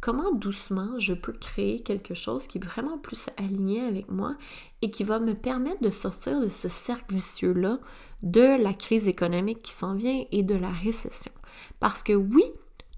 comment 0.00 0.32
doucement 0.32 0.98
je 0.98 1.12
peux 1.12 1.32
créer 1.32 1.82
quelque 1.82 2.14
chose 2.14 2.46
qui 2.46 2.58
est 2.58 2.64
vraiment 2.64 2.98
plus 2.98 3.26
aligné 3.36 3.82
avec 3.82 4.10
moi 4.10 4.36
et 4.82 4.90
qui 4.90 5.04
va 5.04 5.18
me 5.18 5.34
permettre 5.34 5.82
de 5.82 5.90
sortir 5.90 6.40
de 6.40 6.48
ce 6.48 6.68
cercle 6.68 7.14
vicieux-là 7.14 7.78
de 8.22 8.62
la 8.62 8.72
crise 8.72 9.08
économique 9.08 9.62
qui 9.62 9.72
s'en 9.72 9.94
vient 9.94 10.24
et 10.30 10.42
de 10.42 10.54
la 10.54 10.70
récession. 10.70 11.32
Parce 11.78 12.02
que 12.02 12.14
oui, 12.14 12.44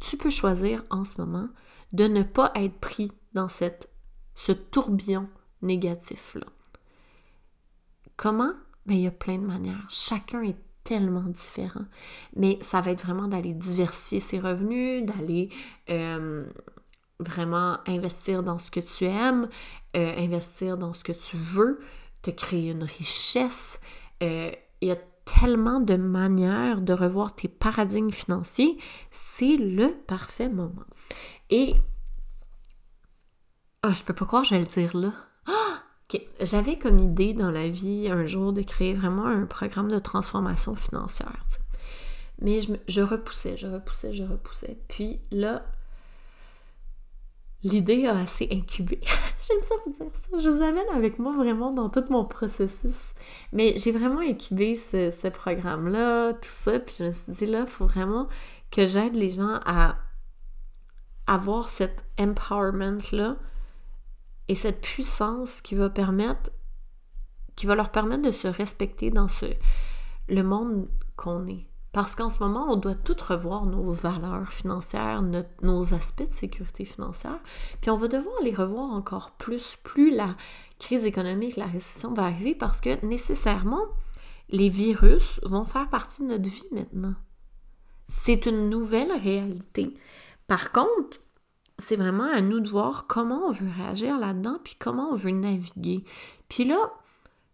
tu 0.00 0.16
peux 0.16 0.30
choisir 0.30 0.84
en 0.90 1.04
ce 1.04 1.20
moment 1.20 1.48
de 1.92 2.04
ne 2.04 2.22
pas 2.22 2.52
être 2.54 2.78
pris 2.78 3.10
dans 3.34 3.48
cette, 3.48 3.90
ce 4.34 4.52
tourbillon 4.52 5.28
négatif-là. 5.62 6.46
Comment? 8.18 8.52
Ben, 8.84 8.96
il 8.96 9.02
y 9.02 9.06
a 9.06 9.12
plein 9.12 9.38
de 9.38 9.46
manières. 9.46 9.86
Chacun 9.88 10.42
est 10.42 10.58
tellement 10.82 11.22
différent. 11.22 11.84
Mais 12.34 12.58
ça 12.60 12.80
va 12.80 12.90
être 12.90 13.04
vraiment 13.04 13.28
d'aller 13.28 13.54
diversifier 13.54 14.18
ses 14.20 14.40
revenus, 14.40 15.06
d'aller 15.06 15.50
euh, 15.88 16.44
vraiment 17.20 17.78
investir 17.86 18.42
dans 18.42 18.58
ce 18.58 18.70
que 18.70 18.80
tu 18.80 19.04
aimes, 19.04 19.48
euh, 19.96 20.14
investir 20.18 20.76
dans 20.76 20.92
ce 20.92 21.04
que 21.04 21.12
tu 21.12 21.36
veux, 21.36 21.78
te 22.22 22.30
créer 22.30 22.72
une 22.72 22.82
richesse. 22.84 23.78
Euh, 24.22 24.50
il 24.80 24.88
y 24.88 24.92
a 24.92 24.98
tellement 25.24 25.80
de 25.80 25.94
manières 25.96 26.80
de 26.80 26.94
revoir 26.94 27.36
tes 27.36 27.48
paradigmes 27.48 28.10
financiers, 28.10 28.78
c'est 29.12 29.56
le 29.56 29.94
parfait 30.06 30.48
moment. 30.48 30.86
Et 31.50 31.74
ah, 33.82 33.92
je 33.92 34.02
peux 34.02 34.14
pas 34.14 34.24
croire 34.24 34.42
je 34.42 34.54
vais 34.54 34.60
le 34.60 34.66
dire 34.66 34.96
là. 34.96 35.12
J'avais 36.40 36.78
comme 36.78 36.98
idée 36.98 37.34
dans 37.34 37.50
la 37.50 37.68
vie 37.68 38.08
un 38.10 38.24
jour 38.24 38.52
de 38.52 38.62
créer 38.62 38.94
vraiment 38.94 39.26
un 39.26 39.44
programme 39.44 39.90
de 39.90 39.98
transformation 39.98 40.74
financière. 40.74 41.44
Mais 42.40 42.60
je, 42.86 43.02
repoussais, 43.02 43.56
je 43.56 43.66
repoussais, 43.66 44.12
je 44.12 44.22
repoussais. 44.22 44.78
Puis 44.88 45.20
là, 45.30 45.66
l'idée 47.62 48.06
a 48.06 48.16
assez 48.16 48.48
incubé. 48.52 49.00
J'aime 49.48 49.60
ça 49.60 49.74
vous 49.84 49.92
dire 49.92 50.06
ça. 50.30 50.38
Je 50.38 50.48
vous 50.48 50.62
amène 50.62 50.88
avec 50.94 51.18
moi 51.18 51.34
vraiment 51.36 51.72
dans 51.72 51.88
tout 51.88 52.04
mon 52.10 52.24
processus. 52.24 53.00
Mais 53.52 53.74
j'ai 53.76 53.90
vraiment 53.90 54.20
incubé 54.20 54.76
ce, 54.76 55.28
programme-là, 55.28 56.34
tout 56.34 56.40
ça. 56.44 56.78
Puis 56.78 56.96
je 57.00 57.04
me 57.04 57.12
suis 57.12 57.32
dit, 57.32 57.46
là, 57.46 57.62
il 57.62 57.66
faut 57.66 57.86
vraiment 57.86 58.28
que 58.70 58.86
j'aide 58.86 59.14
les 59.14 59.30
gens 59.30 59.58
à 59.66 59.96
avoir 61.26 61.68
cet 61.68 62.04
empowerment-là 62.18 63.36
et 64.48 64.54
cette 64.54 64.80
puissance 64.80 65.60
qui 65.60 65.74
va 65.74 65.90
permettre, 65.90 66.50
qui 67.56 67.66
va 67.66 67.74
leur 67.74 67.90
permettre 67.90 68.22
de 68.22 68.32
se 68.32 68.48
respecter 68.48 69.10
dans 69.10 69.28
ce, 69.28 69.46
le 70.28 70.42
monde 70.42 70.88
qu'on 71.16 71.46
est. 71.46 71.66
Parce 71.92 72.14
qu'en 72.14 72.30
ce 72.30 72.38
moment, 72.38 72.66
on 72.70 72.76
doit 72.76 72.94
tout 72.94 73.16
revoir 73.26 73.64
nos 73.64 73.92
valeurs 73.92 74.52
financières, 74.52 75.22
nos 75.62 75.94
aspects 75.94 76.28
de 76.28 76.34
sécurité 76.34 76.84
financière, 76.84 77.40
puis 77.80 77.90
on 77.90 77.96
va 77.96 78.08
devoir 78.08 78.34
les 78.42 78.54
revoir 78.54 78.92
encore 78.92 79.32
plus, 79.32 79.76
plus 79.82 80.14
la 80.14 80.36
crise 80.78 81.06
économique, 81.06 81.56
la 81.56 81.66
récession 81.66 82.12
va 82.12 82.24
arriver, 82.24 82.54
parce 82.54 82.80
que 82.80 83.04
nécessairement, 83.04 83.84
les 84.50 84.68
virus 84.68 85.40
vont 85.42 85.64
faire 85.64 85.88
partie 85.88 86.22
de 86.22 86.28
notre 86.28 86.48
vie 86.48 86.68
maintenant. 86.72 87.14
C'est 88.08 88.46
une 88.46 88.70
nouvelle 88.70 89.12
réalité. 89.12 89.94
Par 90.46 90.72
contre, 90.72 91.18
c'est 91.78 91.96
vraiment 91.96 92.30
à 92.30 92.40
nous 92.40 92.60
de 92.60 92.68
voir 92.68 93.06
comment 93.06 93.46
on 93.46 93.50
veut 93.52 93.70
réagir 93.76 94.18
là-dedans, 94.18 94.58
puis 94.62 94.76
comment 94.78 95.10
on 95.10 95.14
veut 95.16 95.30
naviguer. 95.30 96.04
Puis 96.48 96.64
là, 96.64 96.78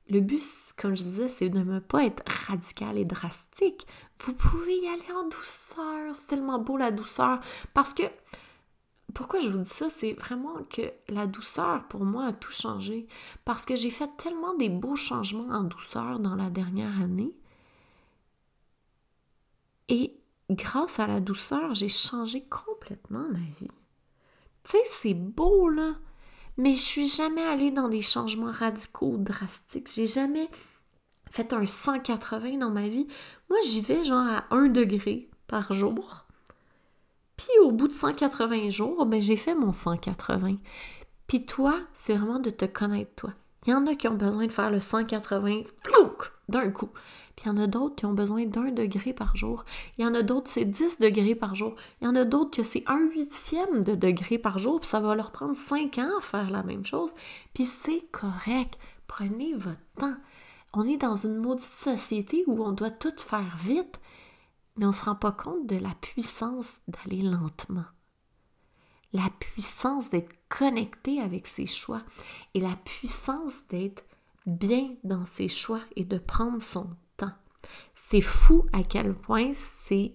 le 0.08 0.20
but, 0.20 0.42
comme 0.76 0.96
je 0.96 1.02
disais, 1.02 1.28
c'est 1.28 1.48
de 1.48 1.60
ne 1.60 1.78
pas 1.78 2.04
être 2.04 2.22
radical 2.48 2.98
et 2.98 3.04
drastique. 3.04 3.86
Vous 4.20 4.34
pouvez 4.34 4.76
y 4.76 4.88
aller 4.88 5.12
en 5.16 5.28
douceur. 5.28 6.14
C'est 6.14 6.28
tellement 6.28 6.58
beau 6.58 6.76
la 6.76 6.90
douceur. 6.90 7.40
Parce 7.72 7.94
que, 7.94 8.02
pourquoi 9.14 9.40
je 9.40 9.48
vous 9.48 9.58
dis 9.58 9.68
ça? 9.68 9.88
C'est 9.90 10.14
vraiment 10.14 10.62
que 10.70 10.82
la 11.08 11.26
douceur, 11.26 11.86
pour 11.88 12.04
moi, 12.04 12.26
a 12.26 12.32
tout 12.32 12.52
changé. 12.52 13.06
Parce 13.44 13.64
que 13.64 13.76
j'ai 13.76 13.90
fait 13.90 14.10
tellement 14.16 14.54
des 14.54 14.68
beaux 14.68 14.96
changements 14.96 15.54
en 15.54 15.64
douceur 15.64 16.18
dans 16.18 16.34
la 16.34 16.50
dernière 16.50 17.00
année 17.00 17.34
Et 19.88 20.16
grâce 20.50 20.98
à 20.98 21.06
la 21.06 21.20
douceur, 21.20 21.74
j'ai 21.74 21.88
changé 21.88 22.44
complètement 22.44 23.26
ma 23.30 23.38
vie. 23.38 23.68
Tu 24.64 24.72
sais, 24.72 24.82
c'est 24.84 25.14
beau, 25.14 25.68
là, 25.68 25.94
mais 26.56 26.74
je 26.74 26.80
suis 26.80 27.08
jamais 27.08 27.42
allée 27.42 27.70
dans 27.70 27.88
des 27.88 28.02
changements 28.02 28.52
radicaux, 28.52 29.16
drastiques. 29.16 29.90
J'ai 29.92 30.06
jamais 30.06 30.48
fait 31.30 31.52
un 31.52 31.66
180 31.66 32.58
dans 32.58 32.70
ma 32.70 32.88
vie. 32.88 33.06
Moi, 33.50 33.58
j'y 33.64 33.80
vais 33.80 34.04
genre 34.04 34.26
à 34.26 34.44
1 34.50 34.68
degré 34.68 35.28
par 35.48 35.72
jour. 35.72 36.26
Puis 37.36 37.48
au 37.62 37.72
bout 37.72 37.88
de 37.88 37.92
180 37.92 38.70
jours, 38.70 39.04
ben, 39.06 39.20
j'ai 39.20 39.36
fait 39.36 39.54
mon 39.54 39.72
180. 39.72 40.56
Puis 41.26 41.44
toi, 41.44 41.80
c'est 41.94 42.14
vraiment 42.14 42.38
de 42.38 42.50
te 42.50 42.64
connaître 42.64 43.14
toi. 43.16 43.32
Il 43.66 43.70
y 43.70 43.74
en 43.74 43.86
a 43.86 43.94
qui 43.94 44.08
ont 44.08 44.14
besoin 44.14 44.46
de 44.46 44.52
faire 44.52 44.70
le 44.70 44.78
180 44.78 45.62
d'un 46.48 46.70
coup. 46.70 46.90
Puis 47.36 47.46
il 47.46 47.48
y 47.48 47.52
en 47.52 47.58
a 47.58 47.66
d'autres 47.66 47.96
qui 47.96 48.06
ont 48.06 48.12
besoin 48.12 48.46
d'un 48.46 48.70
degré 48.70 49.12
par 49.12 49.36
jour. 49.36 49.64
Il 49.98 50.04
y 50.04 50.06
en 50.06 50.14
a 50.14 50.22
d'autres, 50.22 50.50
c'est 50.50 50.64
10 50.64 51.00
degrés 51.00 51.34
par 51.34 51.54
jour. 51.54 51.74
Il 52.00 52.04
y 52.04 52.08
en 52.08 52.14
a 52.14 52.24
d'autres 52.24 52.56
que 52.56 52.62
c'est 52.62 52.84
un 52.86 53.08
huitième 53.10 53.82
de 53.82 53.94
degré 53.94 54.38
par 54.38 54.58
jour, 54.58 54.80
puis 54.80 54.88
ça 54.88 55.00
va 55.00 55.14
leur 55.14 55.32
prendre 55.32 55.56
5 55.56 55.98
ans 55.98 56.18
à 56.18 56.22
faire 56.22 56.50
la 56.50 56.62
même 56.62 56.84
chose. 56.84 57.10
Puis 57.52 57.66
c'est 57.66 58.06
correct. 58.12 58.78
Prenez 59.06 59.54
votre 59.54 59.78
temps. 59.98 60.16
On 60.72 60.86
est 60.86 60.96
dans 60.96 61.16
une 61.16 61.36
maudite 61.36 61.68
société 61.80 62.44
où 62.46 62.64
on 62.64 62.72
doit 62.72 62.90
tout 62.90 63.14
faire 63.18 63.56
vite, 63.64 64.00
mais 64.76 64.86
on 64.86 64.88
ne 64.88 64.94
se 64.94 65.04
rend 65.04 65.14
pas 65.14 65.32
compte 65.32 65.66
de 65.66 65.76
la 65.76 65.94
puissance 66.00 66.80
d'aller 66.88 67.22
lentement. 67.22 67.84
La 69.12 69.28
puissance 69.38 70.10
d'être 70.10 70.32
connecté 70.48 71.20
avec 71.20 71.46
ses 71.46 71.66
choix 71.66 72.02
et 72.54 72.60
la 72.60 72.74
puissance 72.84 73.66
d'être 73.68 74.04
bien 74.46 74.94
dans 75.04 75.26
ses 75.26 75.48
choix 75.48 75.80
et 75.94 76.04
de 76.04 76.18
prendre 76.18 76.60
son 76.60 76.88
c'est 78.08 78.20
fou 78.20 78.66
à 78.72 78.82
quel 78.82 79.14
point 79.14 79.52
c'est 79.84 80.14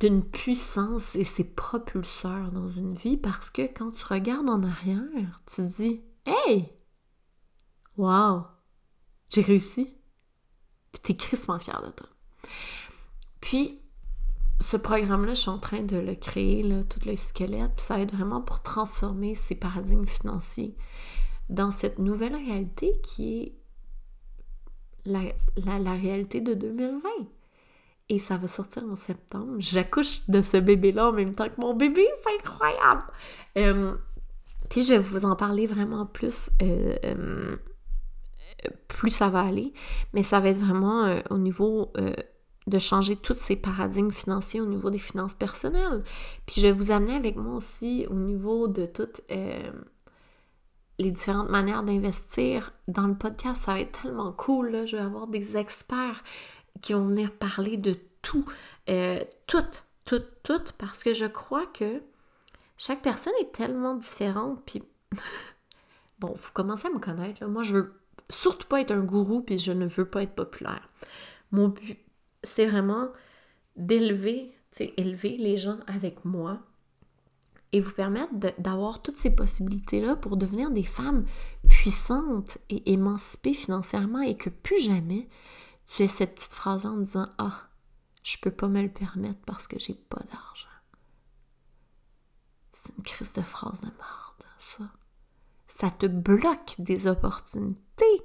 d'une 0.00 0.24
puissance 0.24 1.14
et 1.14 1.22
c'est 1.22 1.44
propulseur 1.44 2.50
dans 2.50 2.68
une 2.68 2.94
vie 2.94 3.16
parce 3.16 3.50
que 3.50 3.62
quand 3.62 3.92
tu 3.92 4.04
regardes 4.04 4.50
en 4.50 4.62
arrière, 4.64 5.40
tu 5.46 5.56
te 5.56 5.62
dis 5.62 6.02
Hey! 6.26 6.72
Wow! 7.96 8.46
J'ai 9.30 9.42
réussi! 9.42 9.94
Puis 10.92 11.02
t'es 11.02 11.16
crissement 11.16 11.60
fier 11.60 11.80
de 11.86 11.92
toi. 11.92 12.08
Puis, 13.40 13.80
ce 14.60 14.76
programme-là, 14.76 15.34
je 15.34 15.40
suis 15.40 15.50
en 15.50 15.58
train 15.58 15.82
de 15.82 15.96
le 15.96 16.14
créer, 16.14 16.62
tout 16.88 17.00
le 17.06 17.16
squelette, 17.16 17.72
puis 17.76 17.86
ça 17.86 17.96
va 17.96 18.02
être 18.02 18.14
vraiment 18.14 18.40
pour 18.40 18.62
transformer 18.62 19.34
ces 19.34 19.54
paradigmes 19.54 20.06
financiers 20.06 20.76
dans 21.48 21.70
cette 21.70 21.98
nouvelle 21.98 22.34
réalité 22.34 23.00
qui 23.02 23.42
est 23.42 23.61
la, 25.04 25.92
réalité 25.94 26.40
de 26.40 26.54
2020. 26.54 27.08
Et 28.08 28.18
ça 28.18 28.36
va 28.36 28.48
sortir 28.48 28.84
en 28.84 28.96
septembre. 28.96 29.54
J'accouche 29.58 30.28
de 30.28 30.42
ce 30.42 30.56
bébé-là 30.56 31.08
en 31.08 31.12
même 31.12 31.34
temps 31.34 31.48
que 31.48 31.60
mon 31.60 31.74
bébé. 31.74 32.06
C'est 32.22 32.34
incroyable! 32.40 33.04
Euh, 33.58 33.94
puis 34.68 34.82
je 34.82 34.94
vais 34.94 34.98
vous 34.98 35.24
en 35.24 35.36
parler 35.36 35.66
vraiment 35.66 36.06
plus. 36.06 36.50
Euh, 36.62 36.96
euh, 37.04 37.56
plus 38.88 39.10
ça 39.10 39.28
va 39.28 39.40
aller. 39.40 39.72
Mais 40.12 40.22
ça 40.22 40.40
va 40.40 40.50
être 40.50 40.58
vraiment 40.58 41.16
au 41.30 41.38
niveau 41.38 41.92
de 42.66 42.78
changer 42.78 43.16
tous 43.16 43.34
ces 43.34 43.56
paradigmes 43.56 44.12
financiers 44.12 44.60
au 44.60 44.66
niveau 44.66 44.90
des 44.90 44.98
finances 44.98 45.34
personnelles. 45.34 46.04
Puis 46.46 46.60
je 46.60 46.68
vais 46.68 46.72
vous 46.72 46.90
amener 46.90 47.14
avec 47.14 47.36
moi 47.36 47.54
aussi 47.54 48.06
au 48.08 48.14
niveau 48.14 48.68
de 48.68 48.86
toutes 48.86 49.22
les 50.98 51.10
différentes 51.10 51.50
manières 51.50 51.82
d'investir. 51.82 52.72
Dans 52.88 53.06
le 53.06 53.14
podcast, 53.14 53.62
ça 53.64 53.74
va 53.74 53.80
être 53.80 54.02
tellement 54.02 54.32
cool. 54.32 54.86
Je 54.86 54.96
vais 54.96 55.02
avoir 55.02 55.26
des 55.26 55.56
experts 55.56 56.22
qui 56.80 56.92
vont 56.92 57.06
venir 57.06 57.32
parler 57.32 57.76
de 57.76 57.96
tout, 58.22 58.44
euh, 58.88 59.22
tout, 59.46 59.64
tout, 60.04 60.22
tout, 60.42 60.62
parce 60.78 61.02
que 61.02 61.12
je 61.12 61.26
crois 61.26 61.66
que 61.66 62.02
chaque 62.76 63.02
personne 63.02 63.32
est 63.40 63.52
tellement 63.52 63.94
différente. 63.94 64.62
Puis, 64.64 64.82
bon, 66.18 66.32
vous 66.34 66.50
commencez 66.52 66.88
à 66.88 66.90
me 66.90 66.98
connaître. 66.98 67.44
Moi, 67.46 67.62
je 67.62 67.74
veux 67.74 67.94
surtout 68.28 68.66
pas 68.66 68.80
être 68.80 68.92
un 68.92 69.04
gourou, 69.04 69.42
puis 69.42 69.58
je 69.58 69.72
ne 69.72 69.86
veux 69.86 70.06
pas 70.06 70.22
être 70.22 70.34
populaire. 70.34 70.88
Mon 71.50 71.68
but, 71.68 71.98
c'est 72.42 72.66
vraiment 72.66 73.08
d'élever, 73.76 74.52
élever 74.96 75.36
les 75.36 75.58
gens 75.58 75.78
avec 75.86 76.24
moi 76.24 76.60
et 77.72 77.80
vous 77.80 77.92
permettre 77.92 78.32
d'avoir 78.58 79.02
toutes 79.02 79.16
ces 79.16 79.30
possibilités-là 79.30 80.16
pour 80.16 80.36
devenir 80.36 80.70
des 80.70 80.82
femmes 80.82 81.24
puissantes 81.68 82.58
et 82.68 82.92
émancipées 82.92 83.54
financièrement 83.54 84.20
et 84.20 84.36
que 84.36 84.50
plus 84.50 84.80
jamais 84.80 85.28
tu 85.88 86.02
aies 86.02 86.08
cette 86.08 86.34
petite 86.34 86.52
phrase 86.52 86.86
en 86.86 86.98
disant 86.98 87.28
Ah, 87.38 87.68
je 88.22 88.36
peux 88.38 88.50
pas 88.50 88.68
me 88.68 88.82
le 88.82 88.90
permettre 88.90 89.40
parce 89.46 89.66
que 89.66 89.78
j'ai 89.78 89.94
pas 89.94 90.22
d'argent. 90.30 90.68
C'est 92.72 92.96
une 92.96 93.04
crise 93.04 93.32
de 93.32 93.42
phrase 93.42 93.80
de 93.80 93.86
merde, 93.86 94.50
ça. 94.58 94.84
Ça 95.68 95.90
te 95.90 96.06
bloque 96.06 96.74
des 96.78 97.06
opportunités. 97.06 98.22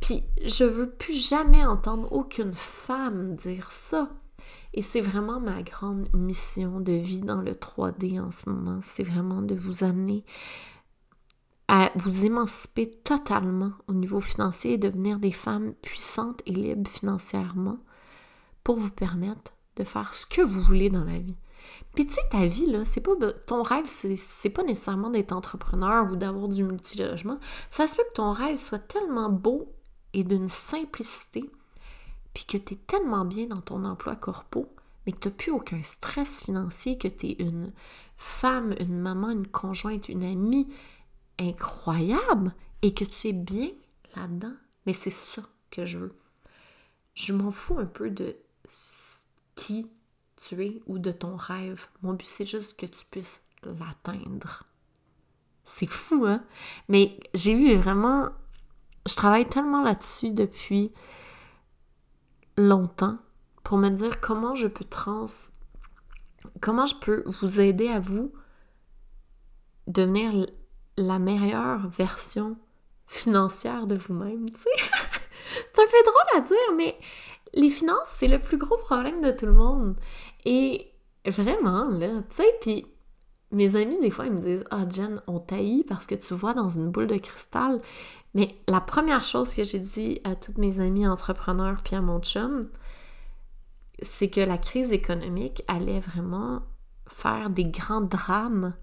Puis 0.00 0.24
je 0.44 0.64
veux 0.64 0.90
plus 0.90 1.14
jamais 1.14 1.64
entendre 1.64 2.12
aucune 2.12 2.54
femme 2.54 3.34
dire 3.36 3.70
ça. 3.70 4.10
Et 4.74 4.82
c'est 4.82 5.00
vraiment 5.00 5.40
ma 5.40 5.62
grande 5.62 6.08
mission 6.14 6.80
de 6.80 6.92
vie 6.92 7.20
dans 7.20 7.40
le 7.40 7.52
3D 7.52 8.20
en 8.20 8.30
ce 8.30 8.48
moment. 8.48 8.80
C'est 8.82 9.02
vraiment 9.02 9.42
de 9.42 9.54
vous 9.54 9.82
amener 9.82 10.24
à 11.68 11.90
vous 11.96 12.24
émanciper 12.24 12.90
totalement 12.90 13.72
au 13.88 13.92
niveau 13.92 14.20
financier 14.20 14.74
et 14.74 14.78
devenir 14.78 15.18
des 15.18 15.32
femmes 15.32 15.74
puissantes 15.82 16.42
et 16.46 16.52
libres 16.52 16.90
financièrement 16.90 17.78
pour 18.64 18.76
vous 18.76 18.90
permettre 18.90 19.52
de 19.76 19.84
faire 19.84 20.14
ce 20.14 20.26
que 20.26 20.42
vous 20.42 20.62
voulez 20.62 20.90
dans 20.90 21.04
la 21.04 21.18
vie. 21.18 21.36
Puis 21.94 22.06
tu 22.06 22.14
sais, 22.14 22.20
ta 22.30 22.46
vie, 22.46 22.66
là, 22.66 22.84
c'est 22.84 23.00
pas 23.00 23.12
ton 23.46 23.62
rêve, 23.62 23.86
c'est 23.86 24.50
pas 24.50 24.62
nécessairement 24.62 25.10
d'être 25.10 25.32
entrepreneur 25.32 26.10
ou 26.10 26.16
d'avoir 26.16 26.48
du 26.48 26.64
multilogement. 26.64 27.38
Ça 27.70 27.86
se 27.86 27.96
peut 27.96 28.04
que 28.04 28.14
ton 28.14 28.32
rêve 28.32 28.56
soit 28.56 28.78
tellement 28.78 29.28
beau 29.28 29.74
et 30.14 30.24
d'une 30.24 30.48
simplicité 30.48 31.50
puis 32.38 32.44
que 32.44 32.64
tu 32.64 32.74
es 32.74 32.76
tellement 32.76 33.24
bien 33.24 33.46
dans 33.46 33.60
ton 33.60 33.84
emploi 33.84 34.14
corpo, 34.14 34.72
mais 35.04 35.12
que 35.12 35.18
tu 35.18 35.28
n'as 35.28 35.34
plus 35.34 35.50
aucun 35.50 35.82
stress 35.82 36.44
financier, 36.44 36.96
que 36.96 37.08
tu 37.08 37.26
es 37.26 37.32
une 37.40 37.72
femme, 38.16 38.76
une 38.78 38.96
maman, 38.96 39.30
une 39.30 39.48
conjointe, 39.48 40.08
une 40.08 40.22
amie 40.22 40.68
incroyable 41.40 42.54
et 42.82 42.94
que 42.94 43.04
tu 43.04 43.26
es 43.26 43.32
bien 43.32 43.70
là-dedans. 44.14 44.54
Mais 44.86 44.92
c'est 44.92 45.10
ça 45.10 45.42
que 45.72 45.84
je 45.84 45.98
veux. 45.98 46.16
Je 47.14 47.32
m'en 47.32 47.50
fous 47.50 47.76
un 47.80 47.86
peu 47.86 48.08
de 48.08 48.36
qui 49.56 49.90
tu 50.40 50.64
es 50.64 50.80
ou 50.86 51.00
de 51.00 51.10
ton 51.10 51.34
rêve. 51.34 51.88
Mon 52.02 52.12
but, 52.12 52.28
c'est 52.28 52.44
juste 52.44 52.76
que 52.76 52.86
tu 52.86 53.04
puisses 53.10 53.42
l'atteindre. 53.64 54.62
C'est 55.64 55.90
fou, 55.90 56.24
hein? 56.24 56.44
Mais 56.88 57.18
j'ai 57.34 57.50
eu 57.50 57.74
vraiment... 57.74 58.28
Je 59.08 59.16
travaille 59.16 59.48
tellement 59.48 59.82
là-dessus 59.82 60.30
depuis 60.30 60.92
longtemps 62.58 63.16
pour 63.64 63.78
me 63.78 63.88
dire 63.88 64.20
comment 64.20 64.54
je 64.54 64.66
peux 64.66 64.84
trans 64.84 65.26
comment 66.60 66.86
je 66.86 66.96
peux 66.96 67.22
vous 67.26 67.60
aider 67.60 67.88
à 67.88 68.00
vous 68.00 68.32
devenir 69.86 70.46
la 70.96 71.18
meilleure 71.18 71.88
version 71.88 72.56
financière 73.06 73.86
de 73.86 73.94
vous-même, 73.94 74.50
tu 74.50 74.60
sais. 74.60 74.68
c'est 75.72 75.82
un 75.82 75.86
peu 75.86 76.04
drôle 76.04 76.36
à 76.36 76.40
dire, 76.40 76.74
mais 76.76 76.98
les 77.54 77.70
finances, 77.70 78.12
c'est 78.16 78.28
le 78.28 78.38
plus 78.38 78.58
gros 78.58 78.76
problème 78.78 79.22
de 79.22 79.30
tout 79.30 79.46
le 79.46 79.52
monde. 79.52 79.96
Et 80.44 80.92
vraiment, 81.24 81.88
là, 81.88 82.22
tu 82.28 82.36
sais, 82.36 82.54
puis 82.60 82.86
mes 83.50 83.76
amis, 83.76 83.98
des 84.00 84.10
fois, 84.10 84.26
ils 84.26 84.32
me 84.32 84.40
disent 84.40 84.64
Ah, 84.70 84.84
Jen, 84.88 85.22
on 85.26 85.38
taillit 85.38 85.84
parce 85.84 86.06
que 86.06 86.14
tu 86.14 86.34
vois 86.34 86.54
dans 86.54 86.68
une 86.68 86.90
boule 86.90 87.06
de 87.06 87.16
cristal. 87.16 87.80
Mais 88.34 88.56
la 88.68 88.80
première 88.80 89.24
chose 89.24 89.54
que 89.54 89.64
j'ai 89.64 89.78
dit 89.78 90.20
à 90.24 90.36
toutes 90.36 90.58
mes 90.58 90.80
amis 90.80 91.06
entrepreneurs 91.06 91.82
puis 91.82 91.96
à 91.96 92.02
mon 92.02 92.20
chum, 92.20 92.68
c'est 94.02 94.28
que 94.28 94.40
la 94.40 94.58
crise 94.58 94.92
économique 94.92 95.62
allait 95.66 96.00
vraiment 96.00 96.62
faire 97.08 97.48
des 97.48 97.64
grands 97.64 98.02
drames, 98.02 98.74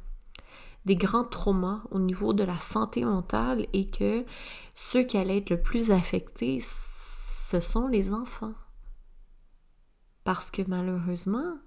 des 0.86 0.96
grands 0.96 1.24
traumas 1.24 1.84
au 1.92 2.00
niveau 2.00 2.34
de 2.34 2.44
la 2.44 2.60
santé 2.60 3.06
mentale 3.06 3.68
et 3.74 3.90
que 3.90 4.26
ceux 4.74 5.04
qui 5.04 5.18
allaient 5.18 5.38
être 5.38 5.52
le 5.52 5.62
plus 5.62 5.92
affectés, 5.92 6.62
ce 7.48 7.60
sont 7.60 7.88
les 7.88 8.12
enfants. 8.12 8.54
Parce 10.24 10.50
que 10.50 10.64
malheureusement, 10.68 11.60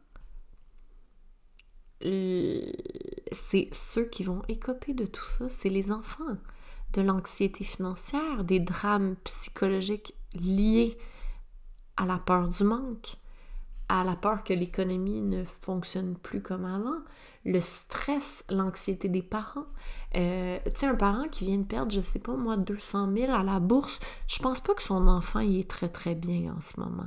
c'est 3.32 3.68
ceux 3.72 4.04
qui 4.04 4.24
vont 4.24 4.42
écoper 4.48 4.94
de 4.94 5.04
tout 5.06 5.24
ça, 5.24 5.48
c'est 5.48 5.68
les 5.68 5.90
enfants, 5.90 6.36
de 6.92 7.02
l'anxiété 7.02 7.64
financière, 7.64 8.44
des 8.44 8.60
drames 8.60 9.16
psychologiques 9.24 10.14
liés 10.34 10.96
à 11.96 12.06
la 12.06 12.18
peur 12.18 12.48
du 12.48 12.64
manque, 12.64 13.16
à 13.88 14.04
la 14.04 14.16
peur 14.16 14.44
que 14.44 14.52
l'économie 14.52 15.20
ne 15.20 15.44
fonctionne 15.44 16.16
plus 16.16 16.42
comme 16.42 16.64
avant, 16.64 17.00
le 17.44 17.60
stress, 17.60 18.44
l'anxiété 18.50 19.08
des 19.08 19.22
parents. 19.22 19.66
Euh, 20.14 20.58
tu 20.64 20.80
sais, 20.80 20.86
un 20.86 20.94
parent 20.94 21.28
qui 21.28 21.44
vient 21.44 21.58
de 21.58 21.64
perdre, 21.64 21.90
je 21.92 22.00
sais 22.00 22.18
pas 22.18 22.34
moi, 22.34 22.56
200 22.56 23.12
000 23.16 23.32
à 23.32 23.42
la 23.42 23.60
bourse, 23.60 24.00
je 24.26 24.38
pense 24.40 24.60
pas 24.60 24.74
que 24.74 24.82
son 24.82 25.08
enfant 25.08 25.40
y 25.40 25.60
est 25.60 25.70
très 25.70 25.88
très 25.88 26.14
bien 26.14 26.54
en 26.56 26.60
ce 26.60 26.78
moment. 26.78 27.06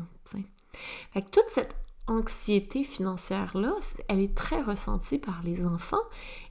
Fait 1.13 1.21
que 1.21 1.29
toute 1.29 1.49
cette 1.49 1.75
anxiété 2.11 2.83
financière-là, 2.83 3.73
elle 4.07 4.19
est 4.19 4.35
très 4.35 4.61
ressentie 4.61 5.17
par 5.17 5.41
les 5.43 5.65
enfants 5.65 6.03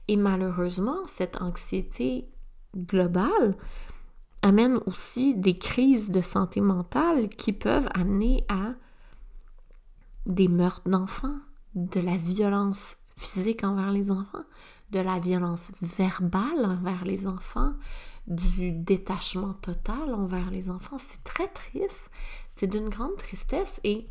et 0.07 0.17
malheureusement, 0.17 0.97
cette 1.07 1.41
anxiété 1.41 2.27
globale 2.75 3.55
amène 4.41 4.79
aussi 4.85 5.35
des 5.35 5.57
crises 5.57 6.09
de 6.09 6.21
santé 6.21 6.61
mentale 6.61 7.29
qui 7.29 7.53
peuvent 7.53 7.89
amener 7.93 8.43
à 8.49 8.73
des 10.25 10.47
meurtres 10.47 10.89
d'enfants, 10.89 11.39
de 11.75 11.99
la 11.99 12.17
violence 12.17 12.97
physique 13.17 13.63
envers 13.63 13.91
les 13.91 14.11
enfants, 14.11 14.45
de 14.91 14.99
la 14.99 15.19
violence 15.19 15.71
verbale 15.81 16.65
envers 16.65 17.05
les 17.05 17.27
enfants, 17.27 17.73
du 18.27 18.71
détachement 18.71 19.53
total 19.53 20.13
envers 20.13 20.51
les 20.51 20.69
enfants. 20.69 20.97
C'est 20.97 21.23
très 21.23 21.47
triste. 21.47 22.09
C'est 22.55 22.67
d'une 22.67 22.89
grande 22.89 23.15
tristesse 23.15 23.79
et 23.83 24.07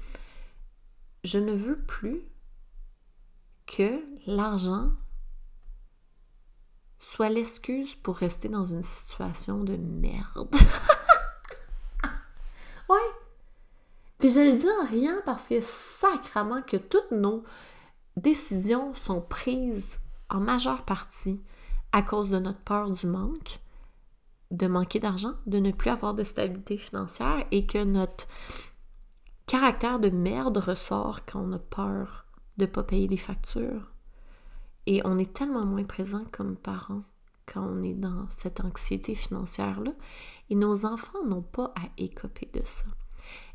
je 1.25 1.39
ne 1.39 1.53
veux 1.53 1.79
plus 1.79 2.23
que 3.67 4.03
l'argent 4.27 4.91
soit 6.99 7.29
l'excuse 7.29 7.95
pour 7.95 8.17
rester 8.17 8.49
dans 8.49 8.65
une 8.65 8.83
situation 8.83 9.65
de 9.65 9.77
merde. 9.77 10.49
ouais. 12.89 12.99
Puis 14.19 14.31
je 14.31 14.41
le 14.41 14.59
dis 14.59 14.69
en 14.83 14.87
rien 14.87 15.23
parce 15.25 15.49
que 15.49 15.61
sacrement 15.63 16.63
que 16.63 16.77
toutes 16.77 17.11
nos 17.11 17.43
décisions 18.17 18.93
sont 18.93 19.23
prises 19.23 19.99
en 20.29 20.41
majeure 20.41 20.85
partie 20.85 21.41
à 21.93 22.03
cause 22.03 22.29
de 22.29 22.39
notre 22.39 22.61
peur 22.61 22.91
du 22.91 23.07
manque, 23.07 23.61
de 24.51 24.67
manquer 24.67 25.01
d'argent, 25.01 25.35
de 25.47 25.59
ne 25.59 25.73
plus 25.73 25.91
avoir 25.91 26.15
de 26.15 26.23
stabilité 26.23 26.77
financière 26.77 27.47
et 27.51 27.67
que 27.67 27.83
notre 27.83 28.27
caractère 29.51 29.99
de 29.99 30.11
merde 30.11 30.59
ressort 30.59 31.27
quand 31.27 31.41
on 31.41 31.53
a 31.53 31.59
peur 31.59 32.25
de 32.57 32.67
ne 32.67 32.71
pas 32.71 32.85
payer 32.85 33.09
les 33.09 33.17
factures. 33.17 33.91
Et 34.87 35.03
on 35.05 35.19
est 35.19 35.33
tellement 35.33 35.67
moins 35.67 35.83
présent 35.83 36.25
comme 36.31 36.55
parents 36.55 37.03
quand 37.47 37.67
on 37.67 37.83
est 37.83 37.95
dans 37.95 38.29
cette 38.31 38.61
anxiété 38.61 39.17
financière-là. 39.17 39.91
Et 40.51 40.55
nos 40.55 40.87
enfants 40.87 41.25
n'ont 41.27 41.43
pas 41.43 41.75
à 41.75 41.89
écoper 41.99 42.49
de 42.55 42.63
ça. 42.65 42.85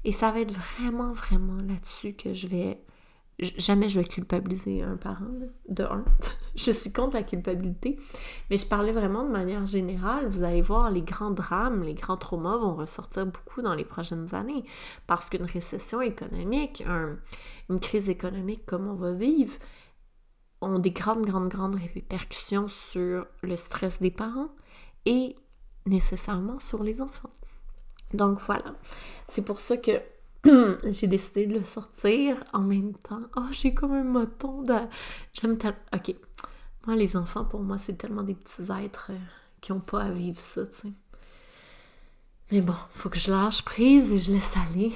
Et 0.04 0.12
ça 0.12 0.34
va 0.34 0.42
être 0.42 0.52
vraiment, 0.52 1.14
vraiment 1.14 1.62
là-dessus 1.62 2.12
que 2.12 2.34
je 2.34 2.48
vais 2.48 2.84
jamais 3.40 3.90
je 3.90 4.00
vais 4.00 4.06
culpabiliser 4.06 4.82
un 4.82 4.96
parent, 4.96 5.26
de 5.68 5.84
un. 5.84 6.06
je 6.56 6.72
suis 6.72 6.94
contre 6.94 7.16
la 7.16 7.24
culpabilité, 7.24 8.00
mais 8.50 8.58
je 8.58 8.66
parlais 8.66 8.94
vraiment 8.94 9.24
de 9.24 9.30
manière 9.30 9.66
générale. 9.66 10.28
Vous 10.28 10.44
allez 10.44 10.62
voir, 10.62 10.90
les 10.90 11.02
grands 11.02 11.32
drames, 11.32 11.84
les 11.84 11.94
grands 11.94 12.16
traumas 12.16 12.58
vont 12.58 12.76
ressortir 12.76 13.26
beaucoup 13.26 13.62
dans 13.62 13.76
les 13.76 13.84
prochaines 13.84 14.34
années 14.34 14.64
parce 15.08 15.30
qu'une 15.30 15.46
récession 15.46 16.02
économique, 16.02 16.84
une 17.70 17.80
crise 17.80 18.10
économique 18.10 18.66
comme 18.66 18.88
on 18.88 18.96
va 18.96 19.14
vivre, 19.14 19.54
ont 20.62 20.80
des 20.80 20.92
grandes, 20.92 21.26
grandes, 21.26 21.50
grandes 21.50 21.76
répercussions 21.76 22.68
sur 22.70 23.28
le 23.42 23.56
stress 23.58 24.02
des 24.02 24.12
parents 24.12 24.50
et 25.06 25.36
nécessairement 25.86 26.60
sur 26.60 26.84
les 26.84 27.02
enfants. 27.02 27.30
Donc 28.14 28.40
voilà, 28.46 28.76
c'est 29.28 29.42
pour 29.42 29.60
ça 29.60 29.78
que 29.78 30.02
j'ai 30.92 31.08
décidé 31.08 31.48
de 31.48 31.54
le 31.54 31.64
sortir 31.64 32.44
en 32.54 32.62
même 32.62 32.94
temps. 32.94 33.22
Oh, 33.36 33.48
j'ai 33.52 33.74
comme 33.74 33.94
un 33.94 34.04
moton 34.04 34.62
de... 34.62 34.76
J'aime 35.34 35.58
tellement... 35.58 35.78
Ok. 35.94 36.16
Moi, 36.86 36.96
les 36.96 37.18
enfants, 37.18 37.46
pour 37.46 37.62
moi, 37.62 37.78
c'est 37.78 37.98
tellement 37.98 38.24
des 38.24 38.36
petits 38.36 38.72
êtres 38.72 39.08
euh, 39.10 39.18
qui 39.60 39.72
n'ont 39.72 39.80
pas 39.80 40.04
à 40.04 40.12
vivre 40.12 40.40
ça, 40.40 40.66
tu 40.66 40.88
sais. 40.88 40.94
Mais 42.52 42.62
bon, 42.62 42.76
faut 42.92 43.10
que 43.10 43.18
je 43.18 43.32
lâche 43.32 43.64
prise 43.64 44.12
et 44.12 44.20
je 44.20 44.32
laisse 44.32 44.54
aller. 44.56 44.94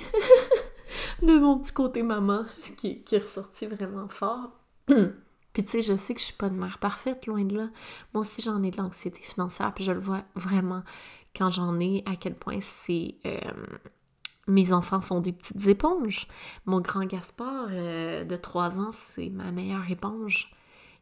de 1.24 1.40
mon 1.40 1.60
petit 1.60 1.74
côté 1.74 2.04
maman 2.04 2.46
qui, 2.78 3.02
qui 3.02 3.16
est 3.16 3.24
ressorti 3.24 3.66
vraiment 3.66 4.08
fort. 4.08 4.52
puis 4.88 5.66
tu 5.66 5.70
sais, 5.70 5.82
je 5.82 5.98
sais 5.98 6.14
que 6.14 6.20
je 6.20 6.26
suis 6.26 6.38
pas 6.38 6.48
une 6.48 6.58
mère 6.58 6.78
parfaite, 6.78 7.26
loin 7.26 7.44
de 7.44 7.58
là. 7.58 7.70
Moi 8.14 8.22
aussi, 8.22 8.42
j'en 8.42 8.62
ai 8.62 8.70
de 8.72 8.78
l'anxiété 8.78 9.22
financière, 9.22 9.74
puis 9.74 9.84
je 9.84 9.92
le 9.92 10.00
vois 10.00 10.24
vraiment 10.36 10.84
quand 11.36 11.50
j'en 11.50 11.80
ai, 11.80 12.04
à 12.06 12.16
quel 12.16 12.36
point 12.36 12.60
c'est... 12.62 13.16
Euh, 13.26 13.40
mes 14.50 14.74
enfants 14.74 15.02
sont 15.02 15.22
des 15.22 15.32
petites 15.32 15.68
éponges. 15.68 16.28
Mon 16.66 16.82
grand 16.82 17.06
Gaspard 17.06 17.68
euh, 17.72 18.24
de 18.24 18.36
3 18.36 18.80
ans, 18.80 18.92
c'est 18.92 19.30
ma 19.30 19.52
meilleure 19.52 19.90
éponge. 19.90 20.52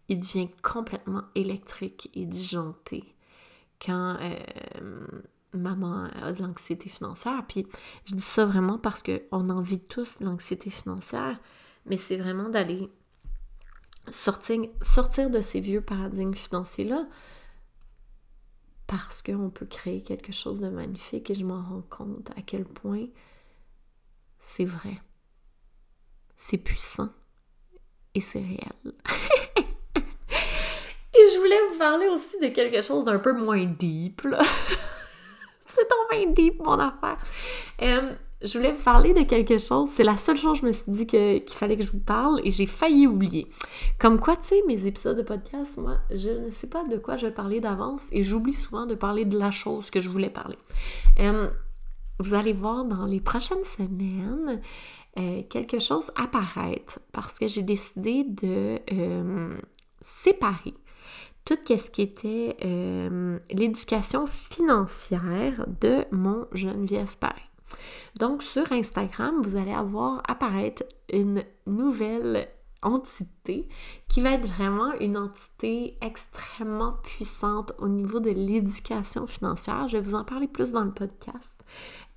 Il 0.09 0.19
devient 0.19 0.49
complètement 0.61 1.23
électrique 1.35 2.09
et 2.13 2.25
disjoncté 2.25 3.15
quand 3.85 4.17
euh, 4.21 5.05
maman 5.53 6.05
a 6.21 6.31
de 6.33 6.41
l'anxiété 6.41 6.89
financière. 6.89 7.43
Puis 7.47 7.67
je 8.05 8.15
dis 8.15 8.21
ça 8.21 8.45
vraiment 8.45 8.77
parce 8.77 9.03
qu'on 9.03 9.49
en 9.49 9.61
vit 9.61 9.79
tous 9.79 10.19
l'anxiété 10.19 10.69
financière, 10.69 11.39
mais 11.85 11.97
c'est 11.97 12.17
vraiment 12.17 12.49
d'aller 12.49 12.89
sortir, 14.09 14.61
sortir 14.81 15.29
de 15.29 15.41
ces 15.41 15.59
vieux 15.59 15.81
paradigmes 15.81 16.33
financiers-là 16.33 17.07
parce 18.87 19.21
qu'on 19.21 19.49
peut 19.49 19.65
créer 19.65 20.01
quelque 20.01 20.31
chose 20.31 20.59
de 20.61 20.69
magnifique 20.69 21.29
et 21.29 21.35
je 21.35 21.43
m'en 21.43 21.61
rends 21.61 21.83
compte 21.89 22.31
à 22.37 22.41
quel 22.41 22.63
point 22.63 23.07
c'est 24.47 24.65
vrai. 24.65 25.01
C'est 26.37 26.57
puissant. 26.57 27.09
Et 28.15 28.21
c'est 28.21 28.39
réel. 28.39 28.95
et 29.55 31.23
je 31.33 31.37
voulais 31.37 31.59
vous 31.69 31.77
parler 31.77 32.07
aussi 32.07 32.39
de 32.39 32.47
quelque 32.47 32.81
chose 32.81 33.05
d'un 33.05 33.19
peu 33.19 33.33
moins 33.33 33.65
deep, 33.65 34.21
c'est 35.67 35.87
tombé 35.87 36.33
deep, 36.33 36.59
mon 36.59 36.79
affaire. 36.79 37.17
Euh, 37.81 38.13
je 38.41 38.57
voulais 38.57 38.71
vous 38.71 38.83
parler 38.83 39.13
de 39.13 39.23
quelque 39.23 39.57
chose. 39.57 39.89
C'est 39.95 40.03
la 40.03 40.15
seule 40.15 40.37
chose 40.37 40.53
que 40.53 40.65
je 40.65 40.65
me 40.65 40.73
suis 40.73 40.91
dit 40.91 41.05
qu'il 41.05 41.43
fallait 41.49 41.75
que 41.75 41.83
je 41.83 41.91
vous 41.91 41.99
parle 41.99 42.39
et 42.43 42.49
j'ai 42.49 42.67
failli 42.67 43.05
oublier. 43.05 43.51
Comme 43.99 44.19
quoi, 44.19 44.37
tu 44.37 44.47
sais, 44.47 44.63
mes 44.65 44.87
épisodes 44.87 45.17
de 45.17 45.23
podcast, 45.23 45.77
moi, 45.77 45.97
je 46.09 46.29
ne 46.29 46.51
sais 46.51 46.67
pas 46.67 46.83
de 46.85 46.97
quoi 46.97 47.17
je 47.17 47.27
vais 47.27 47.33
parler 47.33 47.59
d'avance 47.59 48.09
et 48.13 48.23
j'oublie 48.23 48.53
souvent 48.53 48.85
de 48.85 48.95
parler 48.95 49.25
de 49.25 49.37
la 49.37 49.51
chose 49.51 49.91
que 49.91 49.99
je 49.99 50.09
voulais 50.09 50.29
parler. 50.29 50.57
Euh, 51.19 51.49
vous 52.19 52.33
allez 52.33 52.53
voir 52.53 52.85
dans 52.85 53.05
les 53.05 53.21
prochaines 53.21 53.63
semaines 53.63 54.61
euh, 55.17 55.41
quelque 55.49 55.79
chose 55.79 56.11
apparaître 56.15 56.99
parce 57.11 57.39
que 57.39 57.47
j'ai 57.47 57.63
décidé 57.63 58.23
de 58.23 58.79
euh, 58.91 59.57
séparer 60.01 60.73
tout 61.45 61.57
ce 61.65 61.89
qui 61.89 62.01
était 62.01 62.57
euh, 62.63 63.39
l'éducation 63.49 64.27
financière 64.27 65.65
de 65.79 66.03
mon 66.11 66.45
Geneviève 66.51 67.17
Paris. 67.17 67.49
Donc 68.19 68.43
sur 68.43 68.71
Instagram, 68.71 69.41
vous 69.41 69.55
allez 69.55 69.71
avoir 69.73 70.21
apparaître 70.27 70.83
une 71.11 71.43
nouvelle 71.65 72.49
entité 72.81 73.67
qui 74.07 74.21
va 74.21 74.31
être 74.31 74.45
vraiment 74.45 74.93
une 74.99 75.17
entité 75.17 75.97
extrêmement 76.01 76.93
puissante 77.03 77.73
au 77.79 77.87
niveau 77.87 78.19
de 78.19 78.29
l'éducation 78.29 79.25
financière. 79.25 79.87
Je 79.87 79.97
vais 79.97 80.03
vous 80.03 80.15
en 80.15 80.23
parler 80.23 80.47
plus 80.47 80.71
dans 80.71 80.83
le 80.83 80.91
podcast. 80.91 81.57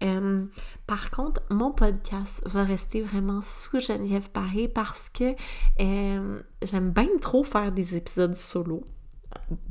Euh, 0.03 0.45
par 0.87 1.11
contre, 1.11 1.43
mon 1.51 1.73
podcast 1.73 2.43
va 2.47 2.65
rester 2.65 3.03
vraiment 3.03 3.43
sous 3.43 3.81
Geneviève 3.81 4.31
Paris 4.31 4.69
parce 4.69 5.09
que 5.09 5.35
euh, 5.81 6.41
j'aime 6.63 6.91
bien 6.91 7.09
trop 7.21 7.45
faire 7.45 7.73
des 7.73 7.97
épisodes 7.97 8.35
solo. 8.35 8.83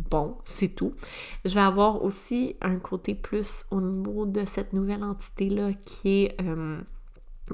Bon, 0.10 0.38
c'est 0.46 0.70
tout. 0.70 0.94
Je 1.46 1.54
vais 1.54 1.62
avoir 1.62 2.04
aussi 2.04 2.56
un 2.62 2.78
côté 2.78 3.16
plus 3.16 3.66
au 3.72 3.82
niveau 3.82 4.26
de 4.26 4.46
cette 4.46 4.74
nouvelle 4.74 5.04
entité-là 5.04 5.74
qui 5.86 6.24
est 6.24 6.42
euh, 6.42 6.80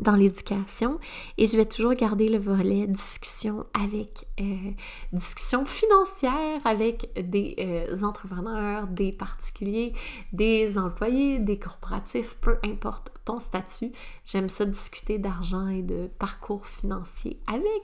dans 0.01 0.15
l'éducation 0.15 0.99
et 1.37 1.47
je 1.47 1.57
vais 1.57 1.65
toujours 1.65 1.93
garder 1.93 2.29
le 2.29 2.37
volet 2.37 2.87
discussion 2.87 3.65
avec 3.73 4.27
euh, 4.39 4.71
discussion 5.13 5.65
financière 5.65 6.61
avec 6.65 7.09
des 7.17 7.55
euh, 7.59 8.03
entrepreneurs, 8.03 8.87
des 8.87 9.11
particuliers, 9.11 9.93
des 10.33 10.77
employés, 10.77 11.39
des 11.39 11.59
corporatifs, 11.59 12.35
peu 12.41 12.57
importe 12.63 13.11
ton 13.25 13.39
statut. 13.39 13.91
J'aime 14.25 14.49
ça 14.49 14.65
discuter 14.65 15.17
d'argent 15.17 15.67
et 15.67 15.81
de 15.81 16.09
parcours 16.19 16.65
financier 16.65 17.39
avec 17.47 17.83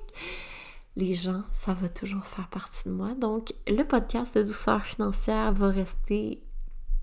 les 0.97 1.13
gens, 1.13 1.43
ça 1.53 1.73
va 1.73 1.87
toujours 1.87 2.25
faire 2.25 2.49
partie 2.49 2.89
de 2.89 2.93
moi. 2.93 3.13
Donc 3.13 3.53
le 3.67 3.83
podcast 3.83 4.37
de 4.37 4.43
douceur 4.43 4.83
financière 4.83 5.53
va 5.53 5.69
rester 5.69 6.43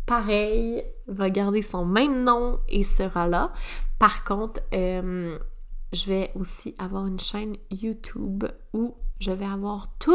pareil, 0.08 0.82
va 1.06 1.30
garder 1.30 1.62
son 1.62 1.84
même 1.84 2.24
nom 2.24 2.58
et 2.68 2.82
sera 2.82 3.28
là. 3.28 3.52
Par 3.98 4.24
contre, 4.24 4.60
euh, 4.74 5.38
je 5.92 6.06
vais 6.06 6.32
aussi 6.34 6.74
avoir 6.78 7.06
une 7.06 7.20
chaîne 7.20 7.56
YouTube 7.70 8.44
où 8.72 8.96
je 9.20 9.32
vais 9.32 9.46
avoir 9.46 9.88
tout, 9.98 10.12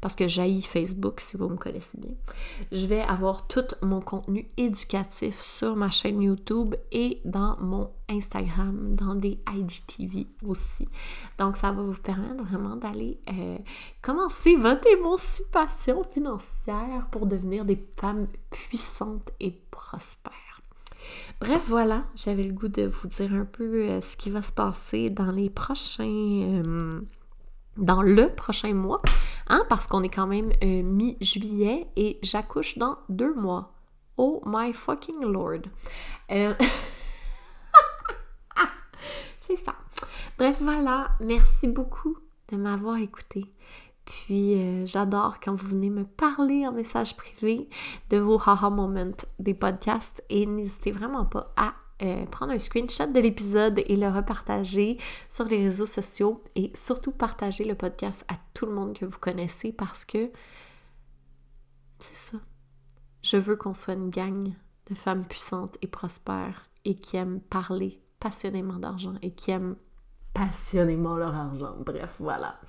parce 0.00 0.14
que 0.14 0.28
j'ai 0.28 0.60
Facebook 0.60 1.20
si 1.20 1.36
vous 1.36 1.48
me 1.48 1.56
connaissez 1.56 1.98
bien, 1.98 2.14
je 2.70 2.86
vais 2.86 3.00
avoir 3.00 3.46
tout 3.46 3.66
mon 3.82 4.00
contenu 4.00 4.48
éducatif 4.56 5.40
sur 5.40 5.76
ma 5.76 5.90
chaîne 5.90 6.22
YouTube 6.22 6.74
et 6.90 7.20
dans 7.24 7.56
mon 7.60 7.90
Instagram, 8.08 8.94
dans 8.94 9.14
des 9.14 9.38
IGTV 9.52 10.26
aussi. 10.46 10.88
Donc 11.38 11.56
ça 11.56 11.72
va 11.72 11.82
vous 11.82 11.94
permettre 11.94 12.44
vraiment 12.44 12.76
d'aller 12.76 13.18
euh, 13.30 13.58
commencer 14.00 14.56
votre 14.56 14.86
émancipation 14.86 16.04
financière 16.04 17.08
pour 17.10 17.26
devenir 17.26 17.64
des 17.64 17.82
femmes 17.98 18.28
puissantes 18.50 19.30
et 19.40 19.52
prospères. 19.70 20.32
Bref, 21.40 21.64
voilà, 21.66 22.04
j'avais 22.14 22.44
le 22.44 22.52
goût 22.52 22.68
de 22.68 22.86
vous 22.86 23.08
dire 23.08 23.32
un 23.34 23.44
peu 23.44 23.88
euh, 23.88 24.00
ce 24.00 24.16
qui 24.16 24.30
va 24.30 24.42
se 24.42 24.52
passer 24.52 25.10
dans 25.10 25.32
les 25.32 25.50
prochains... 25.50 26.62
Euh, 26.64 26.90
dans 27.76 28.02
le 28.02 28.28
prochain 28.28 28.74
mois, 28.74 29.00
hein, 29.48 29.64
parce 29.68 29.86
qu'on 29.86 30.02
est 30.02 30.08
quand 30.08 30.26
même 30.26 30.52
euh, 30.62 30.82
mi-juillet 30.82 31.86
et 31.96 32.18
j'accouche 32.22 32.78
dans 32.78 32.98
deux 33.08 33.34
mois. 33.34 33.72
Oh 34.16 34.42
my 34.44 34.72
fucking 34.72 35.20
lord. 35.22 35.62
C'est 39.40 39.56
ça. 39.56 39.74
Bref, 40.38 40.58
voilà. 40.60 41.10
Merci 41.20 41.68
beaucoup 41.68 42.16
de 42.50 42.56
m'avoir 42.56 42.96
écouté. 42.98 43.46
Puis 44.04 44.54
euh, 44.60 44.86
j'adore 44.86 45.38
quand 45.40 45.54
vous 45.54 45.68
venez 45.68 45.90
me 45.90 46.04
parler 46.04 46.66
en 46.66 46.72
message 46.72 47.16
privé 47.16 47.68
de 48.10 48.18
vos 48.18 48.40
haha 48.44 48.68
moments 48.68 49.12
des 49.38 49.54
podcasts 49.54 50.22
et 50.28 50.44
n'hésitez 50.46 50.90
vraiment 50.90 51.24
pas 51.24 51.52
à 51.56 51.74
euh, 52.02 52.26
prendre 52.26 52.52
un 52.52 52.58
screenshot 52.58 53.06
de 53.06 53.20
l'épisode 53.20 53.80
et 53.86 53.96
le 53.96 54.08
repartager 54.08 54.98
sur 55.28 55.44
les 55.44 55.58
réseaux 55.58 55.86
sociaux 55.86 56.42
et 56.54 56.72
surtout 56.74 57.12
partager 57.12 57.64
le 57.64 57.74
podcast 57.74 58.24
à 58.28 58.34
tout 58.54 58.66
le 58.66 58.72
monde 58.72 58.98
que 58.98 59.04
vous 59.04 59.18
connaissez 59.18 59.72
parce 59.72 60.04
que 60.04 60.30
c'est 61.98 62.14
ça. 62.14 62.38
Je 63.22 63.36
veux 63.36 63.56
qu'on 63.56 63.74
soit 63.74 63.94
une 63.94 64.10
gang 64.10 64.52
de 64.88 64.94
femmes 64.94 65.24
puissantes 65.24 65.78
et 65.80 65.86
prospères 65.86 66.68
et 66.84 66.96
qui 66.96 67.16
aiment 67.16 67.40
parler 67.40 68.02
passionnément 68.18 68.78
d'argent 68.78 69.14
et 69.22 69.32
qui 69.32 69.52
aiment 69.52 69.76
passionnément 70.34 71.16
leur 71.16 71.34
argent. 71.34 71.76
Bref, 71.78 72.14
voilà. 72.18 72.60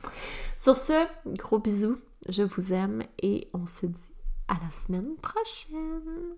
Sur 0.57 0.77
ce, 0.77 1.05
gros 1.25 1.59
bisous, 1.59 1.97
je 2.29 2.43
vous 2.43 2.73
aime 2.73 3.03
et 3.21 3.49
on 3.53 3.65
se 3.65 3.85
dit 3.85 4.13
à 4.47 4.55
la 4.63 4.71
semaine 4.71 5.15
prochaine. 5.17 6.37